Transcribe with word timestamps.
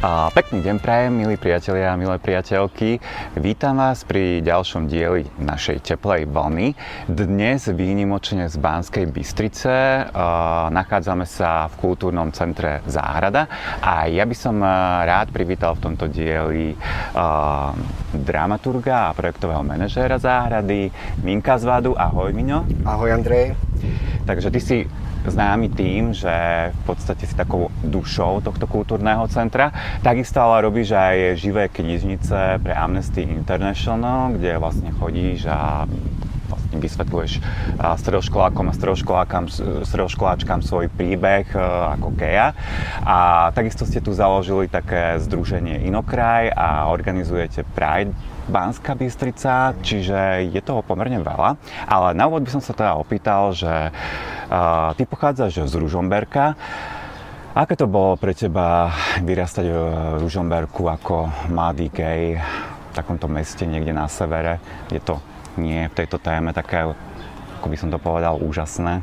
A 0.00 0.32
pekný 0.32 0.64
deň 0.64 0.80
prajem, 0.80 1.12
milí 1.12 1.36
priatelia 1.36 1.92
a 1.92 2.00
milé 2.00 2.16
priateľky. 2.16 3.04
Vítam 3.36 3.76
vás 3.76 4.00
pri 4.00 4.40
ďalšom 4.40 4.88
dieli 4.88 5.28
našej 5.36 5.84
teplej 5.84 6.24
vlny. 6.24 6.72
Dnes 7.04 7.68
výnimočne 7.68 8.48
z 8.48 8.56
Banskej 8.56 9.04
Bystrice. 9.12 10.08
Nachádzame 10.72 11.28
sa 11.28 11.68
v 11.68 11.84
kultúrnom 11.84 12.32
centre 12.32 12.80
Záhrada 12.88 13.44
a 13.84 14.08
ja 14.08 14.24
by 14.24 14.32
som 14.32 14.64
rád 15.04 15.36
privítal 15.36 15.76
v 15.76 15.92
tomto 15.92 16.08
dieli 16.08 16.72
dramaturga 18.16 19.12
a 19.12 19.14
projektového 19.14 19.60
manažéra 19.60 20.16
Záhrady 20.16 20.88
Minka 21.20 21.60
Zvadu. 21.60 21.92
Ahoj 21.92 22.32
Miňo. 22.32 22.64
Ahoj 22.88 23.20
Andrej. 23.20 23.52
Takže 24.24 24.48
ty 24.48 24.60
si 24.64 24.78
známy 25.26 25.68
tým, 25.72 26.16
že 26.16 26.32
v 26.72 26.82
podstate 26.86 27.28
si 27.28 27.34
takou 27.36 27.68
dušou 27.84 28.40
tohto 28.40 28.64
kultúrneho 28.64 29.26
centra. 29.28 29.72
Takisto 30.00 30.40
ale 30.40 30.64
robíš 30.64 30.96
aj 30.96 31.36
živé 31.36 31.68
knižnice 31.68 32.60
pre 32.64 32.72
Amnesty 32.72 33.26
International, 33.26 34.32
kde 34.32 34.56
vlastne 34.56 34.90
chodíš 34.96 35.44
a 35.50 35.84
vlastne 36.50 36.76
vysvetľuješ 36.82 37.32
stredoškolákom 37.78 38.66
a 38.70 38.76
stredoškoláčkam 39.86 40.60
svoj 40.62 40.90
príbeh 40.90 41.46
e, 41.54 41.58
ako 41.98 42.10
Keja. 42.18 42.54
A 43.06 43.50
takisto 43.54 43.86
ste 43.86 44.02
tu 44.02 44.10
založili 44.10 44.66
také 44.66 45.18
združenie 45.22 45.86
Inokraj 45.86 46.50
a 46.50 46.90
organizujete 46.90 47.62
Pride 47.74 48.14
Banská 48.50 48.98
Bystrica, 48.98 49.78
čiže 49.78 50.50
je 50.50 50.58
toho 50.58 50.82
pomerne 50.82 51.22
veľa. 51.22 51.54
Ale 51.86 52.18
na 52.18 52.26
úvod 52.26 52.42
by 52.42 52.50
som 52.50 52.62
sa 52.62 52.74
teda 52.74 52.98
opýtal, 52.98 53.54
že 53.54 53.94
ty 54.98 55.02
pochádzaš 55.06 55.70
z 55.70 55.74
Ružomberka. 55.78 56.58
Aké 57.50 57.74
to 57.74 57.90
bolo 57.90 58.14
pre 58.14 58.30
teba 58.34 58.94
vyrastať 59.22 59.66
v 59.66 59.78
Ružomberku 60.22 60.86
ako 60.86 61.50
mladý 61.50 61.90
gej 61.90 62.38
v 62.38 62.90
takomto 62.94 63.26
meste 63.26 63.66
niekde 63.66 63.90
na 63.90 64.06
severe? 64.06 64.62
Je 64.90 65.02
to 65.02 65.18
nie 65.58 65.90
v 65.90 65.96
tejto 65.98 66.22
téme 66.22 66.54
také, 66.54 66.94
ako 67.58 67.66
by 67.66 67.76
som 67.78 67.90
to 67.90 67.98
povedal, 67.98 68.38
úžasné? 68.38 69.02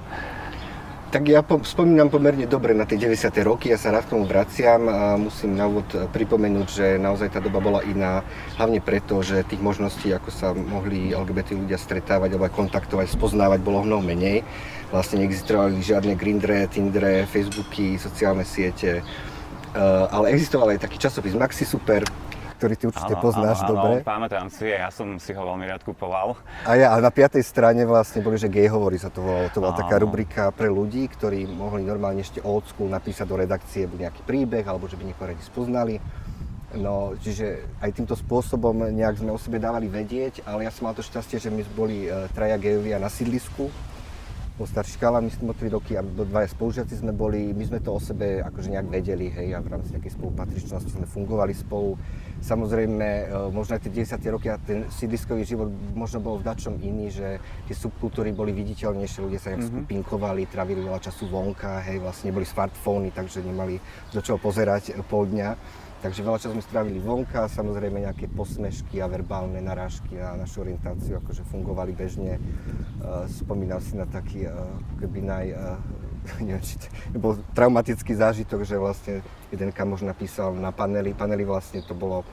Tak 1.08 1.24
ja 1.24 1.40
po, 1.40 1.64
spomínam 1.64 2.12
pomerne 2.12 2.44
dobre 2.52 2.76
na 2.76 2.84
tie 2.84 3.00
90. 3.00 3.32
roky, 3.48 3.72
ja 3.72 3.80
sa 3.80 3.96
rád 3.96 4.12
k 4.12 4.14
tomu 4.14 4.28
vraciam 4.28 4.92
a 4.92 5.16
musím 5.16 5.56
na 5.56 5.64
úvod 5.64 5.88
pripomenúť, 5.88 6.68
že 6.68 6.86
naozaj 7.00 7.32
tá 7.32 7.40
doba 7.40 7.64
bola 7.64 7.80
iná, 7.88 8.28
hlavne 8.60 8.84
preto, 8.84 9.24
že 9.24 9.48
tých 9.48 9.64
možností, 9.64 10.12
ako 10.12 10.30
sa 10.36 10.52
mohli 10.52 11.16
LGBT 11.16 11.56
ľudia 11.56 11.80
stretávať 11.80 12.36
alebo 12.36 12.52
aj 12.52 12.60
kontaktovať, 12.60 13.08
spoznávať, 13.08 13.64
bolo 13.64 13.88
mnoho 13.88 14.04
menej. 14.04 14.44
Vlastne 14.92 15.24
neexistovali 15.24 15.80
žiadne 15.80 16.12
Grindre, 16.20 16.68
Tindre, 16.68 17.24
Facebooky, 17.24 17.96
sociálne 17.96 18.44
siete, 18.44 19.00
ale 20.12 20.36
existoval 20.36 20.76
aj 20.76 20.84
taký 20.92 21.00
časopis 21.00 21.40
Maxi 21.40 21.64
Super, 21.64 22.04
ktorý 22.58 22.74
ty 22.74 22.86
určite 22.90 23.14
áno, 23.14 23.22
poznáš 23.22 23.62
áno, 23.62 23.70
dobre. 23.70 23.94
Áno, 24.02 24.10
pamätám 24.10 24.50
si, 24.50 24.66
ja 24.66 24.90
som 24.90 25.22
si 25.22 25.32
ho 25.32 25.42
veľmi 25.46 25.70
rád 25.70 25.86
kupoval. 25.86 26.34
A 26.66 26.74
ja 26.74 26.92
a 26.92 26.98
na 26.98 27.14
piatej 27.14 27.46
strane 27.46 27.86
vlastne 27.86 28.26
boli, 28.26 28.42
že 28.42 28.50
gay 28.50 28.66
hovorí 28.66 28.98
sa 28.98 29.14
to 29.14 29.22
volalo. 29.22 29.48
To 29.54 29.62
bola 29.62 29.78
áno. 29.78 29.82
taká 29.86 29.96
rubrika 30.02 30.50
pre 30.50 30.68
ľudí, 30.68 31.06
ktorí 31.14 31.46
mohli 31.46 31.86
normálne 31.86 32.26
ešte 32.26 32.42
old 32.42 32.66
school 32.66 32.90
napísať 32.90 33.30
do 33.30 33.38
redakcie 33.38 33.86
buď 33.86 34.10
nejaký 34.10 34.22
príbeh, 34.26 34.66
alebo 34.66 34.90
že 34.90 34.98
by 34.98 35.06
niekoho 35.06 35.30
radi 35.30 35.44
spoznali. 35.46 36.02
No, 36.76 37.16
čiže 37.16 37.64
aj 37.80 37.96
týmto 37.96 38.12
spôsobom 38.20 38.76
nejak 38.92 39.24
sme 39.24 39.32
o 39.32 39.40
sebe 39.40 39.56
dávali 39.56 39.88
vedieť, 39.88 40.44
ale 40.44 40.68
ja 40.68 40.72
som 40.74 40.84
mal 40.84 40.98
to 40.98 41.00
šťastie, 41.00 41.40
že 41.40 41.48
my 41.48 41.64
boli 41.72 42.12
e, 42.12 42.28
traja 42.36 42.60
gejovia 42.60 43.00
na 43.00 43.08
sídlisku, 43.08 43.72
bol 44.58 44.68
starší 44.68 44.98
škála, 45.00 45.24
myslím 45.24 45.54
o 45.54 45.56
3 45.56 45.70
roky 45.70 45.94
a 45.96 46.04
dvaja 46.04 46.50
spolužiaci 46.52 47.00
sme 47.00 47.14
boli, 47.14 47.54
my 47.54 47.62
sme 47.62 47.80
to 47.80 47.94
o 47.94 48.02
sebe 48.02 48.42
akože 48.42 48.74
nejak 48.74 48.90
vedeli, 48.90 49.30
hej, 49.30 49.54
a 49.54 49.62
v 49.62 49.70
rámci 49.70 49.94
nejakej 49.94 50.18
spolupatričnosti 50.18 50.92
sme 50.98 51.06
fungovali 51.06 51.54
spolu. 51.54 51.94
Samozrejme, 52.38 53.08
e, 53.08 53.24
možno 53.50 53.76
aj 53.78 53.90
tie 53.90 54.06
10. 54.06 54.22
roky 54.30 54.48
a 54.54 54.62
ten 54.62 54.86
sídliskový 54.94 55.42
život 55.42 55.74
možno 55.98 56.22
bol 56.22 56.38
v 56.38 56.46
dačom 56.46 56.78
iný, 56.80 57.10
že 57.10 57.42
tie 57.66 57.76
subkultúry 57.76 58.30
boli 58.32 58.54
viditeľnejšie, 58.54 59.26
ľudia 59.26 59.42
sa 59.42 59.54
nejak 59.54 59.62
mm-hmm. 59.66 59.78
skupinkovali, 59.84 60.42
trávili 60.46 60.86
veľa 60.86 61.02
času 61.02 61.26
vonka, 61.28 61.82
hej, 61.90 61.98
vlastne 61.98 62.30
boli 62.30 62.46
smartfóny, 62.46 63.10
takže 63.10 63.42
nemali 63.42 63.82
do 64.14 64.20
čoho 64.22 64.38
pozerať 64.38 64.94
pol 65.10 65.26
dňa. 65.26 65.50
Takže 65.98 66.22
veľa 66.22 66.38
času 66.38 66.54
sme 66.54 66.62
strávili 66.62 67.02
vonka, 67.02 67.50
samozrejme 67.50 68.06
nejaké 68.06 68.30
posmešky 68.30 69.02
a 69.02 69.10
verbálne 69.10 69.58
narážky 69.58 70.22
na 70.22 70.38
našu 70.38 70.62
orientáciu 70.62 71.18
akože 71.18 71.42
fungovali 71.50 71.98
bežne. 71.98 72.38
Uh, 72.38 73.26
spomínam 73.26 73.82
si 73.82 73.98
na 73.98 74.06
taký 74.06 74.46
keby 75.02 75.26
naj, 75.26 75.58
neviem, 76.44 76.64
či 76.64 76.76
to 76.80 77.18
bol 77.18 77.34
traumatický 77.56 78.14
zážitok, 78.14 78.68
že 78.68 78.76
vlastne 78.78 79.14
jeden 79.50 79.72
kamož 79.72 80.04
napísal 80.04 80.54
na 80.56 80.76
paneli, 80.76 81.16
paneli 81.16 81.48
vlastne 81.48 81.82
to 81.84 81.96
bolo 81.96 82.28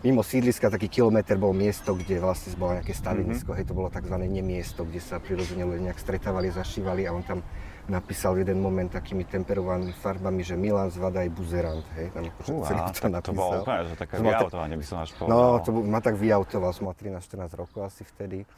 mimo 0.00 0.24
sídliska 0.24 0.72
taký 0.72 0.88
kilometr 0.88 1.36
bol 1.36 1.52
miesto, 1.52 1.92
kde 1.92 2.20
vlastne 2.24 2.56
bolo 2.56 2.80
nejaké 2.80 2.96
stavenisko, 2.96 3.52
mm-hmm. 3.52 3.60
hej, 3.60 3.68
to 3.68 3.74
bolo 3.76 3.88
tzv. 3.92 4.16
nemiesto, 4.16 4.80
kde 4.88 5.00
sa 5.00 5.20
prirodzene 5.20 5.64
ľudia 5.68 5.92
nejak 5.92 6.00
stretávali, 6.00 6.48
zašívali 6.48 7.04
a 7.04 7.12
on 7.12 7.24
tam 7.24 7.44
napísal 7.90 8.38
v 8.38 8.46
jeden 8.46 8.62
moment 8.62 8.88
takými 8.88 9.26
temperovanými 9.26 9.92
farbami, 9.92 10.40
že 10.46 10.54
Milan 10.54 10.88
Zvada 10.88 11.26
je 11.26 11.30
buzerant, 11.32 11.84
hej, 12.00 12.08
tam 12.16 12.22
akože 12.32 12.50
Uá, 12.54 12.64
celý 12.64 12.80
to 12.80 13.06
napísal. 13.10 13.20
To 13.20 13.32
bolo 13.36 13.52
úplne, 13.60 13.82
že 13.84 13.96
také 13.98 14.14
vyautovanie 14.22 14.76
by 14.78 14.86
som 14.86 14.98
až 15.02 15.10
povedal. 15.18 15.36
No, 15.36 15.40
to 15.60 15.70
ma 15.84 16.00
tak 16.00 16.14
vyautoval, 16.16 16.70
som 16.72 16.84
mal 16.88 16.96
13-14 16.96 17.60
rokov 17.60 17.80
asi 17.84 18.02
vtedy. 18.06 18.48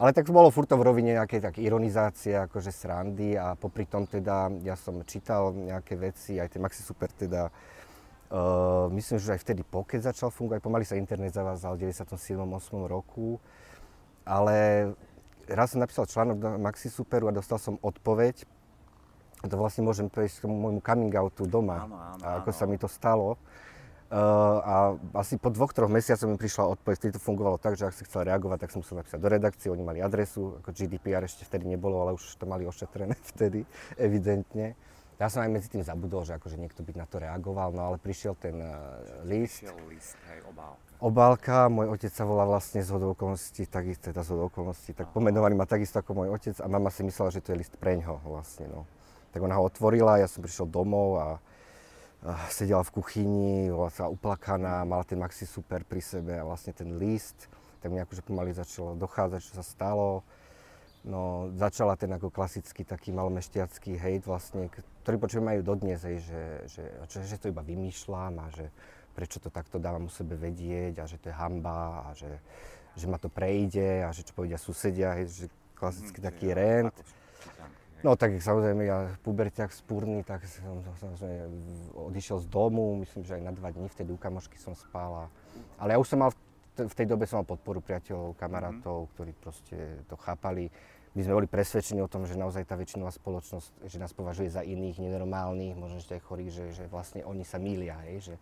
Ale 0.00 0.16
tak 0.16 0.32
bolo 0.32 0.48
furt 0.48 0.64
to 0.64 0.80
v 0.80 0.86
rovine 0.88 1.12
nejakej 1.12 1.44
tak 1.44 1.54
ironizácie, 1.60 2.32
akože 2.32 2.72
srandy 2.72 3.36
a 3.36 3.52
popri 3.52 3.84
tom 3.84 4.08
teda 4.08 4.48
ja 4.64 4.72
som 4.72 5.04
čítal 5.04 5.52
nejaké 5.52 5.92
veci, 6.00 6.40
aj 6.40 6.56
ten 6.56 6.60
Maxi 6.64 6.80
Super 6.80 7.12
teda 7.12 7.52
Uh, 8.30 8.86
myslím, 8.94 9.18
že 9.18 9.34
aj 9.34 9.42
vtedy 9.42 9.66
Pocket 9.66 10.06
začal 10.06 10.30
fungovať, 10.30 10.62
pomaly 10.62 10.86
sa 10.86 10.94
internet 10.94 11.34
zavázal 11.34 11.74
v 11.74 11.90
97. 11.90 12.38
8. 12.38 12.86
roku, 12.86 13.42
ale 14.22 14.86
raz 15.50 15.74
som 15.74 15.82
napísal 15.82 16.06
článok 16.06 16.38
do 16.38 16.48
Maxi 16.62 16.86
Superu 16.94 17.26
a 17.26 17.34
dostal 17.34 17.58
som 17.58 17.74
odpoveď 17.82 18.46
to 19.48 19.56
vlastne 19.58 19.82
môžem 19.82 20.12
prejsť 20.12 20.44
k 20.44 20.52
môjmu 20.52 20.84
coming 20.84 21.10
outu 21.16 21.48
doma, 21.48 21.88
áno, 21.88 21.96
áno, 21.96 22.22
a 22.22 22.28
ako 22.44 22.50
áno. 22.52 22.58
sa 22.60 22.64
mi 22.68 22.76
to 22.76 22.86
stalo. 22.86 23.40
Uh, 24.10 24.58
a 24.66 24.74
asi 25.22 25.38
po 25.38 25.54
dvoch, 25.54 25.70
troch 25.70 25.86
mesiacoch 25.86 26.26
mi 26.26 26.34
prišla 26.34 26.66
odpoveď, 26.74 26.94
vtedy 26.98 27.12
to 27.14 27.22
fungovalo 27.22 27.62
tak, 27.62 27.78
že 27.78 27.86
ak 27.86 27.94
si 27.94 28.02
chcel 28.02 28.26
reagovať, 28.26 28.66
tak 28.66 28.74
som 28.74 28.82
musel 28.82 28.98
napísať 28.98 29.22
do 29.22 29.30
redakcie, 29.30 29.70
oni 29.70 29.86
mali 29.86 30.02
adresu, 30.02 30.58
ako 30.58 30.74
GDPR 30.74 31.22
ešte 31.22 31.46
vtedy 31.46 31.70
nebolo, 31.70 32.02
ale 32.02 32.18
už 32.18 32.34
to 32.34 32.42
mali 32.42 32.66
ošetrené 32.66 33.14
vtedy, 33.30 33.62
evidentne. 33.94 34.74
Ja 35.22 35.30
som 35.30 35.46
aj 35.46 35.54
medzi 35.54 35.70
tým 35.70 35.86
zabudol, 35.86 36.26
že 36.26 36.34
akože 36.42 36.58
niekto 36.58 36.82
by 36.82 36.98
na 36.98 37.06
to 37.06 37.22
reagoval, 37.22 37.70
no 37.70 37.86
ale 37.86 38.02
prišiel 38.02 38.34
ten 38.34 38.58
uh, 38.58 38.98
list. 39.30 39.62
Prišiel 39.62 39.78
list, 39.86 40.18
hej, 40.26 40.42
obálka. 40.42 40.90
Obálka, 40.98 41.56
môj 41.70 41.86
otec 41.94 42.10
sa 42.10 42.26
volá 42.26 42.42
vlastne 42.42 42.82
z 42.82 42.90
hodou 42.90 43.14
okolností, 43.14 43.70
takisto 43.70 44.10
teda 44.10 44.26
z 44.26 44.34
hodou 44.34 44.50
okolností, 44.50 44.90
tak 44.90 45.14
pomenovaný 45.14 45.54
ma 45.54 45.70
takisto 45.70 46.02
ako 46.02 46.18
môj 46.18 46.34
otec 46.34 46.58
a 46.58 46.66
mama 46.66 46.90
si 46.90 47.06
myslela, 47.06 47.30
že 47.30 47.46
to 47.46 47.54
je 47.54 47.62
list 47.62 47.78
preňho 47.78 48.18
vlastne, 48.26 48.66
no. 48.66 48.90
Tak 49.30 49.38
ona 49.38 49.54
ho 49.54 49.70
otvorila, 49.70 50.18
ja 50.18 50.26
som 50.26 50.42
prišiel 50.42 50.66
domov 50.66 51.22
a 51.22 51.26
sedela 52.52 52.84
v 52.84 53.00
kuchyni, 53.00 53.72
bola 53.72 53.88
sa 53.88 54.12
uplakaná, 54.12 54.84
mala 54.84 55.04
ten 55.08 55.16
maxi 55.16 55.48
super 55.48 55.84
pri 55.88 56.04
sebe 56.04 56.36
a 56.36 56.44
vlastne 56.44 56.76
ten 56.76 57.00
list, 57.00 57.48
tak 57.80 57.88
mi 57.88 58.00
akože 58.00 58.20
pomaly 58.20 58.52
začalo 58.52 58.92
dochádzať, 59.00 59.40
čo 59.40 59.52
sa 59.56 59.64
stalo. 59.64 60.20
No, 61.00 61.48
začala 61.56 61.96
ten 61.96 62.12
ako 62.12 62.28
klasický 62.28 62.84
taký 62.84 63.08
malomešťacký 63.16 63.96
hejt 63.96 64.28
vlastne, 64.28 64.68
ktorý 65.00 65.16
počujem 65.16 65.48
majú 65.48 65.64
dodnes, 65.64 66.04
hej, 66.04 66.20
že, 66.20 66.42
že, 66.68 66.84
že, 67.08 67.18
že 67.24 67.36
to 67.40 67.48
iba 67.48 67.64
vymýšľam 67.64 68.36
a 68.36 68.52
že 68.52 68.68
prečo 69.16 69.40
to 69.40 69.48
takto 69.48 69.80
dávam 69.80 70.04
u 70.04 70.12
sebe 70.12 70.36
vedieť 70.36 71.00
a 71.00 71.08
že 71.08 71.16
to 71.16 71.32
je 71.32 71.36
hamba 71.40 72.04
a 72.04 72.08
že, 72.12 72.28
že 73.00 73.08
ma 73.08 73.16
to 73.16 73.32
prejde 73.32 74.04
a 74.04 74.12
že 74.12 74.28
čo 74.28 74.36
povedia 74.36 74.60
susedia, 74.60 75.16
hej, 75.16 75.24
že 75.32 75.46
klasický 75.72 76.20
mm, 76.20 76.26
taký 76.28 76.46
rent. 76.52 76.96
No 78.00 78.16
tak 78.16 78.32
samozrejme 78.40 78.82
ja 78.88 79.12
puberťak 79.20 79.68
spúrny, 79.72 80.24
tak 80.24 80.44
som 80.48 80.80
samozrejme 80.96 81.52
odišiel 81.92 82.40
z 82.40 82.48
domu, 82.48 82.96
myslím, 83.04 83.22
že 83.28 83.36
aj 83.36 83.42
na 83.44 83.52
dva 83.52 83.68
dní, 83.68 83.92
vtedy 83.92 84.10
u 84.12 84.18
kamošky 84.18 84.56
som 84.56 84.72
spal. 84.72 85.28
Ale 85.76 85.88
ja 85.92 86.00
už 86.00 86.08
som 86.08 86.24
mal, 86.24 86.32
v 86.80 86.94
tej 86.96 87.04
dobe 87.04 87.28
som 87.28 87.44
mal 87.44 87.48
podporu 87.48 87.84
priateľov, 87.84 88.40
kamarátov, 88.40 89.04
mm-hmm. 89.04 89.12
ktorí 89.16 89.32
proste 89.36 89.76
to 90.08 90.16
chápali. 90.16 90.72
My 91.10 91.26
sme 91.26 91.42
boli 91.42 91.48
presvedčení 91.50 91.98
o 91.98 92.06
tom, 92.06 92.22
že 92.22 92.38
naozaj 92.38 92.70
tá 92.70 92.78
väčšinová 92.78 93.10
spoločnosť, 93.10 93.82
že 93.82 93.98
nás 93.98 94.14
považuje 94.14 94.46
za 94.46 94.62
iných, 94.62 95.02
nenormálnych, 95.02 95.74
možno 95.74 95.98
že 95.98 96.14
aj 96.14 96.22
chorých, 96.22 96.50
že, 96.54 96.64
že 96.70 96.84
vlastne 96.86 97.26
oni 97.26 97.42
sa 97.42 97.58
mília, 97.58 97.98
hej, 98.06 98.30
že 98.30 98.34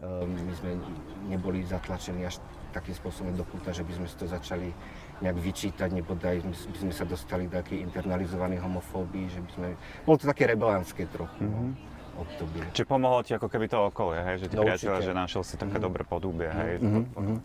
um, 0.00 0.24
my 0.24 0.54
sme 0.56 0.80
neboli 1.28 1.60
zatlačení 1.68 2.24
až 2.24 2.40
takým 2.72 2.96
spôsobom 2.96 3.36
do 3.36 3.44
kúta, 3.44 3.68
že 3.68 3.84
by 3.84 3.92
sme 4.00 4.06
si 4.08 4.16
to 4.16 4.24
začali 4.24 4.72
nejak 5.20 5.36
vyčítať, 5.36 5.92
nebodaj 5.92 6.40
by 6.40 6.78
sme 6.88 6.92
sa 6.96 7.04
dostali 7.04 7.52
do 7.52 7.60
takej 7.60 7.84
internalizovanej 7.84 8.64
homofóbii, 8.64 9.28
že 9.28 9.40
by 9.44 9.50
sme... 9.52 9.68
Bolo 10.08 10.16
to 10.16 10.24
také 10.32 10.48
rebelánske 10.48 11.04
trochu. 11.12 11.44
Mm-hmm. 11.44 11.70
Obdobie. 12.16 12.64
Čiže 12.72 12.88
pomohlo 12.88 13.20
ti 13.20 13.36
ako 13.36 13.44
keby 13.52 13.68
to 13.68 13.92
okolie, 13.92 14.24
hej? 14.24 14.36
že 14.40 14.46
ty 14.48 14.56
no, 14.56 14.64
priateľa, 14.64 15.04
že 15.04 15.12
našiel 15.12 15.44
si 15.44 15.60
také 15.60 15.76
mm-hmm. 15.76 15.84
dobré 15.84 16.02
podúbie, 16.08 16.48
hej? 16.48 16.80
Mm-hmm. 16.80 17.04
Mm-hmm. 17.12 17.38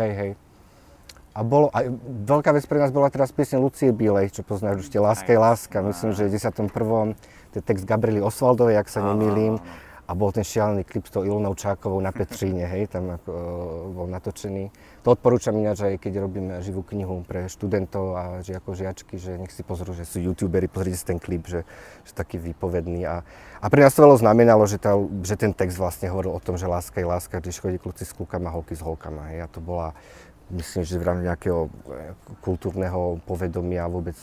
Hej, 0.00 0.12
hej. 0.16 0.30
A 1.34 1.42
bolo, 1.42 1.66
a 1.74 1.90
veľká 2.30 2.54
vec 2.54 2.62
pre 2.70 2.78
nás 2.78 2.94
bola 2.94 3.10
teraz 3.10 3.34
piesne 3.34 3.58
Lucie 3.58 3.90
Bilej, 3.90 4.30
čo 4.30 4.46
poznáš 4.46 4.86
určite 4.86 5.02
Láska 5.02 5.34
je 5.34 5.40
láska. 5.42 5.82
Myslím, 5.82 6.14
že 6.14 6.30
v 6.30 6.38
11. 6.38 6.70
to 7.50 7.54
je 7.58 7.62
text 7.62 7.82
Gabriely 7.82 8.22
Osvaldovej, 8.22 8.78
ak 8.78 8.86
sa 8.86 9.02
nemýlim. 9.02 9.58
a 10.04 10.12
bol 10.12 10.28
ten 10.36 10.44
šialený 10.44 10.84
klip 10.84 11.08
s 11.08 11.16
tou 11.16 11.24
Ilonou 11.24 11.56
Čákovou 11.56 11.96
na 11.96 12.12
Petríne, 12.12 12.68
hej, 12.68 12.92
tam 12.92 13.16
ako, 13.16 13.32
bol 13.96 14.06
natočený. 14.12 14.68
To 15.00 15.16
odporúčam 15.16 15.56
ináč 15.56 15.80
aj 15.80 15.96
keď 15.96 16.12
robím 16.20 16.52
živú 16.60 16.84
knihu 16.84 17.24
pre 17.24 17.48
študentov 17.48 18.04
a 18.12 18.22
že 18.44 18.60
ako 18.60 18.76
žiačky, 18.76 19.16
že 19.16 19.40
nech 19.40 19.52
si 19.52 19.64
pozrú, 19.64 19.96
že 19.96 20.04
sú 20.04 20.20
youtuberi, 20.20 20.68
pozrite 20.68 21.00
si 21.00 21.08
ten 21.08 21.16
klip, 21.16 21.48
že, 21.48 21.64
že 22.04 22.12
taký 22.12 22.36
výpovedný. 22.36 23.08
A, 23.08 23.24
a 23.64 23.66
pre 23.72 23.80
nás 23.80 23.96
to 23.96 24.04
veľa 24.04 24.20
znamenalo, 24.20 24.68
že, 24.68 24.76
tá, 24.76 24.92
že 25.24 25.40
ten 25.40 25.56
text 25.56 25.80
vlastne 25.80 26.12
hovoril 26.12 26.36
o 26.36 26.40
tom, 26.44 26.60
že 26.60 26.68
láska 26.68 27.00
je 27.00 27.08
láska, 27.08 27.40
když 27.40 27.64
chodí 27.64 27.80
kluci 27.80 28.04
s 28.04 28.12
klukama, 28.12 28.52
holky 28.52 28.76
s 28.76 28.84
holkama. 28.84 29.32
Hej. 29.32 29.44
A 29.44 29.46
to 29.48 29.64
bola, 29.64 29.96
myslím, 30.54 30.82
že 30.86 30.96
v 31.00 31.04
rámci 31.04 31.24
nejakého 31.26 31.60
eh, 31.66 32.14
kultúrneho 32.40 33.18
povedomia 33.26 33.86
vôbec 33.90 34.16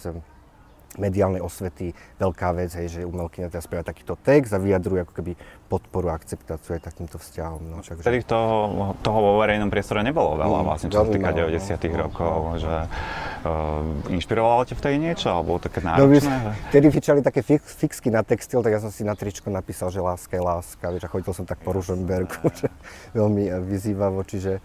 mediálnej 0.99 1.39
osvety 1.39 1.95
veľká 2.19 2.51
vec, 2.51 2.75
hej, 2.75 2.87
že 2.99 3.07
umelkyňa 3.07 3.47
teda 3.47 3.63
spravia 3.63 3.85
takýto 3.87 4.19
text 4.19 4.51
a 4.51 4.59
vyjadrujú 4.59 5.07
ako 5.07 5.13
keby 5.15 5.31
podporu 5.71 6.11
a 6.11 6.19
akceptáciu 6.19 6.75
aj 6.75 6.83
takýmto 6.83 7.15
vzťahom. 7.15 7.61
No, 7.63 7.77
takže... 7.79 8.03
Vtedy 8.03 8.27
toho, 8.27 8.91
toho 8.99 9.19
vo 9.23 9.31
verejnom 9.39 9.71
priestore 9.71 10.03
nebolo 10.03 10.35
veľa, 10.35 10.59
mm, 10.59 10.65
vlastne, 10.67 10.87
čo 10.91 11.07
sa 11.07 11.07
týka 11.07 11.31
90 11.31 11.47
no, 11.55 11.95
rokov, 11.95 12.35
no, 12.43 12.53
že 12.59 12.75
uh, 12.75 14.11
inšpirovalo 14.11 14.67
ťa 14.67 14.75
vtedy 14.75 14.97
niečo, 14.99 15.31
alebo 15.31 15.63
také 15.63 15.79
no, 15.79 15.95
náročné? 15.95 16.35
No, 16.43 16.51
vtedy 16.75 16.85
fičali 16.91 17.19
také 17.23 17.39
fix, 17.39 17.71
fixky 17.71 18.11
na 18.11 18.27
textil, 18.27 18.59
tak 18.59 18.75
ja 18.75 18.83
som 18.83 18.91
si 18.91 19.07
na 19.07 19.15
tričko 19.15 19.47
napísal, 19.47 19.95
že 19.95 20.03
láska 20.03 20.35
je 20.35 20.43
láska, 20.43 20.91
vieš, 20.91 21.07
a 21.07 21.11
chodil 21.11 21.31
som 21.31 21.47
tak 21.47 21.63
po 21.63 21.71
Ružomberku, 21.71 22.51
že 22.59 22.67
veľmi 23.15 23.47
vyzývavo, 23.63 24.27
čiže 24.27 24.59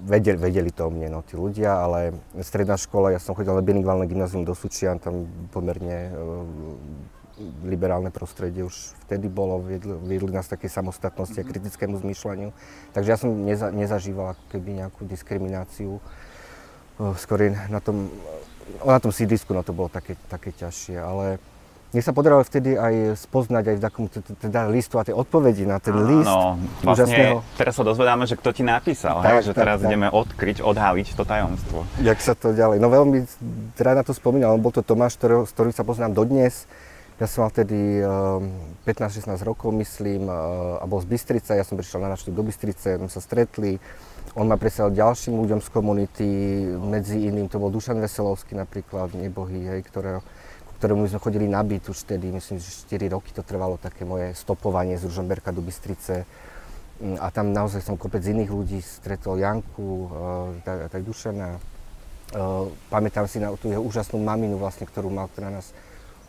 vedeli, 0.00 0.38
vedeli 0.40 0.70
to 0.72 0.88
o 0.88 0.90
mne 0.92 1.12
no, 1.12 1.20
tí 1.20 1.36
ľudia, 1.36 1.84
ale 1.84 2.16
stredná 2.40 2.80
škola, 2.80 3.12
ja 3.12 3.20
som 3.20 3.36
chodil 3.36 3.52
na 3.52 3.60
bilingválne 3.60 4.08
gymnázium 4.08 4.48
do 4.48 4.56
Sučian, 4.56 4.96
tam 4.96 5.28
pomerne 5.52 6.08
uh, 6.08 6.44
liberálne 7.64 8.08
prostredie 8.08 8.64
už 8.64 8.96
vtedy 9.08 9.28
bolo, 9.28 9.60
viedli, 9.60 9.92
viedli 10.04 10.32
nás 10.32 10.48
také 10.48 10.68
samostatnosti 10.72 11.36
a 11.36 11.44
mhm. 11.44 11.50
kritickému 11.52 12.00
zmýšľaniu. 12.00 12.48
Takže 12.96 13.08
ja 13.08 13.18
som 13.20 13.28
neza, 13.32 13.68
nezažíval 13.68 14.36
ako 14.36 14.44
keby 14.56 14.84
nejakú 14.84 15.04
diskrimináciu. 15.04 16.00
Uh, 17.00 17.12
skôr 17.16 17.52
na 17.68 17.80
tom, 17.80 18.08
na 18.80 19.00
tom 19.00 19.12
sídlisku 19.12 19.52
no, 19.52 19.60
to 19.60 19.76
bolo 19.76 19.92
také, 19.92 20.16
také 20.32 20.52
ťažšie, 20.52 20.96
ale 20.96 21.40
mne 21.90 22.02
sa 22.06 22.14
podarilo 22.14 22.46
vtedy 22.46 22.78
aj 22.78 23.18
spoznať 23.18 23.64
aj 23.66 23.76
v 23.76 23.82
takom 23.82 24.04
teda 24.38 24.70
listu 24.70 24.94
a 24.94 25.02
tej 25.02 25.18
odpovedi 25.18 25.66
na 25.66 25.82
ten 25.82 25.98
list. 25.98 26.30
No, 26.30 26.54
vlastne 26.86 27.42
teraz 27.58 27.74
sa 27.74 27.82
dozvedáme, 27.82 28.30
že 28.30 28.38
kto 28.38 28.54
ti 28.54 28.62
napísal, 28.62 29.18
tak, 29.18 29.42
hej, 29.42 29.50
že 29.50 29.52
tak, 29.58 29.66
teraz 29.66 29.82
tak. 29.82 29.90
ideme 29.90 30.06
odkryť, 30.06 30.62
odhaliť 30.62 31.18
to 31.18 31.26
tajomstvo. 31.26 31.82
Jak 32.06 32.22
sa 32.22 32.38
to 32.38 32.54
ďalej, 32.54 32.78
no 32.78 32.86
veľmi 32.94 33.26
rád 33.74 33.96
na 34.00 34.04
to 34.06 34.14
spomínal, 34.14 34.54
bol 34.62 34.70
to 34.70 34.86
Tomáš, 34.86 35.18
ktorý, 35.18 35.42
s 35.42 35.50
ktorým 35.50 35.74
sa 35.74 35.82
poznám 35.82 36.14
dodnes. 36.14 36.70
Ja 37.18 37.28
som 37.28 37.44
mal 37.44 37.52
vtedy 37.52 38.00
uh, 38.00 38.40
ehm, 38.40 38.88
15-16 38.88 39.44
rokov, 39.44 39.74
myslím, 39.76 40.30
a 40.80 40.80
bol 40.88 41.04
z 41.04 41.10
Bystrice, 41.10 41.52
ja 41.52 41.66
som 41.66 41.76
prišiel 41.76 42.00
na 42.00 42.16
návštevu 42.16 42.32
do 42.32 42.46
Bystrice, 42.46 42.96
sme 42.96 43.12
sa 43.12 43.20
stretli. 43.20 43.76
On 44.38 44.48
ma 44.48 44.56
presiel 44.56 44.88
ďalším 44.94 45.36
ľuďom 45.36 45.60
z 45.60 45.68
komunity, 45.68 46.28
medzi 46.80 47.28
iným 47.28 47.50
to 47.50 47.60
bol 47.60 47.68
Dušan 47.68 48.00
Veselovský 48.00 48.56
napríklad, 48.56 49.12
nebohý, 49.12 49.68
hej, 49.68 49.84
ktorého 49.84 50.24
ktorému 50.80 51.04
sme 51.12 51.20
chodili 51.20 51.44
na 51.44 51.60
byt 51.60 51.92
už 51.92 52.08
vtedy, 52.08 52.32
myslím, 52.32 52.56
že 52.56 52.88
4 52.88 53.12
roky 53.12 53.36
to 53.36 53.44
trvalo, 53.44 53.76
také 53.76 54.08
moje 54.08 54.32
stopovanie 54.32 54.96
z 54.96 55.04
Ružomberka 55.04 55.52
do 55.52 55.60
Bystrice. 55.60 56.24
Mm, 57.04 57.20
a 57.20 57.28
tam 57.28 57.52
naozaj 57.52 57.84
som 57.84 58.00
kopec 58.00 58.24
iných 58.24 58.48
ľudí 58.48 58.80
stretol, 58.80 59.36
Janku, 59.36 60.08
eh, 60.08 60.08
tak, 60.64 60.88
tak 60.88 61.00
Dušana. 61.04 61.60
Eh, 61.60 62.64
pamätám 62.88 63.28
si 63.28 63.44
na 63.44 63.52
tú 63.60 63.68
jeho 63.68 63.84
úžasnú 63.84 64.16
maminu, 64.24 64.56
vlastne, 64.56 64.88
ktorú 64.88 65.12
mal, 65.12 65.28
ktorá 65.28 65.52
nás 65.52 65.68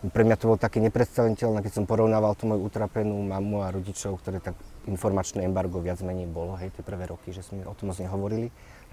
pre 0.02 0.26
mňa 0.26 0.34
to 0.34 0.50
bolo 0.50 0.58
také 0.58 0.82
nepredstaviteľné, 0.82 1.62
keď 1.62 1.78
som 1.78 1.86
porovnával 1.86 2.34
tú 2.34 2.50
moju 2.50 2.66
utrapenú 2.66 3.22
mamu 3.22 3.62
a 3.62 3.70
rodičov, 3.70 4.18
ktoré 4.18 4.42
tak 4.42 4.58
informačné 4.90 5.46
embargo 5.46 5.78
viac 5.78 6.02
menej 6.02 6.26
bolo, 6.26 6.58
hej, 6.58 6.74
tie 6.74 6.82
prvé 6.82 7.06
roky, 7.06 7.30
že 7.30 7.46
sme 7.46 7.62
o 7.70 7.78
tom 7.78 7.94
moc 7.94 8.02
nehovorili 8.02 8.50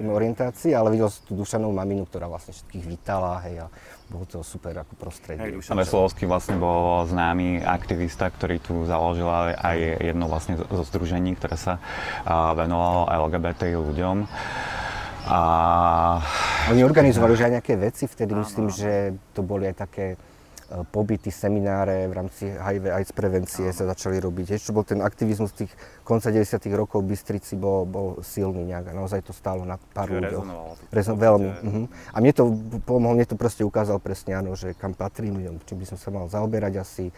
orientácii, 0.07 0.71
ale 0.79 0.95
videl 0.95 1.11
som 1.11 1.27
tú 1.27 1.35
Dušanovú 1.43 1.75
maminu, 1.75 2.07
ktorá 2.07 2.31
vlastne 2.31 2.55
všetkých 2.55 2.85
vítala, 2.87 3.43
hej, 3.43 3.67
a 3.67 3.73
bolo 4.07 4.23
to 4.31 4.47
super 4.47 4.71
ako 4.79 4.95
prostredie. 4.95 5.43
Hej, 5.43 5.59
Dušan 5.59 5.75
Veslovský 5.75 6.31
vlastne 6.31 6.55
bol 6.55 7.03
známy 7.11 7.67
aktivista, 7.67 8.31
ktorý 8.31 8.63
tu 8.63 8.87
založil 8.87 9.27
aj 9.59 9.77
jedno 9.99 10.31
vlastne 10.31 10.55
zo 10.55 10.85
združení, 10.87 11.35
ktoré 11.35 11.59
sa 11.59 11.83
venovalo 12.55 13.11
LGBT 13.29 13.75
ľuďom. 13.75 14.17
A... 15.29 15.41
Oni 16.73 16.81
organizovali 16.87 17.37
už 17.37 17.45
aj 17.45 17.53
nejaké 17.61 17.75
veci, 17.77 18.09
vtedy 18.09 18.33
myslím, 18.33 18.73
že 18.73 19.19
to 19.37 19.45
boli 19.45 19.69
aj 19.69 19.77
také 19.83 20.17
pobyty, 20.93 21.33
semináre 21.33 22.05
v 22.09 22.13
rámci 22.13 22.45
HIV 22.53 22.93
AIDS 22.93 23.13
prevencie 23.17 23.73
sa 23.73 23.89
začali 23.89 24.21
robiť. 24.21 24.53
Ešte 24.53 24.71
bol 24.77 24.85
ten 24.85 25.01
aktivizmus 25.01 25.57
tých 25.57 25.73
konca 26.05 26.29
90. 26.29 26.61
rokov 26.77 27.01
v 27.01 27.17
Bystrici 27.17 27.57
bol, 27.57 27.89
bol 27.89 28.21
silný 28.21 28.69
nejak 28.69 28.93
a 28.93 28.93
naozaj 28.93 29.25
to 29.25 29.33
stálo 29.33 29.65
na 29.65 29.81
pár 29.97 30.13
ľuďoch. 30.13 30.45
Rezon, 30.93 31.17
veľmi. 31.17 31.49
Uh-huh. 31.49 31.85
A 32.13 32.17
mne 32.21 32.33
to 32.37 32.53
pomohlo, 32.85 33.17
mne 33.17 33.25
to 33.25 33.41
proste 33.41 33.65
ukázal 33.65 33.97
presne, 33.97 34.37
áno, 34.37 34.53
že 34.53 34.77
kam 34.77 34.93
patrím, 34.93 35.41
čím 35.65 35.79
by 35.81 35.87
som 35.89 35.99
sa 35.99 36.13
mal 36.13 36.29
zaoberať 36.29 36.85
asi 36.85 37.09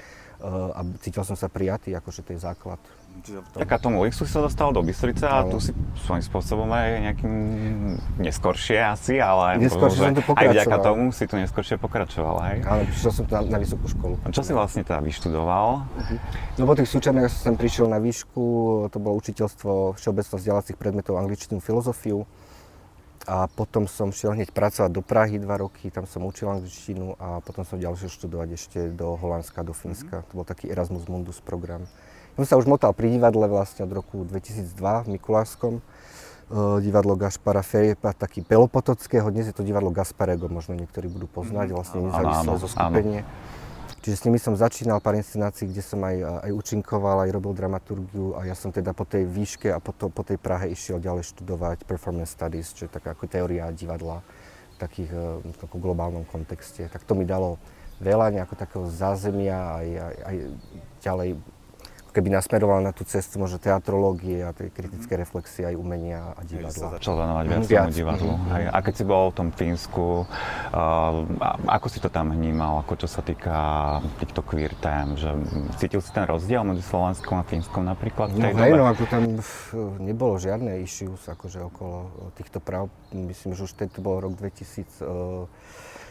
a 0.48 0.80
cítil 1.04 1.22
som 1.22 1.36
sa 1.36 1.52
prijatý, 1.52 1.92
akože 1.92 2.24
to 2.24 2.32
je 2.34 2.40
základ 2.40 2.80
Ďaká 3.52 3.76
tomu 3.76 4.00
Lixu 4.00 4.24
si 4.24 4.32
sa 4.32 4.40
dostal 4.40 4.72
do 4.72 4.80
Bystrice 4.80 5.28
a 5.28 5.44
tu 5.44 5.60
si 5.60 5.76
svojím 6.08 6.24
spôsobom 6.24 6.64
aj 6.72 6.88
nejakým 7.10 7.34
neskoršie 8.16 8.80
asi, 8.80 9.20
ale 9.20 9.60
neskôršie 9.60 10.00
som 10.00 10.16
to 10.16 10.24
aj 10.32 10.46
vďaka 10.48 10.76
tomu 10.80 11.12
si 11.12 11.28
tu 11.28 11.36
neskôršie 11.36 11.76
pokračoval, 11.76 12.36
hej? 12.48 12.58
Áno, 12.64 12.82
prišiel 12.88 13.12
som 13.12 13.24
tu 13.28 13.36
na, 13.36 13.44
na 13.44 13.58
vysokú 13.60 13.92
školu. 13.92 14.14
A 14.24 14.32
čo 14.32 14.40
si 14.40 14.56
vlastne 14.56 14.86
teda 14.86 15.04
vyštudoval? 15.04 15.84
Uh-huh. 15.84 16.18
No 16.56 16.64
po 16.64 16.72
tých 16.72 16.88
súčasných 16.88 17.28
som 17.28 17.60
prišiel 17.60 17.92
na 17.92 18.00
výšku, 18.00 18.42
to 18.88 18.96
bolo 18.96 19.20
učiteľstvo 19.20 20.00
všeobecnosť 20.00 20.40
vzdelávacích 20.40 20.78
predmetov 20.80 21.20
angličtinu, 21.20 21.60
filozofiu. 21.60 22.24
A 23.28 23.48
potom 23.52 23.84
som 23.84 24.08
šiel 24.08 24.32
hneď 24.32 24.52
pracovať 24.54 24.90
do 24.92 25.04
Prahy 25.04 25.36
dva 25.36 25.60
roky, 25.60 25.92
tam 25.92 26.08
som 26.08 26.24
učil 26.24 26.48
angličtinu 26.48 27.20
a 27.20 27.44
potom 27.44 27.68
som 27.68 27.76
ďalšie 27.76 28.08
študovať 28.08 28.48
ešte 28.56 28.78
do 28.96 29.12
Holandska, 29.12 29.60
do 29.60 29.76
Fínska. 29.76 30.24
Uh-huh. 30.24 30.28
To 30.32 30.32
bol 30.40 30.46
taký 30.48 30.72
Erasmus 30.72 31.04
Mundus 31.04 31.38
program 31.44 31.84
som 32.40 32.44
sa 32.46 32.54
už 32.56 32.64
motal 32.64 32.96
pri 32.96 33.12
divadle 33.12 33.44
vlastne 33.52 33.84
od 33.84 33.92
roku 33.92 34.24
2002 34.24 34.72
v 34.76 35.06
Mikulášskom. 35.20 35.84
Uh, 36.50 36.82
divadlo 36.82 37.14
Gašpara 37.14 37.62
Feriepa, 37.62 38.10
taký 38.10 38.42
Pelopotockého, 38.42 39.30
dnes 39.30 39.46
je 39.46 39.54
to 39.54 39.62
divadlo 39.62 39.94
Gasparego, 39.94 40.50
možno 40.50 40.74
niektorí 40.74 41.06
budú 41.06 41.30
poznať, 41.30 41.70
mhm. 41.70 41.74
vlastne 41.78 41.98
nezávislé 42.10 42.54
zo 42.58 42.68
skupenie. 42.68 43.20
Čiže 44.00 44.16
s 44.16 44.24
nimi 44.24 44.40
som 44.40 44.56
začínal 44.56 44.96
pár 45.04 45.12
inscenácií, 45.20 45.68
kde 45.68 45.84
som 45.84 46.00
aj, 46.00 46.48
aj 46.48 46.50
účinkoval, 46.56 47.28
aj 47.28 47.36
robil 47.36 47.52
dramaturgiu 47.52 48.32
a 48.32 48.48
ja 48.48 48.56
som 48.56 48.72
teda 48.72 48.96
po 48.96 49.04
tej 49.04 49.28
výške 49.28 49.68
a 49.68 49.76
po, 49.76 49.92
to, 49.92 50.08
po 50.08 50.24
tej 50.24 50.40
Prahe 50.40 50.72
išiel 50.72 50.96
ďalej 51.04 51.36
študovať 51.36 51.84
performance 51.84 52.32
studies, 52.32 52.72
čo 52.72 52.88
je 52.88 52.96
taká 52.96 53.12
ako 53.12 53.28
teória 53.28 53.68
divadla 53.76 54.24
v 54.72 54.76
takých, 54.80 55.12
v 55.44 55.56
takom 55.60 55.84
globálnom 55.84 56.24
kontexte. 56.24 56.88
Tak 56.88 57.04
to 57.04 57.12
mi 57.12 57.28
dalo 57.28 57.60
veľa 58.00 58.32
nejakého 58.32 58.56
takého 58.56 58.88
zázemia 58.88 59.76
aj, 59.76 59.88
aj, 59.92 60.16
aj 60.24 60.36
ďalej 61.04 61.30
keby 62.10 62.28
nasmeroval 62.34 62.82
na 62.82 62.90
tú 62.90 63.06
cestu 63.06 63.38
možno 63.38 63.62
teatrológie 63.62 64.42
a 64.42 64.50
tej 64.50 64.70
kritické 64.74 65.14
reflexie 65.14 65.66
aj 65.66 65.74
umenia 65.78 66.34
a 66.34 66.42
divadla. 66.42 66.90
Sa 66.90 66.94
začal 66.98 67.14
venovať 67.18 67.44
viac, 67.46 67.64
viac. 67.66 67.86
tomu 67.86 67.94
divadlu. 67.94 68.32
Mm-hmm. 68.34 68.52
Hej. 68.54 68.64
A 68.70 68.78
keď 68.82 68.94
si 68.94 69.04
bol 69.06 69.24
v 69.30 69.34
tom 69.34 69.48
Fínsku, 69.54 70.06
uh, 70.22 71.70
ako 71.70 71.86
si 71.86 71.98
to 72.02 72.08
tam 72.10 72.34
vnímal, 72.34 72.82
ako 72.82 73.06
čo 73.06 73.08
sa 73.08 73.22
týka 73.22 73.56
týchto 74.18 74.42
queer 74.42 74.74
tém, 74.78 75.14
že 75.14 75.30
cítil 75.78 76.02
si 76.02 76.10
ten 76.10 76.26
rozdiel 76.26 76.62
medzi 76.66 76.82
Slovenskom 76.84 77.40
a 77.40 77.44
Fínskom 77.46 77.86
napríklad 77.86 78.34
v 78.34 78.42
tej 78.42 78.52
no, 78.52 78.58
dobe? 78.58 78.64
Hej, 78.66 78.72
no 78.76 78.84
ako 78.90 79.02
tam 79.08 79.22
nebolo 80.02 80.34
žiadne 80.36 80.82
issues 80.82 81.24
akože 81.30 81.64
okolo 81.70 82.10
týchto 82.36 82.58
práv. 82.58 82.92
Myslím, 83.14 83.54
že 83.56 83.64
už 83.64 83.72
to 83.78 84.00
bol 84.02 84.20
rok 84.20 84.36
2000, 84.36 85.00
uh, 85.06 85.46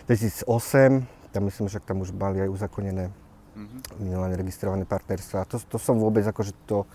2008, 0.09 1.05
tam 1.29 1.41
myslím, 1.45 1.69
že 1.69 1.77
tam 1.77 2.01
už 2.01 2.09
mali 2.17 2.41
aj 2.41 2.49
uzakonené 2.49 3.13
mm-hmm. 3.59 3.79
minulé 3.99 4.39
registrované 4.39 4.87
partnerstva. 4.87 5.43
To, 5.51 5.59
to 5.59 5.77
som 5.77 5.99
vôbec 5.99 6.23
akože 6.23 6.55
to, 6.63 6.87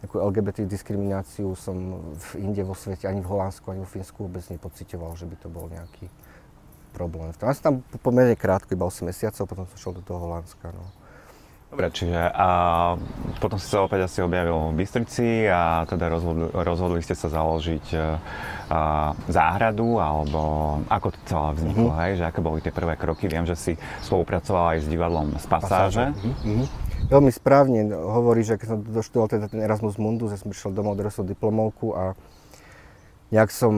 ako 0.00 0.32
LGBT 0.32 0.64
diskrimináciu 0.64 1.52
som 1.52 2.00
v 2.16 2.40
inde 2.40 2.64
vo 2.64 2.72
svete, 2.72 3.04
ani 3.04 3.20
v 3.20 3.28
Holandsku, 3.28 3.68
ani 3.68 3.84
vo 3.84 3.88
Fínsku 3.88 4.24
vôbec 4.24 4.44
nepocitoval, 4.48 5.12
že 5.14 5.28
by 5.28 5.36
to 5.36 5.48
bol 5.52 5.68
nejaký 5.68 6.08
problém. 6.96 7.28
Ja 7.36 7.52
som 7.52 7.64
tam 7.64 7.74
pomerne 8.00 8.32
krátko, 8.32 8.72
iba 8.72 8.88
8 8.88 9.04
mesiacov, 9.04 9.44
potom 9.44 9.64
som 9.68 9.76
šiel 9.76 10.00
do 10.00 10.02
toho 10.04 10.16
Holandska. 10.16 10.72
No. 10.72 10.84
Dobre, 11.66 11.90
čiže 11.90 12.30
a 12.30 12.48
potom 13.42 13.58
si 13.58 13.66
sa 13.66 13.82
opäť 13.82 14.06
asi 14.06 14.22
objavil 14.22 14.70
v 14.70 14.78
Bystrici 14.78 15.50
a 15.50 15.82
teda 15.84 16.06
rozhodli, 16.06 16.46
rozhodli 16.54 17.00
ste 17.02 17.18
sa 17.18 17.26
založiť 17.26 17.86
a, 17.90 17.98
a, 17.98 18.06
záhradu, 19.26 19.98
alebo 19.98 20.40
ako 20.86 21.10
to 21.10 21.18
celé 21.26 21.48
vzniklo, 21.58 21.90
mm-hmm. 21.90 22.02
hej, 22.06 22.12
že 22.22 22.24
aké 22.24 22.38
boli 22.38 22.62
tie 22.62 22.70
prvé 22.70 22.94
kroky? 22.94 23.26
Viem, 23.26 23.50
že 23.50 23.58
si 23.58 23.72
spolupracoval 24.06 24.78
aj 24.78 24.78
s 24.82 24.86
divadlom 24.86 25.34
z 25.42 25.46
Pasáže. 25.50 26.06
Mm-hmm. 26.14 26.86
Veľmi 27.10 27.30
správne 27.34 27.92
hovorí, 27.92 28.46
že 28.46 28.58
keď 28.58 28.66
som 28.70 28.78
doštudoval 28.86 29.28
teda 29.30 29.46
ten 29.50 29.60
Erasmus 29.62 29.98
Mundus, 29.98 30.34
že 30.34 30.42
som 30.42 30.50
prišiel 30.54 30.70
domov, 30.70 30.94
doresol 30.94 31.26
diplomovku 31.26 31.98
a 31.98 32.14
nejak 33.34 33.50
som, 33.50 33.74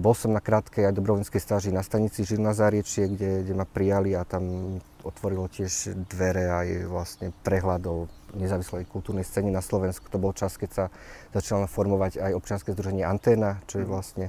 bol 0.00 0.14
som 0.16 0.32
na 0.32 0.40
krátkej 0.40 0.88
aj 0.88 0.96
dobrovoľníckej 0.96 1.42
stáži 1.42 1.70
na 1.72 1.84
stanici 1.84 2.24
Žilna 2.24 2.56
Záriečie, 2.56 3.12
kde, 3.12 3.44
kde 3.44 3.54
ma 3.54 3.68
prijali 3.68 4.16
a 4.16 4.24
tam 4.24 4.76
otvorilo 5.04 5.46
tiež 5.46 5.94
dvere 6.08 6.48
aj 6.50 6.68
vlastne 6.88 7.26
prehľadov 7.44 8.08
nezávislej 8.34 8.88
kultúrnej 8.88 9.24
scéne 9.24 9.52
na 9.52 9.62
Slovensku. 9.62 10.08
To 10.10 10.18
bol 10.20 10.32
čas, 10.32 10.56
keď 10.56 10.70
sa 10.72 10.84
začalo 11.36 11.68
formovať 11.68 12.18
aj 12.20 12.32
občianske 12.36 12.72
združenie 12.72 13.04
Anténa, 13.04 13.60
čo 13.68 13.80
je 13.80 13.86
mhm. 13.86 13.92
vlastne 13.92 14.28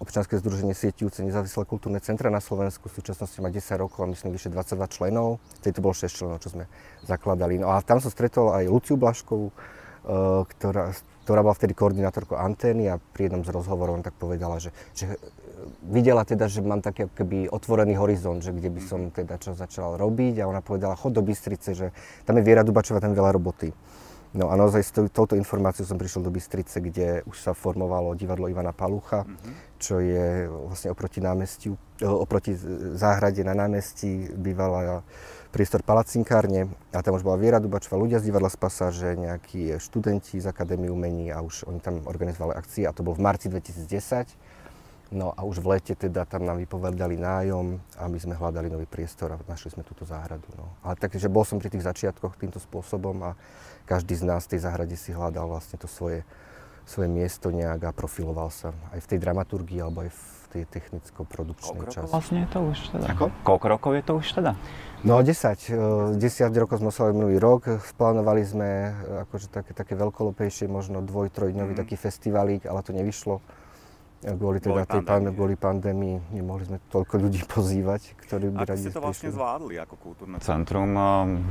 občianske 0.00 0.40
združenie 0.40 0.72
sieťujúce 0.72 1.20
nezávislé 1.20 1.68
kultúrne 1.68 2.00
centra 2.00 2.32
na 2.32 2.40
Slovensku. 2.40 2.88
V 2.88 3.04
súčasnosti 3.04 3.36
má 3.44 3.52
10 3.52 3.60
rokov 3.76 4.00
a 4.00 4.08
myslím 4.08 4.32
vyše 4.32 4.48
22 4.48 4.80
členov. 4.88 5.44
Vtedy 5.60 5.76
to 5.76 5.84
bolo 5.84 5.92
6 5.92 6.08
členov, 6.08 6.40
čo 6.40 6.56
sme 6.56 6.64
zakladali. 7.04 7.60
No 7.60 7.68
a 7.68 7.84
tam 7.84 8.00
som 8.00 8.08
stretol 8.08 8.56
aj 8.56 8.64
Luciu 8.64 8.96
Blaškovú, 8.96 9.52
ktorá, 10.56 10.96
ktorá 11.26 11.42
bola 11.42 11.58
vtedy 11.58 11.74
koordinátorkou 11.74 12.38
antény 12.38 12.86
a 12.86 13.02
pri 13.02 13.26
jednom 13.26 13.42
z 13.42 13.50
rozhovorov 13.50 13.98
tak 14.06 14.14
povedala, 14.14 14.62
že, 14.62 14.70
že 14.94 15.18
videla 15.82 16.22
teda, 16.22 16.46
že 16.46 16.62
mám 16.62 16.78
taký 16.78 17.10
keby 17.10 17.50
otvorený 17.50 17.98
horizont, 17.98 18.38
že 18.38 18.54
kde 18.54 18.70
by 18.70 18.80
som 18.86 19.10
mhm. 19.10 19.26
teda 19.26 19.34
čo 19.42 19.58
začal 19.58 19.98
robiť 19.98 20.38
a 20.38 20.46
ona 20.46 20.62
povedala, 20.62 20.94
chod 20.94 21.18
do 21.18 21.26
Bystrice, 21.26 21.74
že 21.74 21.86
tam 22.22 22.38
je 22.38 22.46
Viera 22.46 22.62
Dubačová, 22.62 23.02
tam 23.02 23.10
veľa 23.10 23.34
roboty. 23.34 23.74
No 24.36 24.52
a 24.52 24.54
naozaj 24.54 24.82
s 24.84 24.92
touto 25.10 25.32
informáciou 25.32 25.88
som 25.88 25.96
prišiel 25.96 26.20
do 26.20 26.30
Bystrice, 26.30 26.78
kde 26.78 27.24
už 27.24 27.40
sa 27.40 27.56
formovalo 27.56 28.12
divadlo 28.12 28.52
Ivana 28.52 28.76
Palucha, 28.76 29.24
mm-hmm. 29.24 29.52
čo 29.80 29.98
je 29.98 30.44
vlastne 30.46 30.92
oproti 30.92 31.24
námestiu, 31.24 31.80
e, 31.96 32.04
oproti 32.04 32.52
záhrade 33.00 33.40
na 33.40 33.56
námestí 33.56 34.28
bývala 34.36 35.00
priestor 35.56 35.80
palacinkárne 35.80 36.68
a 36.92 37.00
tam 37.00 37.16
už 37.16 37.24
bola 37.24 37.40
Viera 37.40 37.56
Dubačová, 37.56 37.96
ľudia 37.96 38.20
z 38.20 38.28
divadla 38.28 38.52
z 38.52 38.60
pasáže, 38.60 39.16
nejakí 39.16 39.80
študenti 39.80 40.36
z 40.36 40.44
Akadémie 40.52 40.92
umení 40.92 41.32
a 41.32 41.40
už 41.40 41.64
oni 41.64 41.80
tam 41.80 42.04
organizovali 42.04 42.52
akcie 42.52 42.84
a 42.84 42.92
to 42.92 43.00
bol 43.00 43.16
v 43.16 43.24
marci 43.24 43.48
2010. 43.48 44.36
No 45.16 45.32
a 45.32 45.48
už 45.48 45.64
v 45.64 45.80
lete 45.80 45.96
teda 45.96 46.28
tam 46.28 46.44
nám 46.44 46.60
vypovedali 46.60 47.16
nájom 47.16 47.80
a 47.96 48.04
my 48.04 48.18
sme 48.20 48.36
hľadali 48.36 48.68
nový 48.68 48.84
priestor 48.84 49.32
a 49.32 49.40
našli 49.48 49.72
sme 49.72 49.80
túto 49.80 50.04
záhradu. 50.04 50.44
No. 50.60 50.76
Ale 50.84 51.00
takže 51.00 51.32
bol 51.32 51.48
som 51.48 51.56
pri 51.56 51.72
tých 51.72 51.88
začiatkoch 51.88 52.36
týmto 52.36 52.60
spôsobom 52.60 53.16
a 53.24 53.32
každý 53.88 54.12
z 54.12 54.28
nás 54.28 54.44
v 54.44 54.52
tej 54.52 54.60
záhrade 54.68 54.92
si 54.92 55.16
hľadal 55.16 55.48
vlastne 55.48 55.80
to 55.80 55.88
svoje, 55.88 56.20
svoje 56.84 57.08
miesto 57.08 57.48
nejak 57.48 57.80
a 57.80 57.96
profiloval 57.96 58.52
sa 58.52 58.76
aj 58.92 59.00
v 59.00 59.08
tej 59.08 59.18
dramaturgii 59.24 59.80
alebo 59.80 60.04
aj 60.04 60.12
v 60.12 60.20
tej 60.56 60.64
technicko-produkčnej 60.72 61.92
časti. 61.92 62.08
vlastne 62.08 62.38
je 62.44 62.48
to 62.48 62.58
už 62.64 62.78
teda? 62.96 63.06
Ako? 63.12 63.24
Koľko 63.44 63.66
rokov 63.68 63.90
je 63.92 64.02
to 64.08 64.12
už 64.16 64.26
teda? 64.40 64.52
No 65.04 65.20
10. 65.20 66.16
10 66.16 66.62
rokov 66.62 66.80
sme 66.80 66.88
oslavili 66.88 67.14
minulý 67.20 67.36
rok. 67.36 67.68
Plánovali 68.00 68.42
sme 68.42 68.68
e, 68.88 68.90
akože 69.28 69.52
také, 69.52 69.76
také 69.76 69.92
veľkolopejšie, 69.94 70.72
možno 70.72 71.04
dvoj, 71.04 71.28
trojdňový 71.30 71.76
mm. 71.76 71.80
taký 71.84 72.00
festivalík, 72.00 72.64
ale 72.64 72.80
to 72.80 72.96
nevyšlo. 72.96 73.38
Kvôli, 74.16 74.58
teda 74.58 74.88
tej 74.88 75.04
pandémii. 75.04 75.36
kvôli 75.36 75.54
pandémii 75.60 76.16
nemohli 76.32 76.64
sme 76.64 76.80
toľko 76.88 77.20
ľudí 77.20 77.44
pozývať, 77.46 78.16
ktorí 78.26 78.48
by 78.48 78.64
radi 78.64 78.88
ste 78.88 78.96
to 78.96 79.04
vlastne 79.04 79.28
zvládli 79.28 79.76
ako 79.76 79.94
kultúrne 80.00 80.40
centrum? 80.40 80.88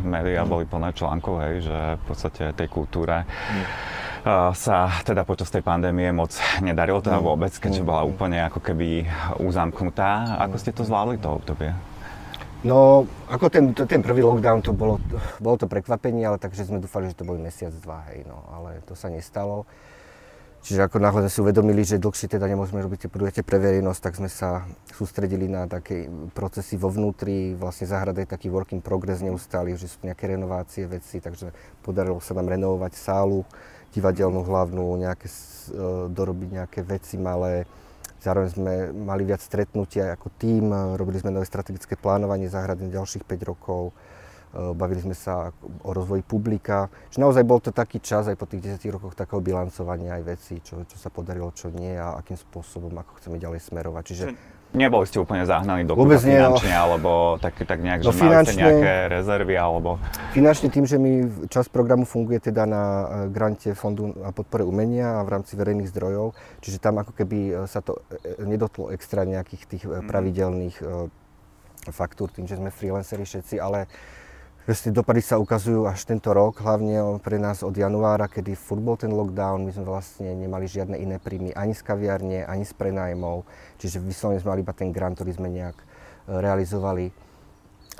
Média 0.01 0.43
mm. 0.43 0.49
boli 0.49 0.65
plné 0.65 0.89
článkov, 0.91 1.45
hej, 1.45 1.55
že 1.61 1.77
v 2.01 2.03
podstate 2.09 2.51
tej 2.57 2.67
kultúre 2.67 3.23
mm. 3.23 3.94
Sa 4.57 4.89
teda 5.05 5.21
počas 5.21 5.53
tej 5.53 5.61
pandémie 5.61 6.09
moc 6.09 6.33
nedarilo 6.57 6.97
teda 6.97 7.21
mm. 7.21 7.25
vôbec, 7.25 7.53
keďže 7.53 7.85
mm. 7.85 7.87
bola 7.87 8.01
úplne 8.09 8.41
ako 8.49 8.57
keby 8.57 9.05
uzamknutá. 9.37 10.41
Ako 10.49 10.57
ste 10.57 10.73
to 10.73 10.81
zvládli 10.81 11.21
to 11.21 11.29
obdobie? 11.29 11.69
No, 12.65 13.05
ako 13.29 13.53
ten, 13.53 13.77
ten 13.77 14.01
prvý 14.01 14.25
lockdown, 14.25 14.65
to 14.65 14.73
bolo, 14.73 14.97
bolo 15.37 15.55
to 15.61 15.69
prekvapenie, 15.69 16.25
ale 16.25 16.41
takže 16.41 16.65
sme 16.65 16.81
dúfali, 16.81 17.13
že 17.13 17.21
to 17.21 17.29
boli 17.29 17.37
mesiac, 17.37 17.69
dva, 17.77 18.01
hej, 18.09 18.25
no, 18.25 18.41
ale 18.49 18.81
to 18.89 18.97
sa 18.97 19.13
nestalo. 19.13 19.69
Čiže 20.65 20.89
ako 20.89 20.97
náhle 20.97 21.29
sme 21.29 21.29
si 21.29 21.39
uvedomili, 21.45 21.85
že 21.85 22.01
dlhšie 22.01 22.25
teda 22.25 22.49
nemôžeme 22.49 22.81
robiť 22.81 23.05
tie 23.05 23.13
podujatia 23.13 23.45
pre 23.45 23.61
verejnosť, 23.61 24.01
tak 24.01 24.17
sme 24.17 24.25
sa 24.33 24.65
sústredili 24.89 25.45
na 25.45 25.69
také 25.69 26.09
procesy 26.33 26.73
vo 26.73 26.89
vnútri, 26.89 27.53
vlastne 27.53 27.85
záhrada 27.85 28.25
je 28.25 28.33
taký 28.33 28.49
work 28.49 28.73
in 28.73 28.81
progress 28.81 29.21
neustály, 29.21 29.77
že 29.77 29.85
sú 29.85 30.01
nejaké 30.01 30.33
renovácie 30.33 30.89
veci, 30.89 31.21
takže 31.21 31.53
podarilo 31.85 32.17
sa 32.17 32.33
nám 32.33 32.49
renovovať 32.49 32.97
sálu, 32.97 33.45
divadelnú 33.95 34.43
hlavnú, 34.43 34.99
nejaké, 34.99 35.31
e, 35.31 35.35
dorobiť 36.11 36.49
nejaké 36.61 36.79
veci 36.83 37.15
malé, 37.15 37.63
Zároveň 38.25 38.49
sme 38.57 38.73
mali 38.89 39.21
viac 39.21 39.37
stretnutia 39.37 40.17
ako 40.17 40.33
tým, 40.33 40.73
robili 40.97 41.21
sme 41.21 41.29
nové 41.29 41.45
strategické 41.45 41.93
plánovanie 41.93 42.49
záhrady 42.49 42.89
na 42.89 42.97
ďalších 42.97 43.21
5 43.21 43.45
rokov, 43.45 43.93
e, 43.93 44.73
bavili 44.73 45.05
sme 45.05 45.13
sa 45.13 45.53
o 45.85 45.93
rozvoji 45.93 46.25
publika. 46.25 46.89
Čiže 47.13 47.21
naozaj 47.21 47.45
bol 47.45 47.61
to 47.61 47.69
taký 47.69 48.01
čas 48.01 48.25
aj 48.25 48.33
po 48.33 48.49
tých 48.49 48.81
10 48.81 48.97
rokoch 48.97 49.13
takého 49.13 49.37
bilancovania 49.45 50.17
aj 50.17 50.23
vecí, 50.25 50.57
čo, 50.65 50.81
čo 50.89 50.97
sa 50.97 51.13
podarilo, 51.13 51.53
čo 51.53 51.69
nie 51.69 51.93
a 51.93 52.17
akým 52.17 52.33
spôsobom, 52.33 52.97
ako 52.97 53.21
chceme 53.21 53.37
ďalej 53.37 53.61
smerovať. 53.61 54.03
Čiže 54.09 54.25
neboli 54.75 55.07
ste 55.07 55.17
úplne 55.17 55.47
zahnaní 55.47 55.87
do 55.87 55.95
Vôbec 55.95 56.21
nie, 56.21 56.37
no. 56.37 56.53
finančne, 56.53 56.75
no. 56.75 56.81
alebo 56.83 57.11
tak, 57.39 57.55
tak 57.63 57.79
nejak, 57.81 58.03
no, 58.03 58.11
že 58.11 58.19
finančne, 58.19 58.59
nejaké 58.61 58.93
rezervy, 59.09 59.55
alebo... 59.55 59.97
Finančne 60.35 60.67
tým, 60.69 60.85
že 60.85 60.99
mi 60.99 61.25
časť 61.47 61.71
programu 61.71 62.03
funguje 62.03 62.43
teda 62.43 62.67
na 62.67 62.83
e, 62.83 63.05
grante 63.31 63.71
Fondu 63.73 64.11
na 64.13 64.35
podpore 64.35 64.67
umenia 64.67 65.19
a 65.19 65.25
v 65.25 65.39
rámci 65.39 65.55
verejných 65.55 65.89
zdrojov, 65.89 66.35
čiže 66.59 66.83
tam 66.83 66.99
ako 66.99 67.15
keby 67.15 67.37
e, 67.49 67.51
sa 67.65 67.79
to 67.79 67.97
e, 68.11 68.43
nedotlo 68.43 68.91
extra 68.91 69.23
nejakých 69.23 69.63
tých 69.65 69.83
mm. 69.87 70.05
pravidelných 70.05 70.77
faktúr, 71.89 72.33
tým, 72.33 72.49
že 72.49 72.57
sme 72.57 72.73
freelanceri 72.73 73.25
všetci, 73.25 73.61
ale 73.61 73.85
Vlastne 74.65 74.97
dopady 74.97 75.21
sa 75.21 75.37
ukazujú 75.37 75.85
až 75.85 76.09
tento 76.09 76.33
rok, 76.33 76.57
hlavne 76.65 77.21
pre 77.21 77.37
nás 77.37 77.61
od 77.61 77.77
januára, 77.77 78.25
kedy 78.25 78.57
furt 78.57 78.81
bol 78.81 78.97
ten 78.97 79.13
lockdown, 79.13 79.61
my 79.61 79.69
sme 79.69 79.85
vlastne 79.85 80.33
nemali 80.33 80.65
žiadne 80.65 80.97
iné 80.97 81.21
príjmy 81.21 81.53
ani 81.53 81.77
z 81.77 81.85
kaviarne, 81.85 82.49
ani 82.49 82.65
z 82.65 82.73
prenajmov, 82.73 83.45
čiže 83.77 84.01
vyslovene 84.01 84.41
sme 84.41 84.57
mali 84.57 84.65
iba 84.65 84.73
ten 84.73 84.89
grant, 84.89 85.21
ktorý 85.21 85.37
sme 85.37 85.53
nejak 85.53 85.77
e, 85.77 85.85
realizovali 86.41 87.13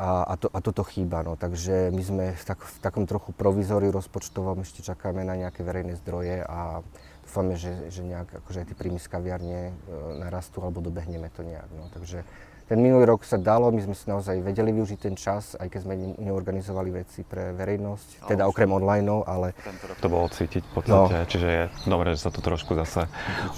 a, 0.01 0.25
a, 0.25 0.34
to, 0.41 0.50
a 0.50 0.57
toto 0.57 0.81
chýba. 0.81 1.22
No. 1.22 1.38
Takže 1.38 1.93
my 1.93 2.01
sme 2.01 2.25
v, 2.34 2.43
tak, 2.50 2.57
v 2.65 2.77
takom 2.81 3.05
trochu 3.05 3.29
provizóriu 3.38 3.93
rozpočtovom 3.93 4.65
ešte 4.65 4.81
čakáme 4.81 5.22
na 5.22 5.38
nejaké 5.38 5.62
verejné 5.62 6.01
zdroje 6.01 6.41
a 6.50 6.81
dúfame, 7.29 7.62
že, 7.62 7.93
že 7.93 8.01
nejak 8.01 8.41
akože 8.41 8.65
aj 8.65 8.67
tie 8.74 8.77
príjmy 8.77 8.98
z 8.98 9.05
kaviarne 9.13 9.60
e, 9.69 9.74
narastú 10.17 10.65
alebo 10.65 10.81
dobehneme 10.81 11.29
to 11.29 11.45
nejak. 11.45 11.69
No. 11.77 11.93
Takže 11.93 12.25
ten 12.65 12.81
minulý 12.81 13.05
rok 13.05 13.22
sa 13.22 13.38
dalo, 13.38 13.69
my 13.69 13.81
sme 13.81 13.93
si 13.93 14.10
naozaj 14.10 14.41
vedeli 14.41 14.74
využiť 14.74 15.00
ten 15.00 15.13
čas, 15.13 15.53
aj 15.57 15.69
keď 15.69 15.79
sme 15.86 15.93
neorganizovali 16.17 16.89
veci 17.05 17.22
pre 17.22 17.53
verejnosť, 17.53 18.25
ale 18.25 18.29
teda 18.34 18.43
okrem 18.50 18.69
online, 18.74 19.05
ale... 19.25 19.53
Tento 19.62 19.86
rok 19.86 19.98
to 20.01 20.10
bolo 20.10 20.25
cítiť 20.25 20.63
v 20.65 20.72
podstate, 20.74 21.17
no. 21.22 21.29
čiže 21.29 21.48
je 21.48 21.63
dobré, 21.86 22.17
že 22.17 22.25
sa 22.25 22.34
to 22.34 22.41
trošku 22.41 22.74
zase 22.74 23.05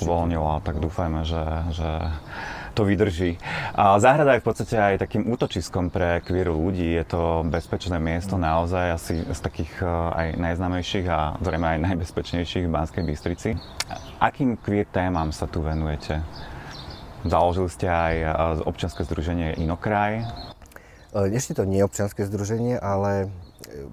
uvoľnilo 0.04 0.60
a 0.60 0.60
tak 0.60 0.84
dúfajme, 0.84 1.24
že, 1.24 1.44
že 1.72 1.90
to 2.78 2.86
vydrží. 2.86 3.42
A 3.74 3.98
záhrada 3.98 4.38
je 4.38 4.44
v 4.46 4.48
podstate 4.54 4.78
aj 4.78 5.02
takým 5.02 5.26
útočiskom 5.26 5.90
pre 5.90 6.22
queer 6.22 6.54
ľudí. 6.54 6.94
Je 6.94 7.06
to 7.10 7.42
bezpečné 7.50 7.98
miesto 7.98 8.38
mm. 8.38 8.42
naozaj, 8.46 8.86
asi 8.94 9.16
z 9.26 9.40
takých 9.42 9.82
eh, 9.82 9.90
aj 9.90 10.28
najznámejších 10.38 11.08
a 11.10 11.42
zrejme 11.42 11.66
aj 11.66 11.80
najbezpečnejších 11.90 12.70
v 12.70 12.74
Banskej 12.76 13.04
Bystrici. 13.08 13.50
Akým 14.22 14.62
queer 14.62 14.86
témam 14.86 15.34
sa 15.34 15.50
tu 15.50 15.66
venujete? 15.66 16.22
Založili 17.28 17.68
ste 17.68 17.88
aj 17.92 18.16
e, 18.16 18.28
občianske 18.64 19.04
združenie 19.04 19.60
Inokraj. 19.60 20.24
E, 20.24 20.26
ešte 21.36 21.60
to 21.60 21.68
nie 21.68 21.84
je 21.84 21.88
občianske 21.88 22.24
združenie, 22.24 22.80
ale 22.80 23.28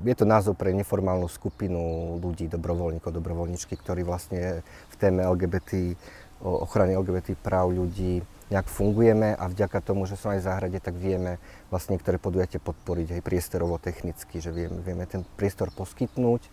je 0.06 0.14
to 0.14 0.22
názov 0.22 0.54
pre 0.54 0.70
neformálnu 0.70 1.26
skupinu 1.26 2.14
ľudí, 2.22 2.46
dobrovoľníkov, 2.46 3.10
dobrovoľničky, 3.10 3.74
ktorí 3.74 4.06
vlastne 4.06 4.62
v 4.62 4.94
téme 4.96 5.26
LGBT, 5.26 5.98
o 6.44 6.62
ochrane 6.62 6.94
LGBT 6.94 7.34
práv 7.34 7.74
ľudí 7.74 8.22
nejak 8.52 8.68
fungujeme 8.68 9.32
a 9.34 9.44
vďaka 9.48 9.80
tomu, 9.80 10.04
že 10.04 10.20
som 10.20 10.36
aj 10.36 10.44
v 10.44 10.46
záhrade, 10.46 10.78
tak 10.78 10.94
vieme 10.94 11.40
vlastne 11.72 11.96
niektoré 11.96 12.20
podujatie 12.20 12.60
podporiť 12.60 13.18
aj 13.18 13.20
priestorovo 13.24 13.80
technicky, 13.80 14.38
že 14.38 14.52
vieme, 14.52 14.78
vieme 14.84 15.08
ten 15.08 15.24
priestor 15.34 15.72
poskytnúť 15.72 16.44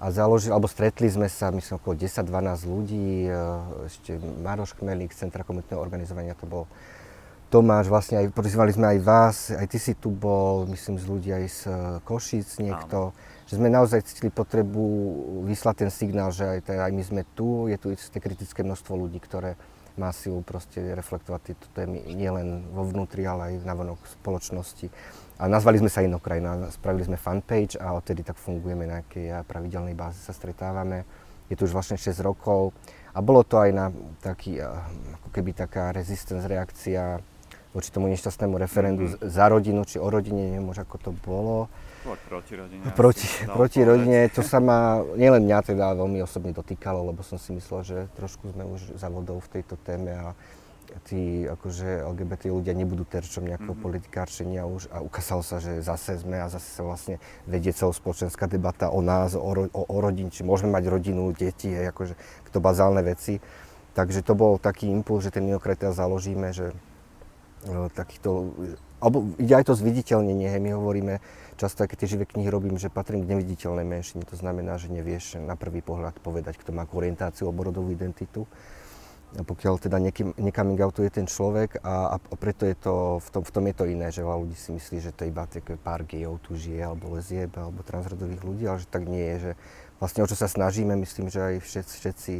a 0.00 0.08
založil, 0.08 0.56
alebo 0.56 0.64
stretli 0.64 1.12
sme 1.12 1.28
sa, 1.28 1.52
myslím, 1.52 1.76
okolo 1.76 1.92
10-12 2.00 2.64
ľudí, 2.64 3.28
e, 3.28 3.32
ešte 3.84 4.16
Maroš 4.16 4.72
Chmelík 4.80 5.12
z 5.12 5.28
Centra 5.28 5.44
komunitného 5.44 5.76
organizovania, 5.76 6.32
to 6.32 6.48
bol 6.48 6.64
Tomáš, 7.52 7.92
vlastne 7.92 8.24
aj, 8.24 8.32
prizvali 8.32 8.72
sme 8.72 8.96
aj 8.96 8.98
vás, 9.04 9.36
aj 9.52 9.66
ty 9.68 9.76
si 9.76 9.92
tu 9.92 10.08
bol, 10.08 10.64
myslím, 10.72 10.96
z 10.96 11.04
ľudí 11.04 11.30
aj 11.36 11.44
z 11.52 11.60
e, 11.68 11.72
Košíc 12.08 12.48
niekto, 12.64 13.12
Áno. 13.12 13.44
že 13.44 13.60
sme 13.60 13.68
naozaj 13.68 14.00
cítili 14.08 14.32
potrebu 14.32 14.80
vyslať 15.44 15.84
ten 15.84 15.90
signál, 15.92 16.32
že 16.32 16.48
aj, 16.48 16.58
teda 16.64 16.88
aj 16.88 16.92
my 16.96 17.02
sme 17.04 17.22
tu, 17.36 17.68
je 17.68 17.76
tu 17.76 17.92
isté 17.92 18.24
kritické 18.24 18.64
množstvo 18.64 18.96
ľudí, 18.96 19.20
ktoré 19.20 19.60
má 20.00 20.08
silu 20.16 20.40
proste 20.40 20.80
reflektovať 20.80 21.40
tieto 21.44 21.68
témy 21.76 22.00
nielen 22.16 22.72
vo 22.72 22.88
vnútri, 22.88 23.28
ale 23.28 23.52
aj 23.52 23.68
na 23.68 23.76
vonok 23.76 24.00
spoločnosti. 24.08 24.88
A 25.36 25.44
nazvali 25.44 25.76
sme 25.76 25.92
sa 25.92 26.00
Inokrajina, 26.00 26.72
spravili 26.72 27.04
sme 27.04 27.20
fanpage 27.20 27.76
a 27.76 27.92
odtedy 27.92 28.24
tak 28.24 28.40
fungujeme 28.40 28.88
na 28.88 29.04
nejakej 29.04 29.44
pravidelnej 29.44 29.92
báze 29.92 30.16
sa 30.24 30.32
stretávame. 30.32 31.04
Je 31.52 31.56
to 31.60 31.68
už 31.68 31.76
vlastne 31.76 32.00
6 32.00 32.16
rokov 32.24 32.72
a 33.12 33.20
bolo 33.20 33.44
to 33.44 33.60
aj 33.60 33.70
na 33.76 33.92
taký, 34.24 34.56
ako 34.60 35.28
keby 35.34 35.52
taká 35.52 35.92
resistance 35.92 36.48
reakcia 36.48 37.20
voči 37.70 37.88
tomu 37.90 38.10
nešťastnému 38.10 38.54
referendu 38.58 39.04
mm-hmm. 39.06 39.30
za 39.30 39.44
rodinu, 39.46 39.86
či 39.86 40.02
o 40.02 40.08
rodine, 40.10 40.50
neviem 40.50 40.70
už 40.70 40.82
ako 40.82 40.96
to 40.98 41.10
bolo. 41.22 41.70
Proti 42.00 42.52
rodine. 42.56 42.82
Proti, 42.96 43.26
proti 43.44 43.80
rodine, 43.84 44.18
to 44.32 44.40
sa 44.40 44.56
ma, 44.56 45.04
nielen 45.20 45.44
mňa 45.44 45.58
teda 45.76 45.92
veľmi 45.92 46.24
osobne 46.24 46.56
dotýkalo, 46.56 47.12
lebo 47.12 47.20
som 47.20 47.36
si 47.36 47.52
myslel, 47.52 47.80
že 47.84 47.98
trošku 48.16 48.56
sme 48.56 48.64
už 48.64 48.96
za 48.96 49.12
vodou 49.12 49.36
v 49.36 49.60
tejto 49.60 49.76
téme 49.84 50.16
a 50.16 50.32
tí 51.06 51.46
akože 51.46 52.02
LGBT 52.02 52.50
ľudia 52.50 52.74
nebudú 52.74 53.06
terčom 53.06 53.46
nejakého 53.46 53.78
mm-hmm. 53.78 53.84
politikárčenia 53.84 54.66
už 54.66 54.90
a 54.90 54.98
ukázalo 55.04 55.46
sa, 55.46 55.62
že 55.62 55.78
zase 55.84 56.18
sme 56.18 56.42
a 56.42 56.50
zase 56.50 56.66
sa 56.66 56.82
vlastne 56.82 57.22
vedie 57.46 57.70
celospoločenská 57.70 58.50
debata 58.50 58.90
o 58.90 58.98
nás, 58.98 59.38
o, 59.38 59.50
ro, 59.54 59.70
o, 59.70 59.82
o 59.86 59.96
rodin, 60.02 60.32
či 60.34 60.42
môžeme 60.42 60.74
mať 60.74 60.90
rodinu, 60.90 61.30
deti, 61.30 61.70
hej, 61.70 61.94
akože 61.94 62.18
to 62.50 62.58
bazálne 62.58 63.04
veci. 63.06 63.38
Takže 63.94 64.22
to 64.22 64.34
bol 64.38 64.58
taký 64.58 64.86
impuls, 64.90 65.26
že 65.26 65.34
ten 65.34 65.46
neokretel 65.46 65.90
založíme, 65.94 66.54
že 66.54 66.74
takýchto, 67.92 68.56
alebo 69.00 69.32
ide 69.36 69.54
aj 69.56 69.68
to 69.68 69.74
zviditeľnenie, 69.76 70.48
my 70.60 70.70
hovoríme, 70.76 71.14
často 71.60 71.84
aj 71.84 71.92
keď 71.92 71.96
tie 72.04 72.12
živé 72.16 72.24
knihy 72.24 72.48
robím, 72.48 72.80
že 72.80 72.92
patrím 72.92 73.24
k 73.24 73.36
neviditeľnej 73.36 73.84
menšine, 73.84 74.24
to 74.24 74.36
znamená, 74.36 74.80
že 74.80 74.88
nevieš 74.88 75.40
na 75.44 75.56
prvý 75.56 75.84
pohľad 75.84 76.16
povedať, 76.24 76.56
kto 76.56 76.72
má 76.72 76.88
orientáciu 76.88 77.48
alebo 77.48 77.68
rodovú 77.68 77.92
identitu. 77.92 78.48
Pokiaľ 79.30 79.78
teda 79.78 80.02
necoming 80.42 80.80
outuje 80.82 81.06
ten 81.06 81.22
človek 81.22 81.86
a, 81.86 82.18
a 82.18 82.34
preto 82.34 82.66
je 82.66 82.74
to, 82.74 83.22
v 83.22 83.28
tom, 83.30 83.42
v 83.46 83.52
tom 83.54 83.64
je 83.70 83.74
to 83.78 83.84
iné, 83.86 84.10
že 84.10 84.26
veľa 84.26 84.42
ľudí 84.42 84.58
si 84.58 84.74
myslí, 84.74 84.98
že 84.98 85.14
to 85.14 85.22
iba 85.22 85.46
také 85.46 85.78
pár 85.78 86.02
gejov 86.02 86.42
tu 86.42 86.58
žije, 86.58 86.82
alebo 86.82 87.14
lezieb, 87.14 87.54
alebo 87.54 87.86
transrodových 87.86 88.42
ľudí, 88.42 88.66
ale 88.66 88.82
že 88.82 88.90
tak 88.90 89.06
nie 89.06 89.22
je, 89.22 89.36
že 89.38 89.52
vlastne 90.02 90.26
o 90.26 90.26
čo 90.26 90.34
sa 90.34 90.50
snažíme, 90.50 90.98
myslím, 90.98 91.30
že 91.30 91.46
aj 91.46 91.54
všetci, 91.62 91.94
všetci 92.02 92.34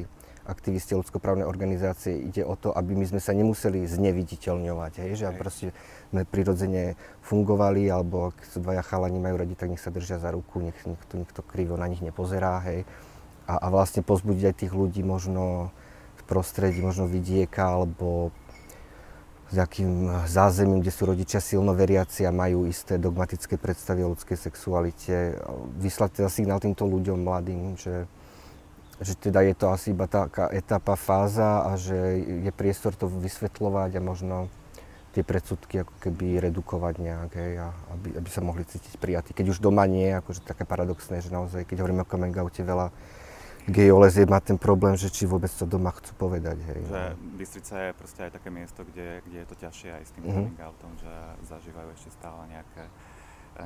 aktivisti 0.50 0.98
ľudskoprávnej 0.98 1.46
organizácie 1.46 2.18
ide 2.18 2.42
o 2.42 2.58
to, 2.58 2.74
aby 2.74 2.98
my 2.98 3.06
sme 3.06 3.22
sa 3.22 3.30
nemuseli 3.30 3.86
zneviditeľňovať, 3.86 4.92
hej, 5.06 5.10
že 5.14 5.30
proste 5.38 5.70
sme 6.10 6.26
prirodzene 6.26 6.98
fungovali, 7.22 7.86
alebo 7.86 8.34
ak 8.34 8.42
dvaja 8.58 8.82
chalani 8.82 9.22
majú 9.22 9.38
radi, 9.38 9.54
tak 9.54 9.70
nech 9.70 9.80
sa 9.80 9.94
držia 9.94 10.18
za 10.18 10.34
ruku, 10.34 10.58
nech 10.58 10.76
nikto, 10.82 11.14
nikto 11.14 11.40
krivo 11.46 11.78
na 11.78 11.86
nich 11.86 12.02
nepozerá, 12.02 12.58
hej. 12.66 12.82
A, 13.46 13.56
a 13.62 13.66
vlastne 13.70 14.02
pozbudiť 14.02 14.44
aj 14.50 14.58
tých 14.66 14.72
ľudí 14.74 15.06
možno 15.06 15.70
prostredí, 16.30 16.78
možno 16.78 17.10
vidieka 17.10 17.66
alebo 17.66 18.30
s 19.50 19.58
akým 19.58 20.06
zázemím, 20.30 20.78
kde 20.78 20.94
sú 20.94 21.10
rodičia 21.10 21.42
silno 21.42 21.74
veriaci 21.74 22.22
a 22.22 22.30
majú 22.30 22.70
isté 22.70 23.02
dogmatické 23.02 23.58
predstavy 23.58 24.06
o 24.06 24.14
ľudskej 24.14 24.38
sexualite. 24.38 25.42
Vyslať 25.82 26.22
teda 26.22 26.30
signál 26.30 26.62
týmto 26.62 26.86
ľuďom 26.86 27.18
mladým, 27.26 27.74
že, 27.74 28.06
že 29.00 29.16
teda 29.16 29.40
je 29.40 29.54
to 29.56 29.72
asi 29.72 29.96
iba 29.96 30.04
taká 30.04 30.52
etapa, 30.52 30.92
fáza 30.94 31.64
a 31.64 31.76
že 31.80 31.96
je 32.20 32.52
priestor 32.52 32.92
to 32.92 33.08
vysvetľovať 33.08 33.96
a 33.96 34.00
možno 34.04 34.36
tie 35.10 35.26
predsudky 35.26 35.82
ako 35.82 35.94
keby 35.98 36.38
redukovať 36.38 36.94
nejak, 37.02 37.30
hej, 37.34 37.52
a 37.58 37.74
aby, 37.96 38.14
aby 38.14 38.28
sa 38.30 38.46
mohli 38.46 38.62
cítiť 38.62 38.94
prijatí. 38.94 39.34
Keď 39.34 39.56
už 39.56 39.58
doma 39.58 39.82
nie, 39.90 40.06
akože 40.14 40.46
také 40.46 40.62
paradoxné, 40.62 41.18
že 41.18 41.34
naozaj, 41.34 41.66
keď 41.66 41.82
hovoríme 41.82 42.06
o 42.06 42.10
coming 42.10 42.36
oute, 42.38 42.62
veľa 42.62 42.94
geolezie 43.66 44.24
má 44.24 44.38
ten 44.38 44.54
problém, 44.56 44.94
že 44.94 45.10
či 45.10 45.26
vôbec 45.26 45.50
to 45.50 45.66
doma 45.66 45.90
chcú 45.98 46.14
povedať. 46.30 46.62
Hej, 46.62 46.80
že. 46.86 47.00
Bystrica 47.36 47.74
je 47.90 47.92
proste 47.98 48.20
aj 48.22 48.32
také 48.38 48.48
miesto, 48.54 48.86
kde, 48.86 49.20
kde 49.26 49.38
je 49.42 49.46
to 49.50 49.56
ťažšie 49.58 49.90
aj 49.98 50.02
s 50.06 50.10
tým 50.14 50.22
mm-hmm. 50.24 50.46
coming 50.46 50.60
outom, 50.62 50.92
že 51.02 51.12
zažívajú 51.50 51.88
ešte 51.98 52.10
stále 52.14 52.42
nejaké 52.46 52.82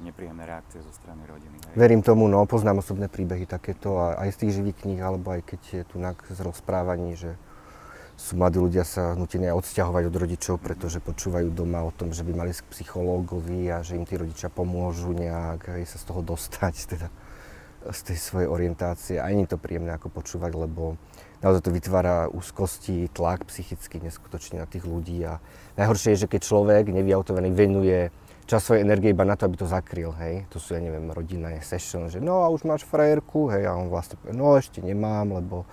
nepríjemné 0.00 0.45
reakcie 0.47 0.83
zo 0.83 0.93
strany 0.95 1.23
rodiny. 1.29 1.57
Hej. 1.61 1.75
Verím 1.76 2.03
tomu, 2.03 2.26
no, 2.26 2.43
poznám 2.49 2.81
osobné 2.81 3.07
príbehy 3.07 3.47
takéto 3.47 4.00
aj 4.00 4.29
z 4.35 4.38
tých 4.45 4.53
živých 4.61 4.76
kníh, 4.85 5.00
alebo 5.00 5.35
aj 5.35 5.43
keď 5.45 5.61
je 5.71 5.83
tu 5.87 5.97
z 6.35 6.41
rozprávaní, 6.41 7.14
že 7.14 7.38
sú 8.14 8.38
mladí 8.38 8.62
ľudia 8.62 8.87
sa 8.87 9.19
nutení 9.19 9.50
odsťahovať 9.50 10.03
od 10.07 10.17
rodičov, 10.17 10.55
pretože 10.62 11.03
počúvajú 11.03 11.50
doma 11.50 11.83
o 11.83 11.91
tom, 11.91 12.14
že 12.14 12.23
by 12.23 12.31
mali 12.31 12.55
k 12.55 12.62
psychológovi 12.71 13.67
a 13.75 13.83
že 13.83 13.99
im 13.99 14.07
tí 14.07 14.14
rodičia 14.14 14.55
pomôžu 14.55 15.11
nejak 15.11 15.67
aj 15.67 15.83
sa 15.91 15.99
z 15.99 16.05
toho 16.07 16.23
dostať. 16.23 16.75
Teda 16.95 17.09
z 17.85 18.00
tej 18.00 18.17
svojej 18.17 18.49
orientácie 18.49 19.21
a 19.21 19.29
nie 19.29 19.45
je 19.45 19.53
to 19.53 19.61
príjemné 19.61 19.93
ako 19.93 20.09
počúvať, 20.09 20.57
lebo 20.57 20.97
naozaj 21.45 21.69
to 21.69 21.75
vytvára 21.75 22.33
úzkosti, 22.33 23.12
tlak 23.12 23.45
psychicky 23.53 24.00
neskutočne 24.00 24.64
na 24.64 24.67
tých 24.69 24.88
ľudí 24.88 25.21
a 25.29 25.37
najhoršie 25.77 26.16
je, 26.16 26.25
že 26.25 26.31
keď 26.33 26.40
človek 26.49 26.85
nevyautovený 26.88 27.53
venuje 27.53 28.09
čas 28.44 28.64
svojej 28.64 28.85
energie 28.85 29.12
iba 29.12 29.24
na 29.24 29.37
to, 29.37 29.48
aby 29.48 29.57
to 29.57 29.68
zakryl, 29.68 30.12
hej. 30.20 30.44
To 30.52 30.61
sú, 30.61 30.76
ja 30.76 30.80
neviem, 30.80 31.09
rodinné 31.09 31.61
session, 31.64 32.12
že 32.12 32.20
no 32.20 32.44
a 32.44 32.52
už 32.52 32.68
máš 32.68 32.85
frajerku, 32.85 33.48
hej, 33.52 33.68
a 33.68 33.76
on 33.76 33.88
vlastne 33.88 34.20
no 34.33 34.57
ešte 34.57 34.85
nemám, 34.85 35.40
lebo 35.40 35.64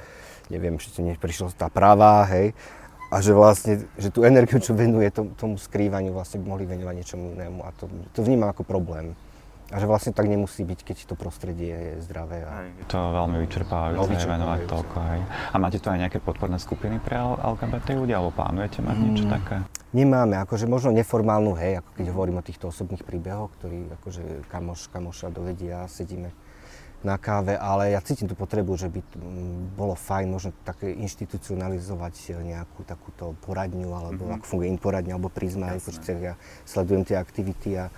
neviem, 0.48 0.80
ešte 0.80 1.04
neprišla 1.04 1.56
tá 1.56 1.68
pravá, 1.68 2.24
hej. 2.32 2.56
A 3.12 3.20
že 3.20 3.36
vlastne, 3.36 3.92
že 4.00 4.08
tú 4.08 4.24
energiu, 4.24 4.64
čo 4.64 4.72
venuje 4.72 5.12
tomu, 5.12 5.36
tomu 5.36 5.56
skrývaniu, 5.60 6.16
vlastne 6.16 6.40
by 6.40 6.46
mohli 6.48 6.64
venovať 6.64 6.96
niečomu 6.96 7.36
inému 7.36 7.60
a 7.68 7.70
to, 7.76 7.92
to 8.16 8.24
vnímam 8.24 8.48
ako 8.48 8.64
problém. 8.64 9.20
A 9.72 9.80
že 9.80 9.88
vlastne 9.88 10.12
tak 10.12 10.28
nemusí 10.28 10.68
byť, 10.68 10.80
keď 10.84 10.98
to 11.08 11.16
prostredie 11.16 11.72
je 11.72 11.94
zdravé. 12.04 12.44
A... 12.44 12.68
Je 12.76 12.88
to 12.92 13.00
veľmi 13.00 13.40
vyčerpávajúce, 13.48 14.28
no, 14.28 14.32
venovať 14.36 14.60
toľko. 14.68 14.98
Hej. 15.00 15.22
A 15.28 15.56
máte 15.60 15.80
tu 15.80 15.88
aj 15.88 16.00
nejaké 16.08 16.20
podporné 16.20 16.60
skupiny 16.60 17.00
pre 17.00 17.20
LGBT 17.20 17.96
ľudia, 17.96 18.20
alebo 18.20 18.36
plánujete 18.36 18.84
mať 18.84 18.96
mm. 18.96 19.04
niečo 19.04 19.26
také? 19.32 19.64
Nemáme, 19.92 20.40
akože 20.40 20.72
možno 20.72 20.96
neformálnu, 20.96 21.52
hej, 21.60 21.84
ako 21.84 21.90
keď 22.00 22.06
hovorím 22.16 22.40
o 22.40 22.48
týchto 22.48 22.72
osobných 22.72 23.04
príbehoch, 23.04 23.52
ktorí 23.60 23.92
akože 24.00 24.48
kamoš, 24.48 24.88
kamoša 24.88 25.28
dovedia, 25.36 25.84
sedíme 25.92 26.32
na 27.04 27.18
káve, 27.18 27.58
ale 27.58 27.92
ja 27.92 28.00
cítim 28.00 28.30
tú 28.30 28.38
potrebu, 28.38 28.78
že 28.78 28.88
by 28.88 29.02
bolo 29.76 29.98
fajn 29.98 30.28
možno 30.32 30.56
také 30.64 30.94
inštitucionalizovať 30.96 32.40
nejakú 32.40 32.86
takúto 32.88 33.34
poradňu, 33.44 33.90
alebo 33.92 34.30
mm-hmm. 34.30 34.36
ako 34.40 34.46
funguje 34.46 34.70
in 34.70 34.80
poradňa, 34.80 35.18
alebo 35.18 35.34
prízma, 35.34 35.76
ja 35.76 36.38
sledujem 36.64 37.04
tie 37.04 37.18
aktivity 37.18 37.76
a 37.76 37.90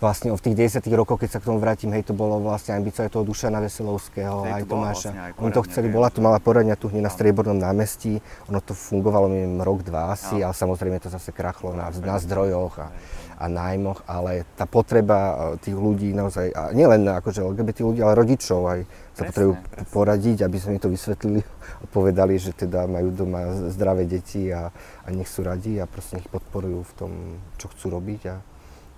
vlastne 0.00 0.32
v 0.32 0.40
tých 0.40 0.80
10 0.80 0.88
rokoch, 0.96 1.20
keď 1.20 1.36
sa 1.36 1.38
k 1.38 1.52
tomu 1.52 1.60
vrátim, 1.60 1.92
hej, 1.92 2.08
to 2.08 2.16
bolo 2.16 2.40
vlastne 2.40 2.72
ambícia 2.72 3.04
aj 3.04 3.12
toho 3.12 3.24
Dušana 3.28 3.60
Veselovského, 3.60 4.48
aj 4.48 4.64
Tomáša. 4.64 5.12
Vlastne 5.12 5.20
aj 5.28 5.32
Oni 5.44 5.52
to 5.52 5.62
chceli, 5.68 5.86
bola 5.92 6.08
tu 6.08 6.24
malá 6.24 6.40
poradňa 6.40 6.80
tu 6.80 6.88
hneď 6.88 7.04
na 7.04 7.12
Striebornom 7.12 7.60
námestí, 7.60 8.24
ono 8.48 8.64
to 8.64 8.72
fungovalo, 8.72 9.28
neviem, 9.28 9.60
rok, 9.60 9.84
dva 9.84 10.16
asi, 10.16 10.40
ale 10.40 10.56
samozrejme 10.56 10.96
to 11.04 11.12
zase 11.12 11.30
krachlo 11.36 11.76
na, 11.76 11.92
na 11.92 12.16
zdrojoch 12.16 12.80
a, 12.80 12.88
a 13.36 13.44
nájmoch, 13.44 14.00
ale 14.08 14.48
tá 14.56 14.64
potreba 14.64 15.52
e, 15.54 15.68
tých 15.68 15.76
ľudí 15.76 16.16
naozaj, 16.16 16.48
a 16.56 16.72
nielen 16.72 17.04
akože 17.04 17.44
LGBT 17.44 17.84
ľudí, 17.84 18.00
ale 18.00 18.16
rodičov 18.16 18.60
aj 18.72 18.80
sa 19.20 19.22
potrebujú 19.28 19.54
poradiť, 19.92 20.48
aby 20.48 20.56
sme 20.56 20.80
im 20.80 20.82
to 20.82 20.88
vysvetlili 20.88 21.44
a 21.80 21.84
povedali, 21.92 22.40
že 22.40 22.56
teda 22.56 22.88
majú 22.88 23.12
doma 23.12 23.68
zdravé 23.68 24.08
deti 24.08 24.48
a, 24.48 24.72
a 25.04 25.08
nech 25.12 25.28
sú 25.28 25.44
radi 25.44 25.76
a 25.76 25.84
proste 25.84 26.16
nech 26.16 26.28
podporujú 26.32 26.88
v 26.88 26.92
tom, 26.96 27.12
čo 27.60 27.68
chcú 27.68 28.00
robiť. 28.00 28.22
A, 28.32 28.40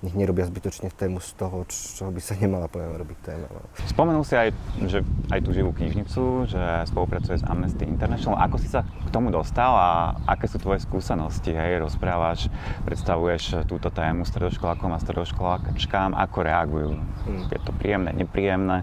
nech 0.02 0.18
nerobia 0.18 0.42
zbytočne 0.50 0.90
tému 0.90 1.22
z 1.22 1.30
toho, 1.38 1.62
čo 1.70 2.10
by 2.10 2.18
sa 2.18 2.34
nemala 2.34 2.66
poviem 2.66 2.98
robiť 2.98 3.18
téma. 3.22 3.46
No. 3.46 3.62
Spomenul 3.86 4.26
si 4.26 4.34
aj, 4.34 4.50
že 4.90 5.06
aj 5.30 5.40
tú 5.46 5.54
živú 5.54 5.70
knižnicu, 5.70 6.50
že 6.50 6.58
spolupracuje 6.90 7.38
s 7.38 7.46
Amnesty 7.46 7.86
International. 7.86 8.42
Ako 8.42 8.58
si 8.58 8.66
sa 8.66 8.82
k 8.82 9.08
tomu 9.14 9.30
dostal 9.30 9.70
a 9.70 10.18
aké 10.26 10.50
sú 10.50 10.58
tvoje 10.58 10.82
skúsenosti? 10.82 11.54
Hej, 11.54 11.86
rozprávaš, 11.86 12.50
predstavuješ 12.82 13.62
túto 13.70 13.94
tému 13.94 14.26
stredoškolákom 14.26 14.90
a 14.90 14.98
stredoškoláčkám, 14.98 16.18
ako 16.18 16.38
reagujú? 16.42 16.90
Hmm. 16.98 17.46
Je 17.46 17.60
to 17.62 17.70
príjemné, 17.70 18.10
nepríjemné? 18.10 18.82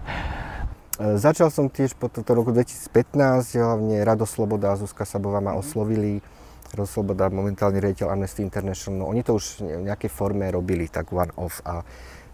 E, 0.96 1.20
začal 1.20 1.52
som 1.52 1.68
tiež 1.68 2.00
po 2.00 2.08
toto 2.08 2.32
roku 2.32 2.48
2015, 2.52 3.60
hlavne 3.60 4.00
Rado 4.08 4.24
Sloboda 4.24 4.72
a 4.72 4.80
Zuzka 4.80 5.04
Sabová 5.04 5.44
ma 5.44 5.52
oslovili 5.52 6.24
Sloboda, 6.70 7.28
momentálny 7.28 7.82
riaditeľ 7.82 8.14
Amnesty 8.14 8.46
International, 8.46 9.10
oni 9.10 9.26
to 9.26 9.36
už 9.36 9.60
v 9.60 9.90
nejakej 9.90 10.10
forme 10.10 10.46
robili, 10.48 10.86
tak 10.86 11.10
one-off 11.10 11.60
a 11.66 11.82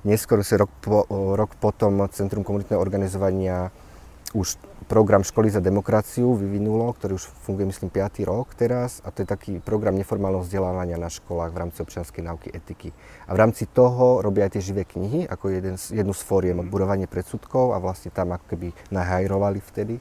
neskôr 0.04 0.44
sa 0.46 0.60
rok, 0.60 0.70
po, 0.84 1.02
rok 1.34 1.56
potom 1.58 2.04
Centrum 2.12 2.44
komunitného 2.46 2.78
organizovania 2.78 3.72
už 4.36 4.60
program 4.86 5.24
Školy 5.24 5.50
za 5.50 5.58
demokraciu 5.58 6.36
vyvinulo, 6.36 6.92
ktorý 6.94 7.18
už 7.18 7.26
funguje 7.42 7.66
myslím 7.72 7.90
5. 7.90 8.22
rok 8.28 8.54
teraz 8.54 9.02
a 9.02 9.10
to 9.10 9.24
je 9.24 9.28
taký 9.28 9.52
program 9.58 9.98
neformálneho 9.98 10.46
vzdelávania 10.46 11.00
na 11.00 11.10
školách 11.10 11.50
v 11.50 11.58
rámci 11.58 11.78
občianskej 11.82 12.22
náuky 12.22 12.48
etiky. 12.54 12.94
A 13.26 13.34
v 13.34 13.40
rámci 13.40 13.66
toho 13.66 14.22
robia 14.22 14.46
aj 14.46 14.58
tie 14.58 14.62
živé 14.62 14.86
knihy 14.86 15.26
ako 15.26 15.50
jeden 15.50 15.74
z, 15.80 16.02
jednu 16.02 16.14
z 16.14 16.22
fóriem 16.22 16.62
odburovanie 16.62 17.10
predsudkov 17.10 17.74
a 17.74 17.82
vlastne 17.82 18.14
tam 18.14 18.30
ako 18.36 18.46
keby 18.54 18.68
nahajrovali 18.94 19.58
vtedy. 19.58 19.98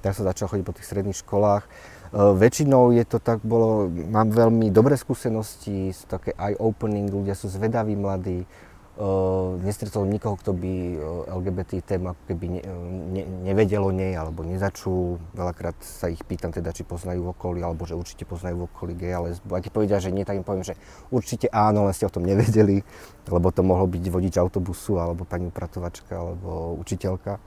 Tak 0.00 0.16
sa 0.16 0.26
začal 0.26 0.50
chodiť 0.50 0.64
po 0.64 0.74
tých 0.74 0.88
stredných 0.88 1.20
školách 1.22 1.64
väčšinou 2.12 2.92
je 2.92 3.04
to 3.08 3.16
tak, 3.16 3.40
bolo, 3.40 3.88
mám 3.88 4.28
veľmi 4.28 4.68
dobré 4.68 5.00
skúsenosti, 5.00 5.96
sú 5.96 6.04
také 6.04 6.36
eye-opening, 6.36 7.08
ľudia 7.08 7.32
sú 7.32 7.48
zvedaví 7.48 7.96
mladí. 7.96 8.44
Uh, 8.92 9.56
nestretol 9.64 10.04
nikoho, 10.04 10.36
kto 10.36 10.52
by 10.52 10.68
eh, 10.68 11.32
LGBT 11.32 11.80
tému 11.80 12.12
ako 12.12 12.22
keby 12.28 12.44
ne, 12.44 12.62
ne, 13.08 13.22
nevedel 13.48 13.80
o 13.80 13.88
nej 13.88 14.12
alebo 14.12 14.44
nezačul. 14.44 15.16
Veľakrát 15.32 15.72
sa 15.80 16.12
ich 16.12 16.20
pýtam 16.28 16.52
teda, 16.52 16.76
či 16.76 16.84
poznajú 16.84 17.24
v 17.24 17.32
okolí, 17.32 17.64
alebo 17.64 17.88
že 17.88 17.96
určite 17.96 18.28
poznajú 18.28 18.60
v 18.60 18.66
okolí 18.68 18.92
gay 18.92 19.16
a. 19.16 19.24
A 19.24 19.58
keď 19.64 19.72
povedia, 19.72 19.96
že 19.96 20.12
nie, 20.12 20.28
tak 20.28 20.36
im 20.36 20.44
poviem, 20.44 20.60
že 20.60 20.76
určite 21.08 21.48
áno, 21.48 21.88
len 21.88 21.96
ste 21.96 22.04
o 22.04 22.12
tom 22.12 22.28
nevedeli, 22.28 22.84
lebo 23.32 23.48
to 23.48 23.64
mohlo 23.64 23.88
byť 23.88 24.04
vodič 24.12 24.36
autobusu, 24.36 25.00
alebo 25.00 25.24
pani 25.24 25.48
upratovačka, 25.48 26.12
alebo 26.12 26.76
učiteľka. 26.76 27.40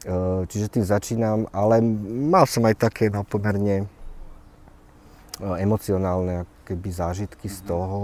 Eh, 0.00 0.42
čiže 0.48 0.72
tým 0.72 0.84
začínam, 0.84 1.44
ale 1.52 1.84
mal 2.08 2.48
som 2.48 2.64
aj 2.64 2.88
také 2.88 3.12
no, 3.12 3.20
pomerne 3.20 3.84
eh, 3.84 5.56
emocionálne 5.60 6.48
keby 6.64 6.88
zážitky 6.88 7.52
z 7.52 7.60
mhm. 7.60 7.66
toho. 7.68 7.98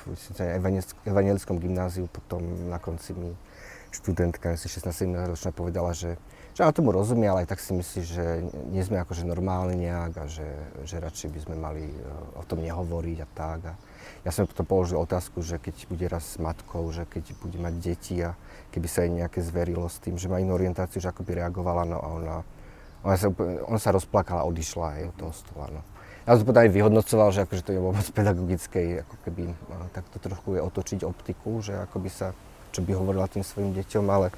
V 0.00 0.40
evangelickom 1.04 1.60
gymnáziu 1.60 2.08
potom 2.08 2.40
na 2.72 2.80
konci 2.80 3.12
mi 3.12 3.36
študentka, 3.90 4.54
asi 4.54 4.70
16-17 4.70 5.34
ročná, 5.34 5.50
povedala, 5.50 5.90
že, 5.92 6.14
že 6.14 6.40
že 6.60 6.68
na 6.68 6.76
tomu 6.76 6.92
rozumie, 6.92 7.24
ale 7.24 7.48
aj 7.48 7.56
tak 7.56 7.60
si 7.64 7.72
myslí, 7.72 8.00
že 8.04 8.24
nie 8.68 8.84
sme 8.84 9.00
akože 9.00 9.24
normálni 9.24 9.88
nejak 9.88 10.12
a 10.20 10.24
že, 10.28 10.44
že 10.84 11.00
radšej 11.00 11.28
by 11.32 11.40
sme 11.48 11.56
mali 11.56 11.88
eh, 11.88 11.96
o 12.36 12.44
tom 12.44 12.60
nehovoriť 12.60 13.18
a 13.24 13.28
tak. 13.32 13.60
A 13.70 13.74
ja 14.26 14.30
som 14.34 14.44
potom 14.44 14.68
položil 14.68 15.00
otázku, 15.00 15.40
že 15.40 15.56
keď 15.56 15.88
bude 15.88 16.04
raz 16.04 16.34
s 16.34 16.42
matkou, 16.42 16.84
že 16.92 17.08
keď 17.08 17.32
bude 17.40 17.56
mať 17.56 17.74
deti 17.80 18.20
a 18.20 18.36
keby 18.76 18.88
sa 18.92 19.08
jej 19.08 19.12
nejaké 19.14 19.40
zverilo 19.40 19.88
s 19.88 19.96
tým, 20.04 20.20
že 20.20 20.28
má 20.28 20.36
inú 20.36 20.52
orientáciu, 20.52 21.00
že 21.00 21.08
ako 21.08 21.24
by 21.24 21.40
reagovala, 21.40 21.88
no 21.88 21.96
a 21.96 22.08
ona, 22.12 22.36
ona, 23.08 23.16
sa, 23.16 23.32
ona 23.64 23.80
sa 23.80 23.96
rozplakala 23.96 24.44
a 24.44 24.48
odišla 24.52 25.00
aj 25.00 25.02
od 25.08 25.16
toho 25.16 25.32
stola. 25.32 25.66
No. 25.72 25.80
Ja 26.28 26.36
som 26.36 26.44
to 26.44 26.52
potom 26.52 26.60
aj 26.60 26.72
vyhodnocoval, 26.76 27.28
že 27.32 27.40
akože 27.48 27.62
to 27.64 27.72
je 27.72 27.80
vôbec 27.80 28.04
pedagogickej, 28.12 28.86
ako 29.08 29.16
keby 29.24 29.42
no, 29.48 29.88
takto 29.96 30.20
trošku 30.20 30.58
je 30.58 30.60
otočiť 30.60 31.00
optiku, 31.08 31.64
že 31.64 31.80
ako 31.88 31.96
by 32.04 32.10
sa, 32.12 32.36
čo 32.70 32.80
by 32.82 32.92
hovorila 32.94 33.30
tým 33.30 33.42
svojim 33.44 33.74
deťom, 33.76 34.06
ale 34.10 34.30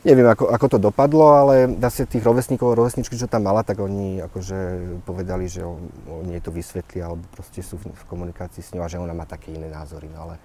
Neviem, 0.00 0.32
ako, 0.32 0.48
ako 0.48 0.66
to 0.72 0.78
dopadlo, 0.80 1.28
ale 1.36 1.76
zase 1.76 2.08
tých 2.08 2.24
rovesníkov, 2.24 2.72
rovesničky, 2.72 3.20
čo 3.20 3.28
tam 3.28 3.44
mala, 3.44 3.60
tak 3.60 3.84
oni 3.84 4.24
akože 4.24 4.58
povedali, 5.04 5.44
že 5.44 5.60
oni 5.60 6.40
jej 6.40 6.40
to 6.40 6.48
vysvetlia, 6.48 7.12
alebo 7.12 7.20
proste 7.28 7.60
sú 7.60 7.76
v, 7.76 7.92
v 7.92 8.02
komunikácii 8.08 8.64
s 8.64 8.72
ňou 8.72 8.80
a 8.80 8.88
že 8.88 8.96
ona 8.96 9.12
má 9.12 9.28
také 9.28 9.52
iné 9.52 9.68
názory. 9.68 10.08
No 10.08 10.24
ale 10.24 10.40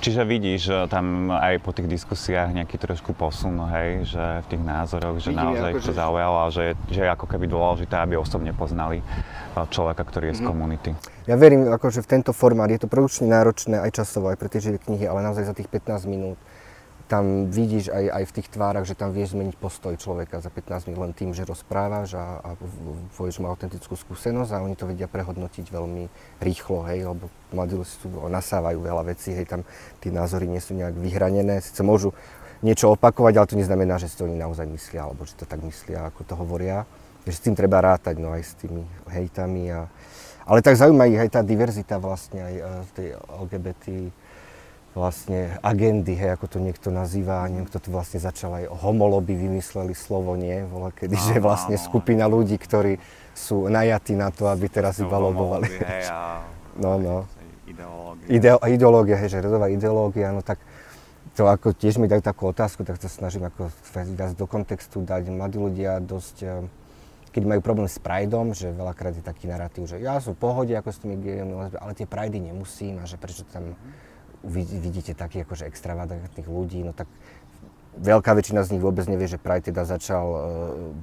Čiže 0.00 0.24
vidíš 0.24 0.88
tam 0.88 1.28
aj 1.28 1.60
po 1.60 1.76
tých 1.76 1.84
diskusiách 1.84 2.56
nejaký 2.56 2.80
trošku 2.80 3.12
posun, 3.12 3.60
hej, 3.68 4.08
že 4.08 4.24
v 4.42 4.46
tých 4.48 4.62
názoroch, 4.64 5.20
že 5.20 5.28
Vidím, 5.28 5.44
naozaj 5.44 5.70
ich 5.76 5.84
to 5.84 5.92
že... 5.92 6.00
zaujalo 6.00 6.38
a 6.40 6.48
že, 6.48 6.72
že 6.88 7.00
je 7.04 7.10
ako 7.12 7.26
keby 7.28 7.44
dôležité, 7.44 8.00
aby 8.00 8.16
osobne 8.16 8.56
poznali 8.56 9.04
človeka, 9.52 10.00
ktorý 10.00 10.32
je 10.32 10.40
z 10.40 10.42
mhm. 10.42 10.48
komunity. 10.48 10.90
Ja 11.28 11.36
verím, 11.36 11.68
akože 11.68 12.00
v 12.00 12.08
tento 12.16 12.32
formát 12.32 12.72
je 12.72 12.80
to 12.80 12.88
produkčne 12.88 13.28
náročné 13.28 13.76
aj 13.76 14.00
časovo, 14.00 14.32
aj 14.32 14.40
pre 14.40 14.48
tie 14.48 14.64
živé 14.64 14.80
knihy, 14.80 15.04
ale 15.04 15.20
naozaj 15.20 15.44
za 15.44 15.54
tých 15.54 15.68
15 15.68 16.08
minút 16.08 16.40
tam 17.10 17.50
vidíš 17.50 17.90
aj, 17.90 18.04
aj 18.06 18.24
v 18.30 18.34
tých 18.38 18.48
tvárach, 18.54 18.86
že 18.86 18.94
tam 18.94 19.10
vieš 19.10 19.34
zmeniť 19.34 19.58
postoj 19.58 19.98
človeka 19.98 20.38
za 20.38 20.46
15 20.46 20.86
minút 20.86 21.10
len 21.10 21.12
tým, 21.12 21.34
že 21.34 21.42
rozprávaš 21.42 22.14
a, 22.14 22.38
a 22.38 22.50
povieš 23.18 23.42
mu 23.42 23.50
autentickú 23.50 23.98
skúsenosť 23.98 24.54
a 24.54 24.62
oni 24.62 24.78
to 24.78 24.86
vedia 24.86 25.10
prehodnotiť 25.10 25.74
veľmi 25.74 26.06
rýchlo, 26.38 26.86
hej, 26.86 27.10
lebo 27.10 27.26
mladí 27.50 27.74
ľudia 27.74 28.30
nasávajú 28.30 28.78
veľa 28.78 29.02
vecí, 29.10 29.34
hej, 29.34 29.50
tam 29.50 29.66
tie 29.98 30.14
názory 30.14 30.46
nie 30.46 30.62
sú 30.62 30.78
nejak 30.78 30.94
vyhranené, 30.94 31.58
sice 31.58 31.82
môžu 31.82 32.14
niečo 32.62 32.94
opakovať, 32.94 33.34
ale 33.42 33.50
to 33.50 33.58
neznamená, 33.58 33.98
že 33.98 34.06
si 34.06 34.14
to 34.14 34.30
oni 34.30 34.38
naozaj 34.38 34.70
myslia, 34.70 35.10
alebo 35.10 35.26
že 35.26 35.34
to 35.34 35.50
tak 35.50 35.58
myslia, 35.66 36.06
ako 36.06 36.22
to 36.22 36.34
hovoria. 36.38 36.86
Že 37.26 37.32
s 37.34 37.44
tým 37.44 37.54
treba 37.58 37.82
rátať, 37.82 38.16
no 38.22 38.32
aj 38.32 38.42
s 38.46 38.52
tými 38.56 38.86
hejtami. 39.10 39.72
A... 39.72 39.90
Ale 40.46 40.64
tak 40.64 40.78
zaujíma 40.78 41.08
ich 41.10 41.20
aj 41.20 41.30
tá 41.36 41.40
diverzita 41.44 42.00
vlastne, 42.00 42.40
aj 42.40 42.54
e, 42.54 42.62
tej 42.96 43.08
LGBT 43.28 43.84
vlastne 44.90 45.54
agendy, 45.62 46.18
hej, 46.18 46.34
ako 46.34 46.46
to 46.50 46.58
niekto 46.58 46.90
nazýva, 46.90 47.46
niekto 47.46 47.78
to 47.78 47.94
vlastne 47.94 48.18
začal 48.18 48.58
aj 48.58 48.64
homoloby, 48.74 49.38
vymysleli 49.38 49.94
slovo, 49.94 50.34
nie, 50.34 50.66
vola 50.66 50.90
kedy, 50.90 51.14
že 51.14 51.34
vlastne 51.38 51.78
skupina 51.78 52.26
ľudí, 52.26 52.58
ktorí 52.58 52.98
sú 53.30 53.70
najatí 53.70 54.18
na 54.18 54.34
to, 54.34 54.50
aby 54.50 54.66
teraz 54.66 54.98
iba 54.98 55.14
lobovali. 55.14 55.70
Hej, 55.78 56.10
a 56.10 56.42
no, 56.74 56.98
no. 56.98 57.16
Ideológia. 57.70 58.26
Ideo, 58.26 58.58
ideológia, 58.66 59.16
hej, 59.22 59.30
že 59.30 59.46
rodová 59.46 59.70
ideológia, 59.70 60.34
no 60.34 60.42
tak 60.42 60.58
to 61.38 61.46
ako 61.46 61.70
tiež 61.70 62.02
mi 62.02 62.10
dajú 62.10 62.26
takú 62.26 62.50
otázku, 62.50 62.82
tak 62.82 62.98
sa 62.98 63.06
snažím 63.06 63.46
ako 63.46 63.70
viac 63.94 64.34
do 64.34 64.50
kontextu 64.50 65.06
dať. 65.06 65.30
Mladí 65.30 65.62
ľudia 65.62 66.02
dosť, 66.02 66.36
eh, 66.42 66.66
keď 67.30 67.42
majú 67.46 67.60
problém 67.62 67.86
s 67.86 68.02
Prideom, 68.02 68.58
že 68.58 68.74
veľakrát 68.74 69.14
je 69.14 69.22
taký 69.22 69.46
narratív, 69.46 69.86
že 69.86 70.02
ja 70.02 70.18
som 70.18 70.34
v 70.34 70.42
pohode 70.42 70.74
ako 70.74 70.90
s 70.90 70.98
tými 70.98 71.14
gejmi, 71.22 71.78
ale 71.78 71.94
tie 71.94 72.10
Pridey 72.10 72.42
nemusím 72.42 72.98
a 72.98 73.06
že 73.06 73.14
prečo 73.14 73.46
tam 73.46 73.78
mm-hmm 73.78 74.09
vidíte 74.44 75.12
takých 75.12 75.44
akože 75.44 75.68
extravagantných 75.68 76.48
ľudí, 76.48 76.80
no 76.80 76.96
tak 76.96 77.08
veľká 77.98 78.32
väčšina 78.38 78.62
z 78.62 78.76
nich 78.76 78.82
vôbec 78.82 79.02
nevie, 79.10 79.26
že 79.26 79.40
Pride 79.40 79.74
teda 79.74 79.82
začal 79.82 80.26
uh, 80.30 80.40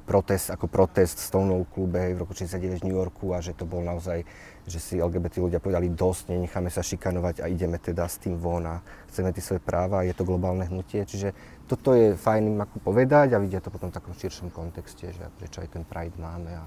protest 0.07 0.47
ako 0.47 0.71
protest 0.71 1.19
v 1.19 1.27
Stonewall 1.27 1.67
klube 1.67 2.15
v 2.15 2.17
roku 2.17 2.31
69 2.31 2.81
v 2.81 2.85
New 2.87 2.97
Yorku 2.97 3.35
a 3.35 3.43
že 3.43 3.51
to 3.51 3.67
bol 3.67 3.83
naozaj, 3.83 4.23
že 4.63 4.79
si 4.79 4.95
LGBT 4.97 5.43
ľudia 5.43 5.59
povedali 5.59 5.91
dosť, 5.91 6.31
nenecháme 6.31 6.71
sa 6.71 6.79
šikanovať 6.79 7.43
a 7.43 7.51
ideme 7.51 7.75
teda 7.75 8.07
s 8.07 8.23
tým 8.23 8.39
von 8.39 8.63
a 8.63 8.75
chceme 9.11 9.35
tie 9.35 9.43
svoje 9.43 9.61
práva, 9.61 10.07
je 10.07 10.15
to 10.15 10.23
globálne 10.23 10.63
hnutie, 10.63 11.03
čiže 11.03 11.35
toto 11.67 11.91
je 11.91 12.15
fajn 12.15 12.55
im 12.55 12.59
ako 12.63 12.79
povedať 12.79 13.35
a 13.35 13.41
vidia 13.43 13.59
to 13.59 13.67
potom 13.67 13.91
v 13.91 13.97
takom 13.99 14.15
širšom 14.15 14.55
kontexte, 14.55 15.11
že 15.11 15.27
prečo 15.35 15.59
aj 15.59 15.75
ten 15.75 15.83
Pride 15.83 16.15
máme 16.15 16.55
a, 16.55 16.65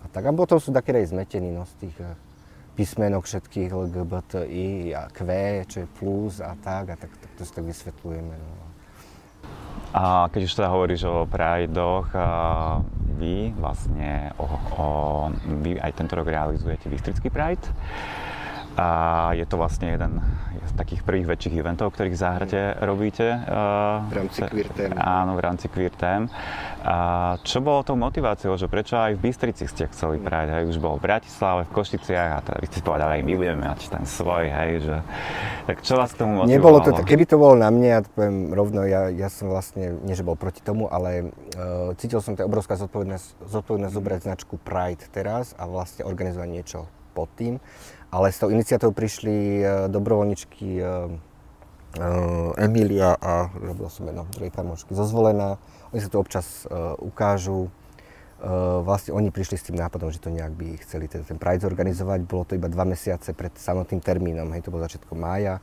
a 0.00 0.06
tak. 0.14 0.22
A 0.22 0.30
potom 0.30 0.62
sú 0.62 0.70
také 0.70 0.94
aj 0.94 1.10
zmetení 1.10 1.50
no, 1.50 1.66
z 1.66 1.74
tých 1.82 1.96
uh, 1.98 2.14
písmenok 2.72 3.28
všetkých 3.28 3.68
LGBTI 3.68 4.96
a 4.96 5.08
Q, 5.12 5.20
čo 5.68 5.76
je 5.84 5.88
plus 5.88 6.40
a 6.40 6.56
tak, 6.56 6.92
a 6.92 6.96
tak, 6.96 7.12
tak 7.20 7.30
to 7.36 7.42
si 7.44 7.52
tak 7.52 7.64
vysvetľujeme. 7.68 8.34
No. 8.34 8.64
A 9.92 10.32
keď 10.32 10.40
už 10.48 10.56
teda 10.56 10.72
hovoríš 10.72 11.04
o 11.04 11.28
Prideoch, 11.28 12.08
vy 13.20 13.52
vlastne 13.60 14.32
o, 14.40 14.48
o, 14.48 14.86
vy 15.60 15.76
aj 15.76 15.92
tento 16.00 16.16
rok 16.16 16.32
realizujete 16.32 16.88
Bystrický 16.88 17.28
Pride. 17.28 17.68
A 18.76 18.88
je 19.36 19.44
to 19.44 19.60
vlastne 19.60 19.92
jeden 19.92 20.24
z 20.62 20.72
takých 20.78 21.04
prvých 21.04 21.26
väčších 21.28 21.54
eventov, 21.60 21.92
ktorých 21.92 22.14
v 22.16 22.22
záhrade 22.22 22.60
robíte. 22.80 23.36
V 24.08 24.14
rámci 24.14 24.40
Queer 24.46 24.68
Time. 24.72 24.94
Áno, 24.96 25.36
v 25.36 25.40
rámci 25.44 25.66
Queer 25.68 25.92
Time. 25.92 26.32
A 26.80 26.96
čo 27.44 27.60
bolo 27.60 27.84
tou 27.84 27.98
motiváciou, 27.98 28.56
že 28.56 28.72
prečo 28.72 28.96
aj 28.96 29.20
v 29.20 29.28
Bystrici 29.28 29.68
ste 29.68 29.86
chceli 29.92 30.16
prať? 30.16 30.50
Hej, 30.56 30.72
už 30.72 30.78
bol 30.80 30.96
v 30.96 31.04
Bratislave, 31.04 31.68
v 31.68 31.74
Košticiach 31.76 32.30
a 32.32 32.38
teda 32.40 32.58
vy 32.58 32.66
ste 32.72 32.80
povedali, 32.80 33.20
aj 33.20 33.22
my 33.22 33.34
budeme 33.36 33.60
mať 33.68 33.80
ten 33.92 34.04
svoj, 34.08 34.44
hej, 34.48 34.70
že... 34.82 34.96
Tak 35.68 35.76
čo 35.84 35.94
vás 35.94 36.10
k 36.16 36.24
tomu 36.24 36.42
motivovalo? 36.42 36.56
Nebolo 36.56 36.78
to, 36.82 36.90
keby 37.06 37.24
to 37.28 37.36
bolo 37.38 37.54
na 37.54 37.68
mne, 37.70 37.88
ja 37.92 38.00
to 38.02 38.10
poviem 38.16 38.50
rovno, 38.50 38.80
ja, 38.88 39.12
ja 39.12 39.28
som 39.30 39.52
vlastne, 39.52 39.94
nie 40.02 40.16
že 40.16 40.26
bol 40.26 40.34
proti 40.34 40.64
tomu, 40.64 40.90
ale 40.90 41.30
uh, 41.54 41.92
cítil 42.00 42.18
som 42.18 42.34
to 42.34 42.42
obrovská 42.42 42.74
zodpovednosť, 42.80 43.46
zodpovednosť 43.46 43.94
zobrať 43.94 44.20
značku 44.26 44.58
Pride 44.58 45.06
teraz 45.12 45.54
a 45.60 45.70
vlastne 45.70 46.02
organizovať 46.02 46.48
niečo 46.48 46.78
pod 47.12 47.28
tým. 47.36 47.60
Ale 48.12 48.28
s 48.28 48.38
tou 48.38 48.52
iniciatívou 48.52 48.92
prišli 48.92 49.64
uh, 49.64 49.88
dobrovoľničky 49.88 50.68
uh, 50.84 51.10
Emília 52.56 53.12
a, 53.20 53.52
robil 53.52 53.84
som 53.92 54.08
meno 54.08 54.24
druhej 54.32 54.48
kamošky, 54.48 54.96
zozvolená. 54.96 55.60
Oni 55.92 56.00
sa 56.00 56.08
tu 56.08 56.16
občas 56.16 56.64
ukážu. 57.04 57.68
Vlastne 58.80 59.12
oni 59.12 59.28
prišli 59.28 59.60
s 59.60 59.68
tým 59.68 59.76
nápadom, 59.76 60.08
že 60.08 60.16
to 60.16 60.32
nejak 60.32 60.56
by 60.56 60.80
chceli 60.80 61.04
teda 61.04 61.28
ten 61.28 61.36
Pride 61.36 61.60
zorganizovať. 61.60 62.24
Bolo 62.24 62.48
to 62.48 62.56
iba 62.56 62.72
dva 62.72 62.88
mesiace 62.88 63.36
pred 63.36 63.52
samotným 63.60 64.00
termínom, 64.00 64.48
hej, 64.56 64.64
to 64.64 64.72
bolo 64.72 64.88
začiatkom 64.88 65.20
mája. 65.20 65.60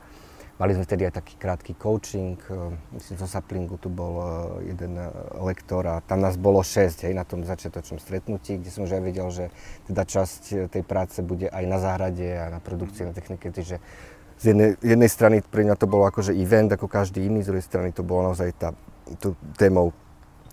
Mali 0.60 0.76
sme 0.76 0.84
vtedy 0.84 1.08
aj 1.08 1.24
taký 1.24 1.40
krátky 1.40 1.72
coaching, 1.80 2.36
uh, 2.52 2.68
myslím, 2.92 3.16
zo 3.16 3.24
Saplingu 3.24 3.80
tu 3.80 3.88
bol 3.88 4.14
uh, 4.20 4.26
jeden 4.60 4.92
uh, 4.92 5.08
lektor 5.40 5.80
a 5.88 6.04
tam 6.04 6.20
nás 6.20 6.36
bolo 6.36 6.60
šesť, 6.60 7.08
hej, 7.08 7.16
na 7.16 7.24
tom 7.24 7.48
začiatočnom 7.48 7.96
stretnutí, 7.96 8.60
kde 8.60 8.68
som 8.68 8.84
už 8.84 9.00
aj 9.00 9.02
vedel, 9.02 9.24
že 9.32 9.48
teda 9.88 10.04
časť 10.04 10.68
tej 10.68 10.84
práce 10.84 11.24
bude 11.24 11.48
aj 11.48 11.64
na 11.64 11.80
záhrade 11.80 12.28
a 12.36 12.52
na 12.52 12.60
produkcii, 12.60 13.08
na 13.08 13.16
technike, 13.16 13.48
takže 13.48 13.80
z 14.40 14.44
jednej, 14.52 14.76
jednej 14.84 15.08
strany 15.08 15.36
pre 15.40 15.64
mňa 15.64 15.80
to 15.80 15.88
bolo 15.88 16.04
akože 16.08 16.36
event 16.36 16.72
ako 16.76 16.92
každý 16.92 17.24
iný, 17.24 17.40
z 17.40 17.56
druhej 17.56 17.64
strany 17.64 17.88
to 17.96 18.04
bolo 18.04 18.28
naozaj 18.28 18.52
tá, 18.56 18.76
tú 19.16 19.36
témou 19.56 19.96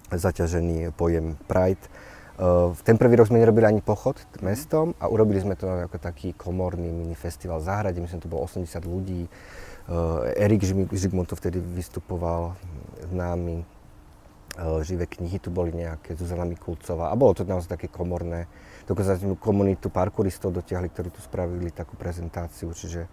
zaťažený 0.07 0.95
pojem 0.95 1.35
Pride. 1.51 1.83
Uh, 2.37 2.71
ten 2.85 3.01
prvý 3.01 3.17
rok 3.17 3.33
sme 3.33 3.41
nerobili 3.41 3.65
ani 3.65 3.81
pochod 3.81 4.13
mestom 4.45 4.93
a 5.01 5.09
urobili 5.09 5.41
sme 5.41 5.57
to 5.57 5.65
ako 5.67 5.97
taký 5.97 6.37
komorný 6.37 6.93
mini 6.93 7.17
festival 7.17 7.57
v 7.59 7.67
záhrade, 7.67 7.97
myslím, 7.97 8.21
to 8.21 8.29
bolo 8.29 8.45
80 8.45 8.77
ľudí. 8.85 9.25
Uh, 9.87 10.27
Erik 10.35 10.67
Žigmuntov 10.91 11.39
vtedy 11.39 11.63
vystupoval 11.63 12.59
známy. 13.07 13.63
Uh, 14.59 14.83
živé 14.83 15.07
knihy 15.07 15.39
tu 15.39 15.47
boli 15.47 15.71
nejaké, 15.71 16.11
Zuzana 16.11 16.43
Mikulcová 16.43 17.07
a 17.07 17.15
bolo 17.15 17.31
to 17.31 17.47
naozaj 17.47 17.79
také 17.79 17.87
komorné. 17.87 18.51
Dokonca 18.83 19.15
komunitu 19.39 19.87
parkouristov 19.87 20.51
dotiahli, 20.51 20.91
ktorí 20.91 21.07
tu 21.11 21.23
spravili 21.23 21.71
takú 21.71 21.95
prezentáciu, 21.95 22.67
čiže 22.75 23.07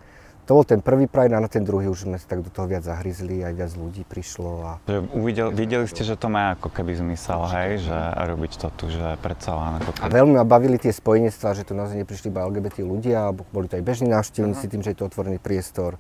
to 0.44 0.60
bol 0.60 0.64
ten 0.64 0.84
prvý 0.84 1.08
Pride 1.08 1.32
a 1.32 1.40
na 1.40 1.48
ten 1.48 1.64
druhý 1.64 1.88
už 1.88 2.04
sme 2.04 2.20
sa 2.20 2.28
tak 2.28 2.44
do 2.44 2.52
toho 2.52 2.68
viac 2.68 2.84
zahryzli, 2.84 3.40
aj 3.40 3.54
viac 3.56 3.72
ľudí 3.80 4.04
prišlo. 4.04 4.50
A... 4.60 4.70
Že 4.84 5.08
uvidel, 5.16 5.48
videli 5.48 5.88
ste, 5.88 6.04
že 6.04 6.20
to 6.20 6.28
má 6.28 6.52
ako 6.52 6.68
keby 6.68 6.92
zmysel, 7.00 7.48
hej, 7.48 7.88
že 7.88 7.96
robiť 8.12 8.52
to 8.60 8.68
tu, 8.76 8.84
že 8.92 9.16
predsa 9.24 9.56
len 9.56 9.80
ako 9.80 9.90
keby... 9.96 10.04
A 10.04 10.14
veľmi 10.20 10.34
ma 10.36 10.44
bavili 10.44 10.76
tie 10.76 10.92
spojenectvá, 10.92 11.56
že 11.56 11.64
tu 11.64 11.72
naozaj 11.72 11.96
neprišli 11.96 12.28
iba 12.28 12.44
LGBT 12.44 12.84
ľudia, 12.84 13.32
boli 13.32 13.72
to 13.72 13.80
aj 13.80 13.84
bežní 13.88 14.12
návštevníci, 14.12 14.68
uh-huh. 14.68 14.72
tým, 14.76 14.82
že 14.84 14.92
je 14.92 14.98
to 15.00 15.08
otvorený 15.08 15.40
priestor 15.40 15.96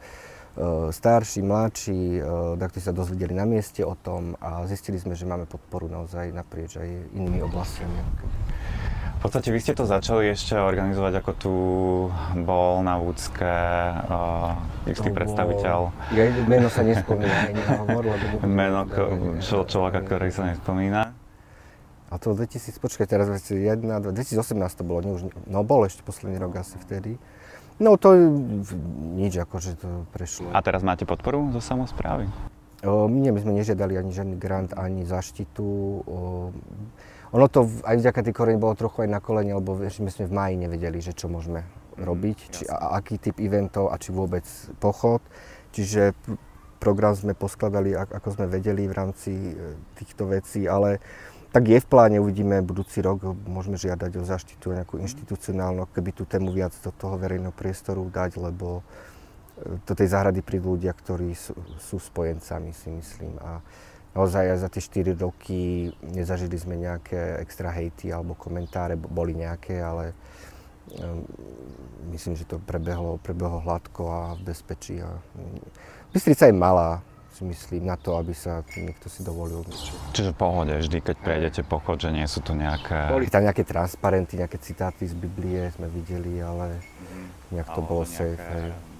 starší, 0.94 1.42
mladší, 1.42 2.22
e, 2.22 2.58
ktorí 2.58 2.82
sa 2.82 2.94
dozvedeli 2.94 3.34
na 3.34 3.42
mieste 3.42 3.82
o 3.82 3.98
tom 3.98 4.38
a 4.38 4.62
zistili 4.70 5.02
sme, 5.02 5.18
že 5.18 5.26
máme 5.26 5.50
podporu 5.50 5.90
naozaj 5.90 6.30
naprieč 6.30 6.78
aj 6.78 6.86
inými 7.10 7.42
oblastiami. 7.42 7.98
V 9.18 9.32
podstate 9.32 9.48
vy 9.50 9.58
ste 9.58 9.72
to 9.72 9.88
začali 9.88 10.28
ešte 10.36 10.52
organizovať, 10.52 11.12
ako 11.24 11.30
tu 11.40 11.54
bol 12.44 12.84
na 12.84 13.00
Vúcke 13.00 13.40
uh, 13.40 14.52
istý 14.84 15.08
to 15.08 15.16
predstaviteľ. 15.16 15.78
Ja, 16.12 16.28
meno 16.44 16.68
sa 16.68 16.84
nespomína, 16.84 17.48
nehovor, 17.48 18.04
lebo... 18.04 18.44
Meno 18.60 18.84
čo, 19.40 19.64
človeka, 19.64 20.04
ktorý 20.04 20.28
sa 20.28 20.52
nespomína. 20.52 21.16
A 22.12 22.20
to 22.20 22.36
2000, 22.36 22.76
počkaj, 22.76 23.08
teraz 23.08 23.32
2001, 23.32 24.12
2018 24.12 24.44
to 24.76 24.84
bolo, 24.84 25.00
nie 25.00 25.16
už, 25.16 25.32
no 25.48 25.64
bol 25.64 25.88
ešte 25.88 26.04
posledný 26.04 26.36
rok 26.36 26.60
asi 26.60 26.76
vtedy. 26.84 27.16
No 27.82 27.98
to 27.98 28.14
nič, 29.18 29.34
akože 29.34 29.74
to 29.74 30.06
prešlo. 30.14 30.54
A 30.54 30.62
teraz 30.62 30.86
máte 30.86 31.02
podporu 31.02 31.50
zo 31.50 31.58
samozprávy? 31.58 32.30
O, 32.86 33.10
nie, 33.10 33.34
my 33.34 33.40
sme 33.40 33.52
nežiadali 33.56 33.98
ani 33.98 34.14
žiadny 34.14 34.36
grant, 34.38 34.70
ani 34.78 35.02
zaštitu. 35.02 35.66
O, 36.06 36.52
ono 37.34 37.46
to 37.50 37.66
aj 37.82 37.96
vďaka 37.98 38.20
tej 38.30 38.34
korene 38.36 38.62
bolo 38.62 38.78
trochu 38.78 39.08
aj 39.08 39.10
na 39.10 39.18
kolene, 39.18 39.58
lebo 39.58 39.74
my 39.74 39.90
sme 39.90 40.30
v 40.30 40.36
máji 40.36 40.54
nevedeli, 40.60 41.02
že 41.02 41.16
čo 41.16 41.26
môžeme 41.26 41.66
mm, 41.66 42.04
robiť, 42.04 42.38
či, 42.54 42.62
a, 42.70 42.94
aký 43.00 43.18
typ 43.18 43.42
eventov 43.42 43.90
a 43.90 43.98
či 43.98 44.14
vôbec 44.14 44.46
pochod. 44.78 45.24
Čiže 45.74 46.14
program 46.78 47.16
sme 47.16 47.34
poskladali, 47.34 47.96
ako 47.96 48.28
sme 48.38 48.46
vedeli 48.46 48.84
v 48.86 48.94
rámci 48.94 49.32
e, 49.32 49.74
týchto 49.96 50.28
vecí, 50.28 50.68
ale 50.68 51.00
tak 51.54 51.70
je 51.70 51.78
v 51.78 51.86
pláne, 51.86 52.18
uvidíme 52.18 52.58
budúci 52.66 52.98
rok, 52.98 53.22
môžeme 53.46 53.78
žiadať 53.78 54.10
o 54.18 54.26
zaštitu 54.26 54.74
nejakú 54.74 54.98
inštitucionálnu, 54.98 55.86
keby 55.94 56.10
tú 56.10 56.26
tému 56.26 56.50
viac 56.50 56.74
do 56.82 56.90
toho 56.90 57.14
verejného 57.14 57.54
priestoru 57.54 58.02
dať, 58.10 58.42
lebo 58.42 58.82
do 59.62 59.94
tej 59.94 60.10
záhrady 60.10 60.42
prídu 60.42 60.74
ľudia, 60.74 60.90
ktorí 60.90 61.30
sú, 61.38 61.54
sú 61.78 62.02
spojencami, 62.02 62.74
si 62.74 62.90
myslím. 62.90 63.38
A 63.38 63.62
naozaj 64.18 64.50
aj 64.50 64.58
za 64.66 64.68
tie 64.74 64.82
4 65.14 65.14
roky 65.14 65.94
nezažili 66.02 66.58
sme 66.58 66.74
nejaké 66.74 67.38
extra 67.38 67.70
hejty 67.70 68.10
alebo 68.10 68.34
komentáre, 68.34 68.98
boli 68.98 69.38
nejaké, 69.38 69.78
ale 69.78 70.10
myslím, 72.10 72.34
že 72.34 72.44
to 72.50 72.58
prebehlo, 72.58 73.22
prebehlo 73.22 73.62
hladko 73.62 74.02
a 74.10 74.20
v 74.36 74.52
bezpečí. 74.52 75.00
A, 75.00 75.22
um, 75.38 75.62
Bystrica 76.12 76.46
je 76.46 76.54
malá, 76.54 77.02
si 77.34 77.42
myslím, 77.42 77.90
na 77.90 77.98
to, 77.98 78.14
aby 78.14 78.30
sa 78.30 78.62
niekto 78.78 79.10
si 79.10 79.26
dovolil 79.26 79.66
niečo. 79.66 79.90
Čiže 80.14 80.30
v 80.32 80.38
pohode, 80.38 80.74
vždy, 80.78 80.98
keď 81.02 81.16
prejdete 81.18 81.60
pochod, 81.66 81.98
že 81.98 82.14
nie 82.14 82.24
sú 82.30 82.38
tu 82.38 82.54
nejaké... 82.54 83.10
Boli 83.10 83.26
tam 83.26 83.42
nejaké 83.42 83.66
transparenty, 83.66 84.38
nejaké 84.38 84.62
citáty 84.62 85.10
z 85.10 85.18
Biblie 85.18 85.66
sme 85.74 85.90
videli, 85.90 86.38
ale 86.38 86.78
nejak 87.50 87.68
to 87.74 87.82
bolo 87.82 88.06
safe. 88.06 88.38
Hej 88.38 88.94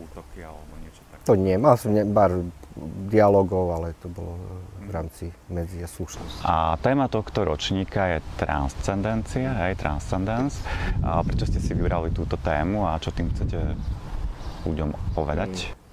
útoky 0.00 0.44
alebo 0.44 0.72
niečo 0.80 1.02
také? 1.08 1.24
To 1.24 1.34
nie, 1.34 1.56
mal 1.56 1.74
som 1.80 1.90
ne, 1.92 2.04
bar 2.04 2.32
dialogov, 3.08 3.72
ale 3.72 3.96
to 4.04 4.08
bolo 4.12 4.36
v 4.84 4.90
rámci 4.92 5.32
medzi 5.48 5.80
a 5.80 5.88
slušnosť. 5.88 6.44
A 6.44 6.76
téma 6.78 7.08
tohto 7.08 7.42
ročníka 7.42 8.16
je 8.16 8.18
transcendencia, 8.36 9.48
hej, 9.66 9.80
transcendence. 9.80 10.60
A 11.00 11.24
prečo 11.24 11.48
ste 11.48 11.58
si 11.58 11.72
vybrali 11.72 12.12
túto 12.12 12.36
tému 12.36 12.84
a 12.84 13.00
čo 13.00 13.10
tým 13.10 13.32
chcete 13.32 13.74
ľuďom 14.68 15.16
povedať? 15.16 15.72
Hmm. 15.72 15.85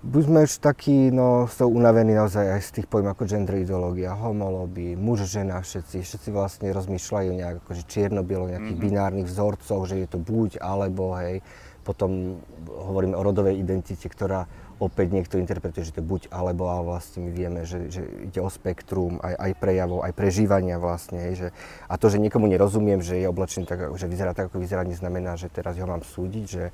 Buď 0.00 0.22
sme 0.32 0.48
už 0.48 0.64
takí, 0.64 1.12
no, 1.12 1.44
sú 1.44 1.68
unavení 1.68 2.16
naozaj 2.16 2.56
aj 2.56 2.62
z 2.64 2.70
tých 2.80 2.86
pojem 2.88 3.12
ako 3.12 3.28
gender 3.28 3.60
ideológia, 3.60 4.16
homolóby, 4.16 4.96
muž, 4.96 5.28
žena, 5.28 5.60
všetci, 5.60 6.00
všetci 6.00 6.28
vlastne 6.32 6.72
rozmýšľajú 6.72 7.30
nejak 7.36 7.56
akože 7.60 7.84
čierno-bielo, 7.84 8.48
nejakých 8.48 8.80
mm-hmm. 8.80 8.88
binárnych 8.96 9.28
vzorcov, 9.28 9.84
že 9.84 10.00
je 10.00 10.08
to 10.08 10.16
buď, 10.16 10.56
alebo, 10.56 11.12
hej, 11.20 11.44
potom 11.84 12.40
hovoríme 12.64 13.12
o 13.12 13.20
rodovej 13.20 13.60
identite, 13.60 14.08
ktorá 14.08 14.48
opäť 14.80 15.12
niekto 15.12 15.36
interpretuje, 15.36 15.84
že 15.84 15.92
to 15.92 16.00
je 16.00 16.08
buď 16.08 16.22
alebo, 16.32 16.72
ale 16.72 16.96
vlastne 16.96 17.28
my 17.28 17.30
vieme, 17.36 17.68
že, 17.68 17.92
že 17.92 18.00
ide 18.24 18.40
o 18.40 18.48
spektrum 18.48 19.20
aj, 19.20 19.36
aj 19.36 19.52
prejavov, 19.60 20.00
aj 20.00 20.12
prežívania 20.16 20.80
vlastne. 20.80 21.20
Že, 21.36 21.52
a 21.88 21.94
to, 22.00 22.08
že 22.08 22.16
niekomu 22.16 22.48
nerozumiem, 22.48 23.04
že 23.04 23.20
je 23.20 23.28
oblečený 23.28 23.68
tak, 23.68 23.92
že 24.00 24.08
vyzerá 24.08 24.32
tak, 24.32 24.48
ako 24.48 24.64
vyzerá, 24.64 24.80
neznamená, 24.88 25.36
že 25.36 25.52
teraz 25.52 25.76
ho 25.76 25.84
mám 25.84 26.00
súdiť, 26.00 26.44
že, 26.48 26.64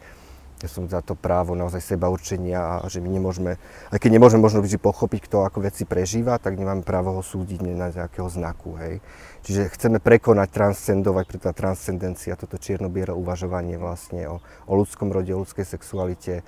ja 0.56 0.68
som 0.72 0.88
za 0.88 1.04
to 1.04 1.12
právo 1.12 1.52
naozaj 1.52 1.84
seba 1.84 2.08
určenia 2.08 2.80
a 2.80 2.88
že 2.88 3.04
my 3.04 3.12
nemôžeme, 3.12 3.60
aj 3.92 3.98
keď 4.00 4.10
nemôžeme 4.16 4.40
možno 4.40 4.64
vždy 4.64 4.80
pochopiť, 4.80 5.28
kto 5.28 5.44
ako 5.44 5.60
veci 5.60 5.84
prežíva, 5.84 6.40
tak 6.40 6.56
nemáme 6.56 6.80
právo 6.80 7.12
ho 7.12 7.20
súdiť 7.20 7.60
na 7.60 7.92
nejakého 7.92 8.24
znaku, 8.32 8.72
hej. 8.80 9.04
Čiže 9.44 9.68
chceme 9.76 10.00
prekonať, 10.00 10.48
transcendovať, 10.48 11.24
preto 11.28 11.44
tá 11.46 11.52
transcendencia, 11.52 12.40
toto 12.40 12.56
čierno-biele 12.56 13.12
uvažovanie 13.12 13.76
vlastne 13.76 14.24
o, 14.32 14.36
o 14.64 14.72
ľudskom 14.72 15.12
rode, 15.12 15.28
o 15.36 15.44
ľudskej 15.44 15.68
sexualite, 15.68 16.40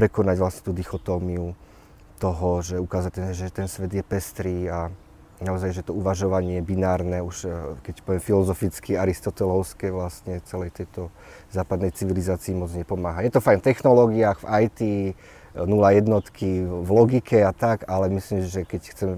prekonať 0.00 0.36
vlastne 0.40 0.62
tú 0.64 0.72
dichotómiu 0.72 1.52
toho, 2.16 2.48
že 2.64 2.80
ukázať, 2.80 3.36
že 3.36 3.52
ten 3.52 3.68
svet 3.68 3.92
je 3.92 4.04
pestrý 4.06 4.70
a 4.72 4.88
naozaj, 5.42 5.70
že 5.74 5.82
to 5.82 5.92
uvažovanie 5.92 6.62
binárne, 6.62 7.20
už 7.20 7.36
e, 7.44 7.48
keď 7.82 7.94
poviem 8.06 8.22
filozoficky, 8.22 8.94
aristotelovské 8.94 9.90
vlastne 9.90 10.38
celej 10.46 10.72
tejto 10.72 11.10
západnej 11.50 11.90
civilizácii 11.90 12.54
moc 12.54 12.70
nepomáha. 12.72 13.26
Je 13.26 13.34
to 13.34 13.42
fajn 13.42 13.60
v 13.60 13.66
technológiách, 13.74 14.38
v 14.40 14.46
IT, 14.66 14.80
e, 14.80 15.12
nula 15.66 15.92
jednotky, 15.92 16.64
v 16.64 16.90
logike 16.90 17.42
a 17.42 17.52
tak, 17.52 17.84
ale 17.90 18.08
myslím, 18.14 18.46
že 18.46 18.64
keď 18.64 18.82
chcem 18.94 19.10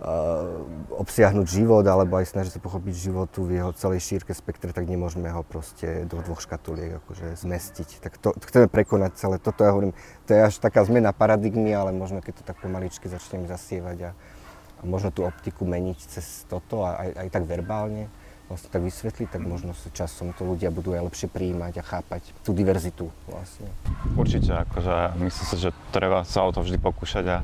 uh, 0.00 0.64
obsiahnuť 0.96 1.46
život 1.46 1.84
alebo 1.84 2.16
aj 2.16 2.32
snažiť 2.32 2.56
sa 2.56 2.60
pochopiť 2.60 2.94
životu 3.12 3.44
v 3.44 3.60
jeho 3.60 3.70
celej 3.76 4.00
šírke 4.00 4.32
spektre, 4.32 4.72
tak 4.72 4.88
nemôžeme 4.88 5.28
ho 5.28 5.44
proste 5.44 6.08
do 6.08 6.24
dvoch 6.24 6.40
škatuliek 6.40 6.98
akože 7.04 7.36
zmestiť. 7.36 8.00
Tak 8.00 8.12
to, 8.16 8.32
to 8.32 8.44
chceme 8.48 8.66
prekonať 8.72 9.20
celé. 9.20 9.36
Toto 9.36 9.62
ja 9.62 9.76
hovorím, 9.76 9.92
to 10.24 10.32
je 10.32 10.40
až 10.40 10.56
taká 10.58 10.82
zmena 10.88 11.12
paradigmy, 11.12 11.76
ale 11.76 11.92
možno 11.92 12.24
keď 12.24 12.40
to 12.40 12.44
tak 12.48 12.56
pomaličky 12.58 13.06
začneme 13.06 13.44
zasievať 13.44 13.98
a 14.08 14.39
a 14.80 14.82
možno 14.88 15.12
tú 15.12 15.28
optiku 15.28 15.68
meniť 15.68 15.98
cez 16.08 16.48
toto 16.48 16.88
a 16.88 16.96
aj, 16.96 17.10
aj 17.26 17.28
tak 17.28 17.44
verbálne 17.44 18.08
vlastne 18.50 18.66
tak 18.66 18.82
vysvetliť, 18.82 19.28
tak 19.30 19.46
možno 19.46 19.78
sa 19.78 19.94
časom 19.94 20.34
to 20.34 20.42
ľudia 20.42 20.74
budú 20.74 20.90
aj 20.90 21.06
lepšie 21.06 21.30
prijímať 21.30 21.78
a 21.78 21.86
chápať 21.86 22.34
tú 22.42 22.50
diverzitu 22.50 23.06
vlastne. 23.30 23.70
Určite, 24.18 24.66
akože 24.66 25.22
myslím 25.22 25.46
si, 25.46 25.56
že 25.62 25.70
treba 25.94 26.26
sa 26.26 26.42
o 26.42 26.50
to 26.50 26.66
vždy 26.66 26.82
pokúšať 26.82 27.24
a, 27.30 27.38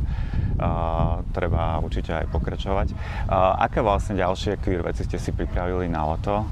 a 0.58 0.68
treba 1.30 1.78
určite 1.78 2.10
aj 2.10 2.26
pokračovať. 2.34 2.90
A, 3.30 3.54
aké 3.70 3.86
vlastne 3.86 4.18
ďalšie 4.18 4.58
queer 4.58 4.82
veci 4.82 5.06
ste 5.06 5.22
si 5.22 5.30
pripravili 5.30 5.86
na 5.86 6.10
leto? 6.10 6.42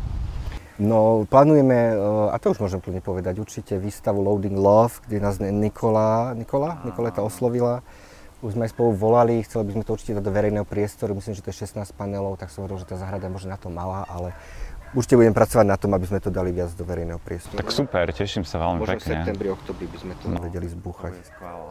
No, 0.79 1.27
plánujeme, 1.27 1.95
a 2.31 2.37
to 2.39 2.55
už 2.55 2.63
môžem 2.63 2.83
plne 2.83 2.99
povedať, 3.03 3.39
určite 3.39 3.79
výstavu 3.79 4.23
Loading 4.23 4.59
Love, 4.59 5.03
kde 5.07 5.23
nás 5.23 5.39
Nikola, 5.39 6.35
Nikola, 6.35 6.83
Nikoleta 6.83 7.23
oslovila 7.23 7.83
už 8.45 8.61
sme 8.61 8.69
aj 8.69 8.77
spolu 8.77 8.93
volali, 8.93 9.41
chceli 9.41 9.65
by 9.65 9.73
sme 9.81 9.85
to 9.89 9.97
určite 9.97 10.13
dať 10.21 10.25
do 10.29 10.33
verejného 10.37 10.69
priestoru, 10.69 11.17
myslím, 11.17 11.33
že 11.33 11.41
to 11.41 11.49
je 11.49 11.65
16 11.65 11.81
panelov, 11.97 12.37
tak 12.37 12.53
som 12.53 12.69
hovoril, 12.69 12.85
že 12.85 12.93
tá 12.93 13.01
záhrada 13.01 13.33
možno 13.33 13.57
na 13.57 13.59
to 13.59 13.73
malá, 13.73 14.05
ale 14.05 14.37
určite 14.93 15.17
budem 15.17 15.33
pracovať 15.33 15.65
na 15.65 15.81
tom, 15.81 15.97
aby 15.97 16.05
sme 16.05 16.21
to 16.21 16.29
dali 16.29 16.53
viac 16.53 16.69
do 16.77 16.85
verejného 16.85 17.17
priestoru. 17.25 17.57
Tak 17.57 17.73
super, 17.73 18.05
teším 18.13 18.45
sa 18.45 18.61
veľmi 18.61 18.85
možno 18.85 19.01
pekne. 19.01 19.01
v 19.01 19.13
septembri, 19.17 19.49
oktobri 19.49 19.87
by 19.89 19.99
sme 19.99 20.13
to 20.21 20.27
no. 20.29 20.39
vedeli 20.45 20.69
zbúchať. 20.69 21.13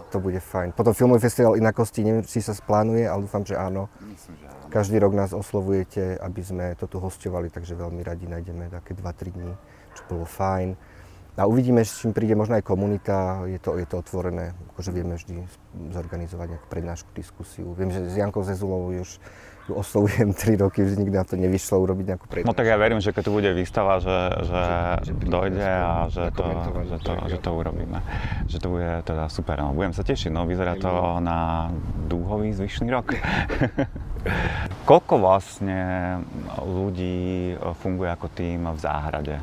To 0.09 0.17
bude 0.17 0.41
fajn. 0.41 0.73
Potom 0.73 0.97
filmový 0.97 1.21
festival 1.21 1.53
inakosti, 1.55 2.01
neviem, 2.01 2.25
či 2.25 2.41
sa 2.41 2.57
splánuje, 2.57 3.05
ale 3.05 3.29
dúfam, 3.29 3.45
že 3.45 3.53
áno. 3.53 3.87
Myslím, 4.01 4.33
že 4.41 4.45
áno. 4.49 4.67
Každý 4.73 4.97
rok 4.97 5.13
nás 5.13 5.31
oslovujete, 5.31 6.17
aby 6.17 6.41
sme 6.41 6.65
to 6.73 6.89
tu 6.89 6.97
hostovali, 6.97 7.53
takže 7.53 7.77
veľmi 7.77 8.01
radi 8.01 8.25
nájdeme 8.25 8.73
také 8.73 8.97
2-3 8.97 9.29
dní, 9.29 9.53
čo 9.93 10.01
bolo 10.09 10.25
fajn. 10.25 10.73
A 11.33 11.49
uvidíme, 11.49 11.81
s 11.81 12.05
čím 12.05 12.13
príde 12.13 12.37
možno 12.37 12.61
aj 12.61 12.63
komunita, 12.65 13.41
je 13.49 13.57
to, 13.57 13.73
je 13.81 13.89
to 13.89 14.05
otvorené, 14.05 14.53
akože 14.73 14.93
vieme 14.93 15.17
vždy 15.17 15.41
zorganizovať 15.89 16.47
nejakú 16.53 16.67
prednášku, 16.69 17.09
diskusiu. 17.17 17.73
Viem, 17.73 17.89
že 17.89 18.05
s 18.05 18.21
Jankou 18.21 18.45
Zezulovou 18.45 18.93
už 18.93 19.17
ju 19.65 19.73
oslovujem 19.73 20.29
3 20.37 20.61
roky, 20.61 20.85
že 20.85 20.93
nikdy 20.93 21.15
na 21.17 21.25
to 21.25 21.33
nevyšlo 21.33 21.81
urobiť 21.81 22.05
nejakú 22.13 22.25
prednášku. 22.29 22.53
No 22.53 22.53
tak 22.53 22.69
ja 22.69 22.77
verím, 22.77 23.01
že 23.01 23.09
keď 23.17 23.23
tu 23.25 23.31
bude 23.33 23.49
výstava, 23.49 23.97
že, 23.97 24.19
že, 24.45 24.63
že, 25.09 25.09
že 25.09 25.13
dojde 25.25 25.69
a 25.73 25.93
že 26.13 26.23
to, 26.37 26.45
že, 26.85 26.97
to, 27.01 27.11
že 27.25 27.37
to 27.41 27.49
urobíme. 27.49 27.97
Že 28.45 28.57
to 28.61 28.67
bude 28.69 28.89
teda 29.01 29.25
super. 29.33 29.57
No, 29.57 29.73
budem 29.73 29.97
sa 29.97 30.05
tešiť, 30.05 30.29
no 30.29 30.45
vyzerá 30.45 30.77
to 30.77 31.17
na 31.17 31.73
dúhový 32.05 32.53
zvyšný 32.53 32.93
rok. 32.93 33.17
Koľko 34.89 35.13
vlastne 35.17 35.81
ľudí 36.61 37.57
funguje 37.81 38.09
ako 38.13 38.27
tým 38.29 38.69
v 38.69 38.79
záhrade? 38.79 39.35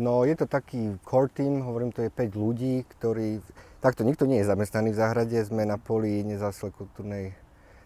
No 0.00 0.24
je 0.24 0.32
to 0.32 0.48
taký 0.48 0.96
core 1.04 1.28
team, 1.28 1.60
hovorím, 1.60 1.92
to 1.92 2.00
je 2.00 2.08
5 2.08 2.32
ľudí, 2.32 2.88
ktorí... 2.88 3.44
Takto, 3.84 4.00
nikto 4.00 4.24
nie 4.24 4.40
je 4.40 4.48
zamestnaný 4.48 4.96
v 4.96 5.00
záhrade, 5.00 5.36
sme 5.44 5.68
na 5.68 5.76
poli 5.76 6.24
nezávislej 6.24 6.72
kultúrnej 6.72 7.36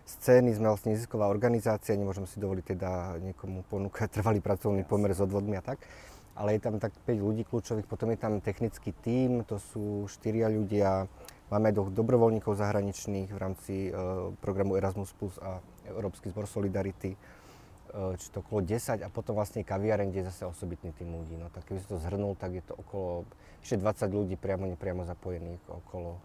scény, 0.06 0.54
sme 0.54 0.70
vlastne 0.70 0.94
nezisková 0.94 1.26
organizácia, 1.26 1.98
nemôžeme 1.98 2.30
si 2.30 2.38
dovoliť 2.38 2.64
teda 2.70 3.18
niekomu 3.18 3.66
ponúkať 3.66 4.14
trvalý 4.14 4.38
pracovný 4.38 4.86
pomer 4.86 5.10
s 5.10 5.26
odvodmi 5.26 5.58
a 5.58 5.66
tak. 5.66 5.82
Ale 6.38 6.54
je 6.54 6.62
tam 6.62 6.78
tak 6.78 6.94
5 7.02 7.18
ľudí 7.18 7.42
kľúčových, 7.50 7.90
potom 7.90 8.14
je 8.14 8.18
tam 8.22 8.38
technický 8.38 8.94
tím, 9.02 9.42
to 9.42 9.58
sú 9.58 10.06
4 10.06 10.54
ľudia, 10.54 11.10
máme 11.50 11.74
aj 11.74 11.98
dobrovoľníkov 11.98 12.54
zahraničných 12.54 13.34
v 13.34 13.38
rámci 13.42 13.74
uh, 13.90 14.30
programu 14.38 14.78
Erasmus 14.78 15.10
Plus 15.18 15.34
a 15.42 15.58
Európsky 15.90 16.30
zbor 16.30 16.46
Solidarity 16.46 17.14
E, 17.14 17.33
či 18.18 18.26
to 18.34 18.42
okolo 18.42 18.66
10 18.66 19.06
a 19.06 19.08
potom 19.08 19.38
vlastne 19.38 19.62
kaviareň, 19.62 20.10
kde 20.10 20.20
je 20.26 20.28
zase 20.34 20.42
osobitný 20.50 20.90
tým 20.98 21.14
ľudí. 21.14 21.38
No 21.38 21.46
tak 21.54 21.62
keby 21.70 21.78
si 21.78 21.86
to 21.86 22.02
zhrnul, 22.02 22.34
tak 22.34 22.58
je 22.58 22.64
to 22.66 22.74
okolo 22.74 23.22
ešte 23.62 23.78
20 23.78 24.10
ľudí 24.10 24.34
priamo, 24.34 24.66
nepriamo 24.66 25.06
zapojených 25.06 25.62
okolo, 25.70 26.18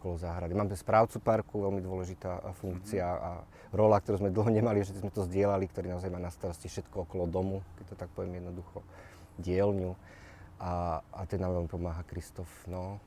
okolo 0.00 0.14
záhrady. 0.16 0.56
Máme 0.56 0.72
správcu 0.72 1.20
parku, 1.20 1.60
veľmi 1.60 1.84
dôležitá 1.84 2.40
funkcia 2.56 3.04
mm-hmm. 3.04 3.28
a 3.28 3.30
rola, 3.76 4.00
ktorú 4.00 4.24
sme 4.24 4.32
dlho 4.32 4.48
nemali, 4.48 4.80
že 4.80 4.96
sme 4.96 5.12
to 5.12 5.28
zdieľali, 5.28 5.68
ktorý 5.68 5.92
naozaj 5.92 6.08
má 6.08 6.18
na 6.18 6.32
starosti 6.32 6.72
všetko 6.72 7.04
okolo 7.04 7.28
domu, 7.28 7.56
keď 7.76 7.84
to 7.92 7.96
tak 8.00 8.08
poviem 8.16 8.40
jednoducho, 8.40 8.80
dielňu. 9.36 9.92
A, 10.62 11.02
a 11.12 11.20
ten 11.28 11.42
nám 11.42 11.58
veľmi 11.58 11.68
pomáha 11.68 12.06
Kristof. 12.08 12.48
No. 12.70 13.02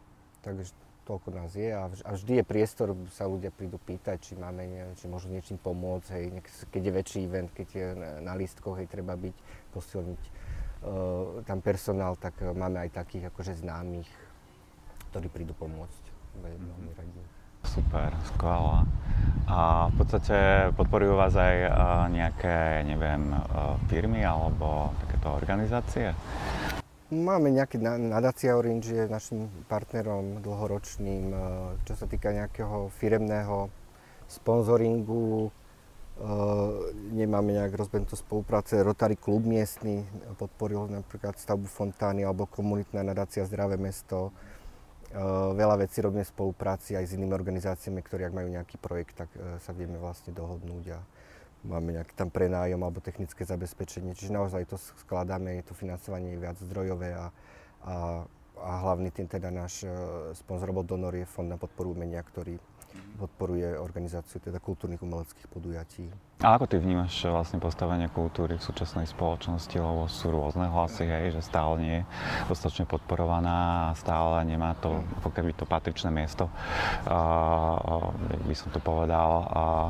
Takže 0.45 0.69
toľko 1.05 1.29
nás 1.37 1.53
je 1.53 1.69
a, 1.69 1.87
vždy 1.89 2.41
je 2.41 2.43
priestor, 2.43 2.97
sa 3.13 3.29
ľudia 3.29 3.53
prídu 3.53 3.77
pýtať, 3.77 4.17
či 4.19 4.33
máme, 4.33 4.65
neviem, 4.65 4.97
či 4.97 5.05
môžu 5.05 5.29
niečím 5.29 5.61
pomôcť, 5.61 6.09
hej, 6.17 6.25
keď 6.73 6.81
je 6.81 6.91
väčší 6.91 7.19
event, 7.29 7.49
keď 7.53 7.67
je 7.69 7.87
na, 7.93 8.09
na 8.25 8.33
lístkoch, 8.33 8.81
hej, 8.81 8.89
treba 8.89 9.13
byť, 9.13 9.35
posilniť 9.71 10.21
uh, 10.25 11.45
tam 11.45 11.61
personál, 11.61 12.17
tak 12.17 12.41
máme 12.41 12.81
aj 12.81 12.97
takých 12.97 13.29
akože 13.29 13.61
známych, 13.61 14.09
ktorí 15.13 15.29
prídu 15.29 15.53
pomôcť. 15.55 16.03
Veľmi 16.43 16.67
mm-hmm. 16.67 16.99
radi. 16.99 17.21
Super, 17.65 18.09
skvelá. 18.35 18.85
A 19.49 19.89
v 19.89 19.93
podstate 19.97 20.69
podporujú 20.77 21.17
vás 21.17 21.33
aj 21.33 21.55
nejaké, 22.13 22.85
neviem, 22.85 23.33
firmy 23.89 24.21
alebo 24.21 24.93
takéto 25.01 25.33
organizácie? 25.33 26.13
Máme 27.13 27.53
nejaký 27.53 27.77
nadácia 27.85 28.57
Orange 28.57 28.89
je 28.89 29.05
našim 29.05 29.45
partnerom 29.69 30.41
dlhoročným, 30.41 31.29
čo 31.85 31.93
sa 31.93 32.09
týka 32.09 32.33
nejakého 32.33 32.89
firemného 32.97 33.69
sponzoringu. 34.25 35.53
Nemáme 37.13 37.61
nejak 37.61 37.77
rozbenutú 37.77 38.17
spolupráce. 38.17 38.81
Rotary 38.81 39.21
klub 39.21 39.45
miestny 39.45 40.01
podporil 40.41 40.89
napríklad 40.89 41.37
stavbu 41.37 41.69
fontány 41.69 42.25
alebo 42.25 42.49
komunitná 42.49 43.05
nadácia 43.05 43.45
Zdravé 43.45 43.77
mesto 43.77 44.33
Eh, 45.15 45.49
veľa 45.55 45.79
vecí 45.79 46.03
robíme 46.03 46.27
v 46.27 46.33
spolupráci 46.35 46.99
aj 46.99 47.07
s 47.07 47.15
inými 47.15 47.31
organizáciami, 47.31 48.03
ktorí 48.03 48.27
ak 48.27 48.35
majú 48.35 48.51
nejaký 48.51 48.75
projekt, 48.75 49.15
tak 49.15 49.31
sa 49.63 49.71
vieme 49.71 49.95
vlastne 49.95 50.35
dohodnúť 50.35 50.91
a 50.91 50.99
máme 51.65 51.97
nejaký 51.97 52.13
tam 52.13 52.29
prenájom 52.29 52.79
alebo 52.79 53.01
technické 53.01 53.43
zabezpečenie. 53.43 54.13
Čiže 54.13 54.31
naozaj 54.31 54.69
to 54.69 54.77
skladáme, 54.77 55.59
to 55.65 55.73
financovanie 55.73 56.37
viac 56.37 56.55
zdrojové 56.61 57.17
a, 57.17 57.25
a, 57.85 57.95
a 58.61 58.71
hlavný 58.85 59.09
tým 59.09 59.25
teda 59.25 59.49
náš 59.49 59.83
eh, 59.83 59.91
sponzor 60.37 60.69
alebo 60.69 60.85
donor 60.85 61.17
je 61.17 61.25
Fond 61.25 61.49
na 61.49 61.57
podporu 61.57 61.97
umenia, 61.97 62.21
ktorý. 62.21 62.61
Podporuje 63.15 63.79
organizáciu 63.79 64.43
teda 64.43 64.59
kultúrnych 64.59 64.99
umeleckých 64.99 65.47
podujatí. 65.47 66.11
A 66.43 66.59
ako 66.59 66.67
ty 66.67 66.75
vnímaš 66.83 67.23
vlastne 67.31 67.63
postavenie 67.63 68.11
kultúry 68.11 68.59
v 68.59 68.67
súčasnej 68.67 69.07
spoločnosti, 69.07 69.71
lebo 69.79 70.11
sú 70.11 70.35
rôzne 70.35 70.67
hlasy, 70.67 71.07
hej, 71.07 71.31
že 71.31 71.47
stále 71.47 71.79
nie 71.79 71.95
je 72.03 72.07
dostatočne 72.51 72.83
podporovaná 72.91 73.89
a 73.89 73.95
stále 73.95 74.43
nemá 74.43 74.75
to, 74.83 74.99
ako 75.23 75.31
keby 75.31 75.55
to 75.55 75.63
patričné 75.63 76.11
miesto, 76.11 76.51
uh, 77.07 78.11
by 78.45 78.51
som 78.51 78.67
to 78.75 78.83
povedal, 78.83 79.47
uh, 79.47 79.89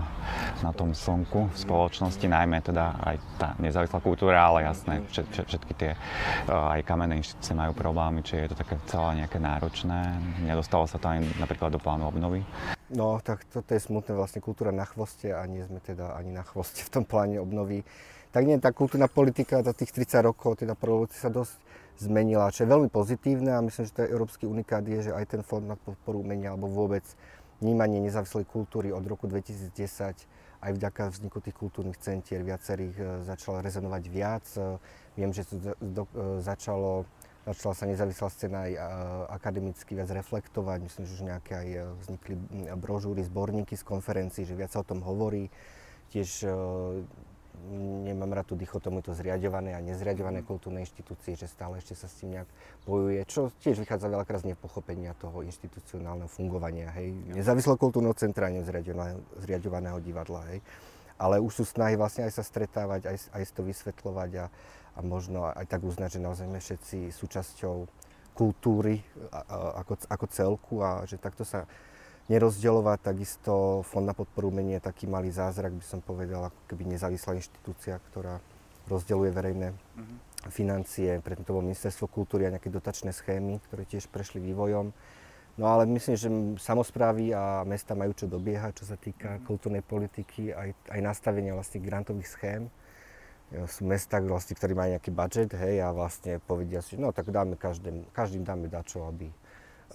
na 0.61 0.69
tom 0.69 0.93
slnku 0.93 1.49
v 1.49 1.57
spoločnosti, 1.57 2.23
najmä 2.29 2.61
teda 2.61 2.93
aj 3.03 3.15
tá 3.41 3.47
nezávislá 3.57 3.97
kultúra, 4.05 4.45
ale 4.45 4.69
jasné, 4.69 5.01
všetky 5.09 5.73
tie 5.73 5.97
uh, 5.97 6.77
aj 6.77 6.85
kamenné 6.85 7.17
inštitúcie 7.25 7.57
majú 7.57 7.73
problémy, 7.73 8.21
či 8.21 8.45
je 8.45 8.53
to 8.53 8.61
také 8.61 8.77
celé 8.85 9.25
nejaké 9.25 9.41
náročné, 9.41 10.21
nedostalo 10.45 10.85
sa 10.85 11.01
to 11.01 11.09
ani 11.09 11.25
napríklad 11.41 11.73
do 11.73 11.81
plánu 11.81 12.05
obnovy. 12.05 12.45
No, 12.93 13.17
tak 13.17 13.49
toto 13.49 13.73
je 13.73 13.81
smutné, 13.81 14.13
vlastne 14.13 14.45
kultúra 14.45 14.69
na 14.69 14.85
chvoste 14.85 15.33
a 15.33 15.41
nie 15.49 15.65
sme 15.65 15.81
teda 15.81 16.13
ani 16.13 16.29
na 16.29 16.45
chvoste 16.45 16.85
v 16.85 16.93
tom 16.93 17.03
pláne 17.03 17.41
obnovy. 17.41 17.81
Tak 18.29 18.45
nie, 18.45 18.61
tá 18.61 18.69
kultúrna 18.69 19.09
politika 19.09 19.63
za 19.65 19.73
tých 19.73 19.89
30 19.89 20.21
rokov, 20.21 20.61
teda 20.61 20.77
po 20.77 21.07
sa 21.09 21.33
dosť 21.33 21.57
zmenila, 21.97 22.51
čo 22.51 22.67
je 22.67 22.73
veľmi 22.75 22.91
pozitívne 22.91 23.55
a 23.55 23.63
myslím, 23.63 23.87
že 23.87 23.95
to 23.95 24.03
je 24.03 24.11
európsky 24.11 24.43
unikát 24.45 24.83
je, 24.83 25.09
že 25.09 25.11
aj 25.15 25.25
ten 25.31 25.41
fond 25.41 25.63
na 25.63 25.79
podporu 25.79 26.19
umenia 26.19 26.51
alebo 26.51 26.67
vôbec 26.67 27.07
vnímanie 27.63 28.03
nezávislej 28.03 28.43
kultúry 28.43 28.91
od 28.91 29.07
roku 29.07 29.31
2010 29.31 30.27
aj 30.65 30.71
vďaka 30.73 31.13
vzniku 31.13 31.37
tých 31.39 31.55
kultúrnych 31.55 32.01
centier 32.01 32.41
viacerých 32.41 32.95
e, 32.97 33.03
začal 33.21 33.61
rezonovať 33.61 34.03
viac. 34.09 34.45
E, 34.57 34.81
viem, 35.13 35.29
že 35.29 35.45
to 35.45 35.61
e, 35.77 36.41
začalo 36.41 37.05
začala 37.45 37.73
sa 37.77 37.85
nezávislá 37.85 38.27
scéna 38.33 38.59
aj 38.65 38.73
akademicky 39.29 39.93
viac 39.93 40.09
reflektovať. 40.09 40.79
Myslím, 40.81 41.03
že 41.05 41.15
už 41.15 41.23
nejaké 41.29 41.53
aj 41.53 41.69
e, 41.69 41.79
vznikli 42.01 42.35
brožúry, 42.73 43.21
zborníky 43.21 43.77
z 43.77 43.85
konferencií, 43.85 44.49
že 44.49 44.57
viac 44.57 44.73
sa 44.73 44.81
o 44.81 44.87
tom 44.87 45.05
hovorí. 45.05 45.53
Tiež 46.09 46.45
e, 46.45 46.49
nemám 48.05 48.33
rád 48.35 48.53
tú 48.53 48.55
dichotomu 48.57 49.01
to 49.01 49.15
zriadované 49.15 49.73
a 49.73 49.79
nezriadované 49.81 50.41
mhm. 50.41 50.47
kultúrne 50.47 50.79
inštitúcie, 50.83 51.37
že 51.37 51.49
stále 51.49 51.79
ešte 51.79 51.95
sa 51.95 52.09
s 52.09 52.19
tým 52.21 52.37
nejak 52.37 52.49
bojuje, 52.83 53.21
čo 53.29 53.49
tiež 53.61 53.81
vychádza 53.81 54.11
veľakrát 54.11 54.43
z 54.43 54.53
nepochopenia 54.53 55.17
toho 55.17 55.41
inštitucionálneho 55.45 56.29
fungovania, 56.29 56.91
hej. 56.97 57.13
Nezávislého 57.33 57.79
kultúrneho 57.79 58.13
centra, 58.17 58.51
nezriadovaného 58.51 59.21
zriadovaného 59.41 59.97
divadla, 60.01 60.41
hej. 60.53 60.59
Ale 61.15 61.39
už 61.39 61.63
sú 61.63 61.63
snahy 61.63 61.95
vlastne 61.95 62.27
aj 62.27 62.35
sa 62.35 62.43
stretávať, 62.43 63.07
aj, 63.07 63.17
aj 63.31 63.43
to 63.55 63.63
vysvetľovať 63.63 64.31
a, 64.35 64.45
a 64.95 64.99
možno 65.03 65.51
aj 65.51 65.67
tak 65.67 65.83
uznať, 65.83 66.17
že 66.17 66.23
naozaj 66.23 66.47
sme 66.47 66.59
všetci 66.63 66.97
súčasťou 67.11 67.75
kultúry 68.35 68.99
ako, 69.51 69.95
ako 70.11 70.25
celku 70.27 70.75
a 70.83 71.03
že 71.07 71.15
takto 71.15 71.47
sa 71.47 71.67
nerozdeľovať. 72.27 72.99
Takisto 72.99 73.83
Fond 73.87 74.07
na 74.07 74.15
podporu 74.15 74.51
umenia 74.51 74.79
je 74.79 74.87
taký 74.87 75.05
malý 75.07 75.31
zázrak, 75.31 75.71
by 75.75 75.85
som 75.85 75.99
povedal, 76.03 76.51
ako 76.51 76.59
keby 76.67 76.95
nezávislá 76.95 77.37
inštitúcia, 77.37 77.99
ktorá 78.11 78.43
rozdeľuje 78.91 79.31
verejné 79.31 79.67
mm-hmm. 79.71 80.17
financie. 80.51 81.19
Preto 81.23 81.47
to 81.47 81.53
bolo 81.55 81.67
ministerstvo 81.67 82.11
kultúry 82.11 82.47
a 82.47 82.53
nejaké 82.53 82.71
dotačné 82.71 83.15
schémy, 83.15 83.63
ktoré 83.69 83.87
tiež 83.87 84.11
prešli 84.11 84.43
vývojom. 84.43 84.91
No 85.55 85.65
ale 85.71 85.87
myslím, 85.87 86.15
že 86.19 86.27
samozprávy 86.59 87.31
a 87.31 87.63
mesta 87.63 87.95
majú 87.95 88.11
čo 88.11 88.27
dobiehať, 88.27 88.83
čo 88.83 88.85
sa 88.91 88.99
týka 88.99 89.39
mm-hmm. 89.39 89.47
kultúrnej 89.47 89.83
politiky, 89.85 90.51
aj, 90.51 90.75
aj 90.91 90.99
nastavenia 90.99 91.55
vlastne 91.55 91.79
grantových 91.79 92.31
schém 92.31 92.67
sú 93.69 93.85
mesta, 93.85 94.17
vlastne, 94.19 94.57
ktorí 94.57 94.73
majú 94.73 94.89
nejaký 94.97 95.11
budget, 95.13 95.49
hej, 95.53 95.85
a 95.85 95.93
vlastne 95.93 96.41
povedia 96.43 96.81
si, 96.81 96.97
no 96.97 97.13
tak 97.13 97.29
dáme 97.29 97.55
každým, 97.55 98.09
každým 98.11 98.43
dáme 98.43 98.67
dačo, 98.67 99.05
aby, 99.05 99.29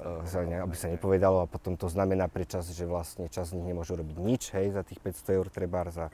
uh, 0.01 0.23
sa 0.25 0.47
ne, 0.47 0.63
aby 0.63 0.77
sa 0.79 0.89
nepovedalo 0.89 1.45
a 1.45 1.51
potom 1.51 1.75
to 1.75 1.91
znamená 1.91 2.31
pre 2.31 2.47
čas, 2.47 2.71
že 2.71 2.87
vlastne 2.87 3.27
čas 3.29 3.51
z 3.51 3.59
nich 3.59 3.75
nemôžu 3.75 3.99
robiť 3.99 4.17
nič, 4.17 4.43
hej, 4.55 4.73
za 4.73 4.87
tých 4.87 5.03
500 5.03 5.37
eur 5.37 5.47
treba 5.51 5.85
za 5.91 6.09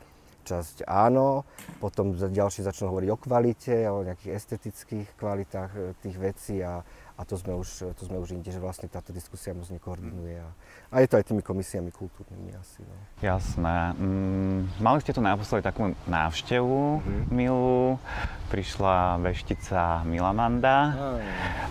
časť 0.46 0.86
áno, 0.86 1.42
potom 1.82 2.14
ďalší 2.14 2.62
začnú 2.62 2.94
hovoriť 2.94 3.08
o 3.10 3.18
kvalite, 3.18 3.76
o 3.90 4.06
nejakých 4.06 4.32
estetických 4.38 5.18
kvalitách 5.18 5.70
e, 5.74 5.80
tých 5.98 6.16
vecí 6.16 6.62
a, 6.62 6.86
a 7.18 7.20
to 7.26 7.34
sme 7.34 7.58
už, 7.58 7.98
to 7.98 8.02
sme 8.06 8.22
už 8.22 8.38
inde, 8.38 8.46
že 8.46 8.62
vlastne 8.62 8.86
táto 8.86 9.10
diskusia 9.10 9.50
moc 9.50 9.66
nekoordinuje. 9.66 10.38
A, 10.38 10.48
a 10.94 10.96
je 11.02 11.08
to 11.10 11.18
aj 11.18 11.26
tými 11.26 11.42
komisiami 11.42 11.90
kultúrnymi 11.90 12.54
asi. 12.54 12.86
No. 12.86 12.94
Jasné. 13.18 13.98
Mm, 13.98 14.70
mali 14.78 14.98
ste 15.02 15.10
tu 15.10 15.18
naposledy 15.18 15.66
takú 15.66 15.90
návštevu 16.06 17.02
mm-hmm. 17.02 17.22
milú. 17.34 17.98
Prišla 18.46 19.18
veštica 19.26 20.06
Milamanda, 20.06 20.94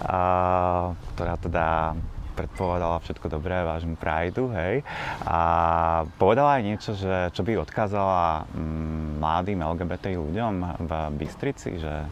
a, 0.03 0.19
ktorá 1.15 1.39
teda 1.39 1.95
predpovedala 2.35 2.99
všetko 2.99 3.31
dobré 3.31 3.63
vášmu 3.63 3.95
Prideu, 3.95 4.51
hej. 4.51 4.83
A 5.23 5.39
povedala 6.19 6.59
aj 6.59 6.63
niečo, 6.67 6.91
že, 6.93 7.31
čo 7.31 7.41
by 7.47 7.63
odkázala 7.63 8.45
mm, 8.51 9.23
mladým 9.23 9.63
LGBT 9.63 10.19
ľuďom 10.19 10.53
v 10.83 10.91
Bystrici, 11.15 11.79
že 11.79 12.05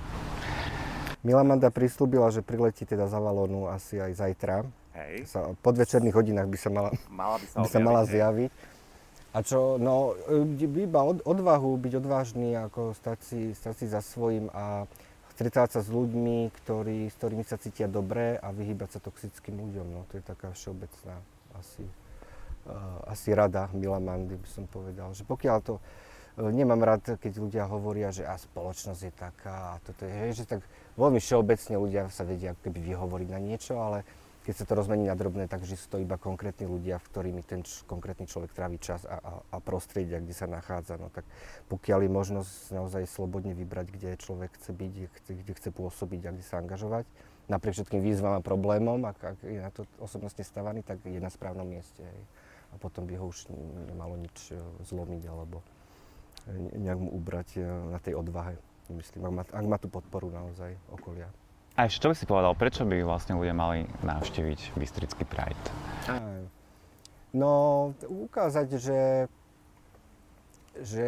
Milamanda 1.23 1.71
prislúbila, 1.71 2.27
že 2.35 2.43
priletí 2.43 2.83
teda 2.83 3.07
za 3.07 3.15
Valónu 3.15 3.71
asi 3.71 3.95
aj 3.95 4.11
zajtra. 4.11 4.67
Hej. 4.91 5.31
Sa, 5.31 5.55
po 5.55 5.71
večerných 5.71 6.11
hodinách 6.11 6.51
by 6.51 6.57
sa 6.59 6.69
mala, 6.69 6.91
mala, 7.07 7.39
by 7.39 7.47
sa, 7.47 7.57
by 7.63 7.69
sa 7.71 7.79
mala 7.79 8.01
zjaviť. 8.03 8.51
A 9.33 9.41
čo, 9.41 9.81
no, 9.81 10.13
iba 10.61 11.01
od, 11.01 11.23
odvahu, 11.25 11.79
byť 11.79 11.93
odvážny, 11.97 12.53
ako 12.53 12.93
stať 12.93 13.19
si, 13.23 13.41
stať 13.55 13.75
si 13.81 13.85
za 13.89 14.03
svojím 14.03 14.51
a 14.53 14.85
stretávať 15.33 15.69
sa 15.77 15.81
s 15.81 15.89
ľuďmi, 15.89 16.53
ktorí, 16.63 17.09
s 17.09 17.15
ktorými 17.17 17.43
sa 17.45 17.57
cítia 17.57 17.89
dobre 17.89 18.37
a 18.37 18.53
vyhýbať 18.53 18.97
sa 18.97 18.99
toxickým 19.01 19.57
ľuďom. 19.57 19.87
No, 19.89 20.05
to 20.09 20.21
je 20.21 20.23
taká 20.23 20.53
všeobecná 20.53 21.17
asi, 21.57 21.85
uh, 22.69 23.09
asi 23.09 23.33
rada 23.33 23.69
Milamandy, 23.73 24.37
by 24.37 24.49
som 24.49 24.65
povedal. 24.69 25.09
Že 25.17 25.25
pokiaľ 25.25 25.57
to, 25.65 25.81
uh, 25.81 26.49
nemám 26.53 26.81
rád, 26.85 27.17
keď 27.17 27.33
ľudia 27.41 27.63
hovoria, 27.65 28.13
že 28.13 28.25
a 28.29 28.37
spoločnosť 28.37 29.01
je 29.01 29.13
taká 29.13 29.57
a 29.73 29.81
toto 29.81 30.05
je, 30.05 30.37
že 30.37 30.45
tak 30.45 30.61
veľmi 31.01 31.17
všeobecne 31.17 31.75
ľudia 31.81 32.01
sa 32.13 32.23
vedia 32.25 32.53
keby 32.61 32.93
vyhovoriť 32.93 33.29
na 33.33 33.39
niečo, 33.41 33.81
ale 33.81 34.05
keď 34.43 34.55
sa 34.59 34.65
to 34.67 34.75
rozmení 34.75 35.07
na 35.07 35.15
drobné, 35.15 35.47
takže 35.47 35.79
sú 35.79 35.87
to 35.87 35.97
iba 36.03 36.19
konkrétni 36.19 36.67
ľudia, 36.67 36.99
v 36.99 37.07
ktorými 37.07 37.41
ten 37.47 37.63
č- 37.63 37.83
konkrétny 37.87 38.27
človek 38.27 38.51
trávi 38.51 38.75
čas 38.77 39.07
a, 39.07 39.15
a, 39.17 39.31
a 39.39 39.57
prostredia, 39.63 40.19
kde 40.19 40.35
sa 40.35 40.45
nachádza. 40.45 40.99
No 40.99 41.07
tak 41.07 41.23
pokiaľ 41.71 42.03
je 42.03 42.11
možnosť 42.11 42.53
naozaj 42.75 43.03
slobodne 43.07 43.55
vybrať, 43.55 43.87
kde 43.95 44.09
človek 44.19 44.51
chce 44.59 44.71
byť, 44.75 44.91
kde 44.91 45.07
chce, 45.15 45.31
kde 45.39 45.53
chce 45.55 45.69
pôsobiť 45.71 46.21
a 46.27 46.33
kde 46.35 46.45
sa 46.45 46.59
angažovať, 46.59 47.07
napriek 47.47 47.75
všetkým 47.79 48.03
výzvam 48.03 48.35
a 48.35 48.45
problémom, 48.45 48.99
ak, 49.07 49.17
ak 49.23 49.37
je 49.47 49.59
na 49.63 49.71
to 49.71 49.87
osobnostne 50.03 50.43
stavaný, 50.43 50.83
tak 50.83 50.99
je 51.07 51.19
na 51.23 51.31
správnom 51.31 51.65
mieste. 51.65 52.03
Hej. 52.03 52.21
A 52.71 52.81
potom 52.81 53.07
by 53.07 53.15
ho 53.15 53.31
už 53.31 53.47
nemalo 53.87 54.19
nič 54.19 54.51
e, 54.51 54.59
zlomiť 54.83 55.23
alebo 55.29 55.61
e, 56.49 56.79
nejak 56.83 56.99
mu 56.99 57.09
ubrať 57.15 57.49
e, 57.57 57.63
na 57.63 57.99
tej 58.01 58.17
odvahe 58.17 58.57
myslím, 58.91 59.25
ak 59.25 59.31
má, 59.31 59.43
ak 59.47 59.65
má 59.65 59.77
tú 59.79 59.87
podporu 59.87 60.27
naozaj 60.27 60.75
okolia. 60.91 61.31
A 61.73 61.89
ešte 61.89 62.05
čo 62.05 62.09
by 62.13 62.15
si 62.15 62.29
povedal, 62.29 62.53
prečo 62.53 62.85
by 62.85 63.01
vlastne 63.01 63.33
ľudia 63.33 63.57
mali 63.57 63.89
navštíviť 64.05 64.77
Bystrický 64.77 65.25
Pride? 65.25 65.57
No, 67.33 67.53
ukázať, 68.05 68.77
že, 68.77 69.01
že 70.77 71.07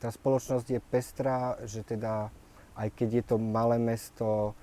tá 0.00 0.08
spoločnosť 0.08 0.66
je 0.72 0.80
pestrá, 0.80 1.60
že 1.68 1.84
teda 1.84 2.32
aj 2.80 2.88
keď 2.96 3.08
je 3.12 3.24
to 3.28 3.36
malé 3.36 3.76
mesto, 3.76 4.56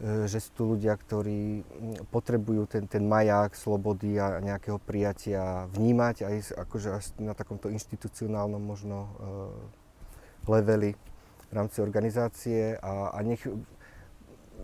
e, 0.00 0.24
že 0.24 0.40
sú 0.40 0.50
tu 0.56 0.62
ľudia, 0.72 0.96
ktorí 0.96 1.60
potrebujú 2.08 2.64
ten, 2.64 2.88
ten 2.88 3.04
maják 3.04 3.52
slobody 3.52 4.16
a 4.16 4.40
nejakého 4.40 4.80
prijatia 4.80 5.68
vnímať 5.68 6.24
aj 6.24 6.36
akože 6.64 6.88
až 6.96 7.04
na 7.20 7.36
takomto 7.36 7.68
inštitucionálnom 7.68 8.62
možno 8.64 8.96
uh, 9.04 9.08
leveli 10.48 10.96
v 11.46 11.52
rámci 11.52 11.84
organizácie 11.84 12.80
a, 12.80 13.12
a 13.12 13.18
nech 13.20 13.44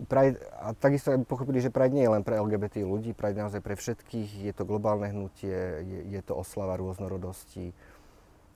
Pride, 0.09 0.40
a 0.59 0.72
takisto 0.72 1.12
aj 1.12 1.24
pochopili, 1.28 1.62
že 1.62 1.72
Pride 1.72 1.95
nie 1.95 2.05
je 2.05 2.14
len 2.16 2.24
pre 2.24 2.40
LGBT 2.40 2.82
ľudí, 2.82 3.12
Pride 3.12 3.38
naozaj 3.38 3.61
pre 3.61 3.76
všetkých, 3.76 4.51
je 4.51 4.53
to 4.57 4.64
globálne 4.64 5.07
hnutie, 5.09 5.55
je, 5.84 6.01
je 6.12 6.20
to 6.24 6.32
oslava 6.34 6.74
rôznorodosti, 6.80 7.76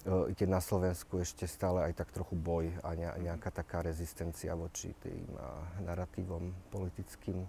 keď 0.07 0.47
na 0.47 0.62
Slovensku 0.62 1.18
ešte 1.18 1.51
stále 1.51 1.91
aj 1.91 1.99
tak 1.99 2.14
trochu 2.14 2.39
boj 2.39 2.70
a 2.87 2.95
nejaká 3.18 3.51
taká 3.51 3.82
rezistencia 3.82 4.55
voči 4.55 4.95
tým 5.03 5.26
narratívom 5.82 6.55
politickým, 6.70 7.43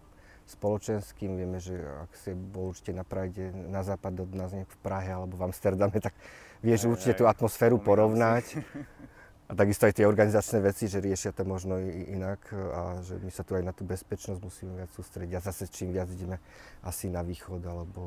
spoločenským. 0.47 1.37
Vieme, 1.37 1.61
že 1.61 1.77
ak 1.77 2.11
si 2.17 2.33
bol 2.33 2.73
určite 2.73 2.97
na 2.97 3.05
Pride 3.05 3.53
na 3.53 3.85
západ 3.85 4.25
od 4.25 4.31
nás 4.33 4.55
v 4.55 4.77
Prahe 4.81 5.11
alebo 5.13 5.37
v 5.37 5.53
Amsterdame, 5.53 6.01
tak 6.01 6.17
vieš 6.65 6.89
určite 6.89 7.21
tú 7.21 7.25
atmosféru 7.29 7.77
porovnať. 7.77 8.45
A 9.47 9.55
takisto 9.55 9.87
aj 9.87 9.95
tie 9.95 10.03
organizačné 10.03 10.59
veci, 10.59 10.91
že 10.91 10.99
riešia 10.99 11.31
to 11.31 11.47
možno 11.47 11.79
inak 11.87 12.51
a 12.51 12.99
že 12.99 13.15
my 13.23 13.31
sa 13.31 13.47
tu 13.47 13.55
aj 13.55 13.63
na 13.63 13.71
tú 13.71 13.87
bezpečnosť 13.87 14.43
musíme 14.43 14.75
viac 14.75 14.91
sústrediť. 14.91 15.39
A 15.39 15.45
zase 15.47 15.71
čím 15.71 15.95
viac 15.95 16.11
ideme 16.11 16.43
asi 16.83 17.07
na 17.07 17.23
východ 17.23 17.63
alebo 17.63 18.01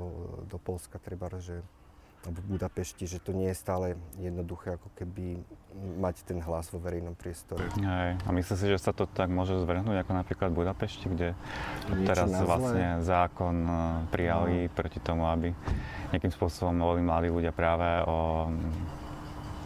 do 0.45 0.61
Polska, 0.61 1.01
treba, 1.01 1.32
že 1.41 1.64
alebo 2.20 2.45
v 2.45 2.61
Budapešti, 2.61 3.09
že 3.09 3.16
to 3.16 3.32
nie 3.32 3.49
je 3.49 3.57
stále 3.57 3.97
jednoduché 4.20 4.76
ako 4.76 4.93
keby 4.93 5.41
mať 5.97 6.28
ten 6.28 6.36
hlas 6.45 6.68
vo 6.68 6.76
verejnom 6.76 7.16
priestore. 7.16 7.64
Hej. 7.80 8.20
A 8.20 8.28
myslíš 8.28 8.59
si, 8.61 8.66
že 8.68 8.76
sa 8.76 8.93
to 8.93 9.09
tak 9.09 9.32
môže 9.32 9.57
zvrhnúť 9.57 10.05
ako 10.05 10.12
napríklad 10.12 10.53
v 10.53 10.59
Budapešti, 10.61 11.07
kde 11.09 11.32
Niečo 11.32 12.09
teraz 12.12 12.28
vlastne 12.45 13.01
zákon 13.01 13.57
eh, 13.64 13.74
prijali 14.12 14.68
no. 14.68 14.72
proti 14.76 15.01
tomu, 15.01 15.24
aby 15.32 15.57
nejakým 16.12 16.32
spôsobom 16.36 16.76
boli 16.76 17.01
mladí 17.01 17.32
ľudia 17.32 17.57
práve 17.57 17.88
o 18.05 18.53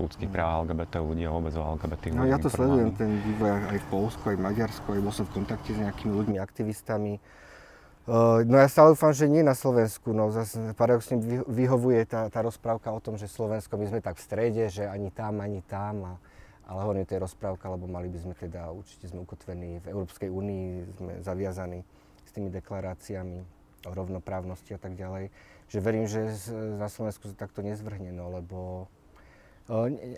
ľudských 0.02 0.30
práv 0.30 0.66
LGBT 0.66 0.98
ľudí 0.98 1.22
a 1.26 1.30
vôbec 1.30 1.54
o 1.54 1.62
LGBT. 1.62 2.02
No 2.16 2.26
ja 2.26 2.40
to 2.42 2.50
sledujem, 2.50 2.90
ten 2.98 3.22
vývoj 3.22 3.70
aj 3.70 3.78
v 3.78 3.86
Polsku, 3.88 4.22
aj 4.32 4.36
v 4.36 4.42
Maďarsku, 4.42 4.86
aj 4.90 5.00
bol 5.00 5.14
som 5.14 5.24
v 5.30 5.32
kontakte 5.42 5.70
s 5.70 5.78
nejakými 5.78 6.12
ľuďmi, 6.12 6.36
aktivistami. 6.42 7.22
Uh, 8.04 8.44
no 8.44 8.60
ja 8.60 8.68
stále 8.68 8.92
dúfam, 8.92 9.16
že 9.16 9.24
nie 9.24 9.40
na 9.40 9.56
Slovensku. 9.56 10.12
No 10.12 10.28
zase 10.28 10.76
paradoxne 10.76 11.16
vyhovuje 11.48 12.04
tá, 12.04 12.28
tá 12.28 12.44
rozprávka 12.44 12.92
o 12.92 13.00
tom, 13.00 13.16
že 13.16 13.32
Slovensko 13.32 13.80
my 13.80 13.86
sme 13.88 14.00
tak 14.04 14.20
v 14.20 14.24
strede, 14.28 14.64
že 14.68 14.84
ani 14.84 15.08
tam, 15.08 15.40
ani 15.40 15.64
tam. 15.64 16.04
A, 16.04 16.12
ale 16.68 16.78
hovorím, 16.84 17.08
to 17.08 17.16
je 17.16 17.24
rozprávka, 17.24 17.64
lebo 17.72 17.88
mali 17.88 18.12
by 18.12 18.20
sme 18.20 18.34
teda, 18.36 18.68
určite 18.76 19.08
sme 19.08 19.24
ukotvení 19.24 19.80
v 19.80 19.86
Európskej 19.88 20.28
únii, 20.28 20.66
sme 21.00 21.12
zaviazaní 21.24 21.80
s 22.24 22.30
tými 22.36 22.52
deklaráciami 22.52 23.40
o 23.88 23.92
rovnoprávnosti 23.96 24.76
a 24.76 24.80
tak 24.80 25.00
ďalej. 25.00 25.32
Že 25.72 25.78
verím, 25.80 26.04
že 26.04 26.28
na 26.76 26.92
Slovensku 26.92 27.32
sa 27.32 27.36
takto 27.48 27.64
nezvrhne, 27.64 28.12
no 28.12 28.28
lebo 28.28 28.88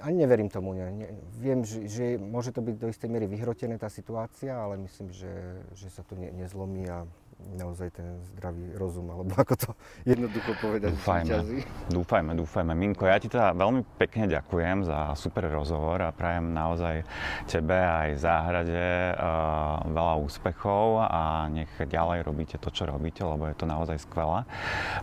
ani 0.03 0.17
neverím 0.19 0.51
tomu. 0.51 0.75
Ne. 0.75 1.07
Viem, 1.39 1.63
že, 1.63 1.87
že 1.87 2.05
môže 2.19 2.51
to 2.51 2.59
byť 2.63 2.75
do 2.83 2.91
istej 2.91 3.09
miery 3.11 3.31
vyhrotené 3.31 3.79
tá 3.79 3.87
situácia, 3.87 4.59
ale 4.59 4.75
myslím, 4.83 5.15
že, 5.15 5.63
že 5.79 5.87
sa 5.91 6.03
to 6.03 6.19
ne, 6.19 6.35
nezlomí 6.35 6.91
a 6.91 7.07
naozaj 7.37 7.93
ten 7.93 8.17
zdravý 8.33 8.73
rozum, 8.81 9.13
alebo 9.13 9.37
ako 9.37 9.55
to 9.57 9.71
jednoducho 10.13 10.57
povedať. 10.59 10.93
Dúfajme, 10.97 11.37
dúfajme, 11.93 12.33
dúfajme. 12.33 12.73
Minko, 12.73 13.05
ja 13.05 13.21
ti 13.21 13.29
teda 13.29 13.53
veľmi 13.53 13.85
pekne 14.01 14.29
ďakujem 14.29 14.89
za 14.89 15.13
super 15.15 15.49
rozhovor 15.53 16.01
a 16.01 16.11
prajem 16.17 16.53
naozaj 16.57 17.05
tebe 17.45 17.77
aj 17.77 18.17
záhrade 18.17 19.13
uh, 19.15 19.85
veľa 19.85 20.15
úspechov 20.25 21.05
a 21.05 21.47
nech 21.53 21.71
ďalej 21.77 22.25
robíte 22.25 22.57
to, 22.57 22.73
čo 22.73 22.89
robíte, 22.89 23.21
lebo 23.21 23.47
je 23.49 23.57
to 23.57 23.69
naozaj 23.69 24.01
skvelé. 24.01 24.49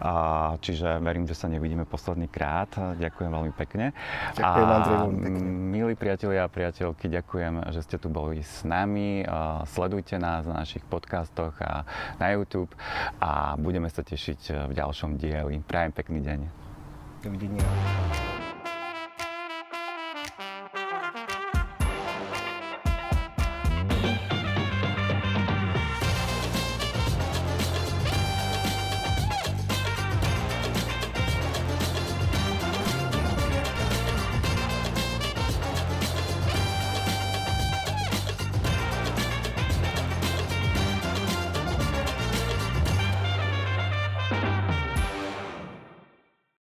Uh, 0.02 0.58
čiže 0.60 1.00
verím, 1.00 1.30
že 1.30 1.38
sa 1.38 1.46
nevidíme 1.46 1.86
posledný 1.86 2.28
krát. 2.28 2.74
Ďakujem 2.98 3.30
veľmi 3.30 3.54
pekne. 3.54 3.94
Ďakujem, 4.36 4.68
a, 4.68 4.74
Andrej, 4.82 4.98
veľmi 5.06 5.20
pekne. 5.22 5.48
Milí 5.74 5.94
priatelia 5.94 6.46
a 6.46 6.50
priateľky, 6.50 7.08
ďakujem, 7.14 7.70
že 7.70 7.80
ste 7.86 7.96
tu 8.02 8.10
boli 8.10 8.42
s 8.42 8.66
nami. 8.66 9.22
Uh, 9.22 9.62
sledujte 9.70 10.18
nás 10.18 10.50
na 10.50 10.66
našich 10.66 10.82
podcastoch 10.90 11.54
a 11.62 11.86
na 12.24 12.32
YouTube 12.32 12.71
a 13.19 13.59
budeme 13.59 13.91
sa 13.91 13.99
tešiť 13.99 14.71
v 14.71 14.71
ďalšom 14.71 15.19
dieli. 15.19 15.59
Prajem 15.67 15.91
pekný 15.91 16.24
deň. 16.24 16.39
Dovidenia. 17.19 18.43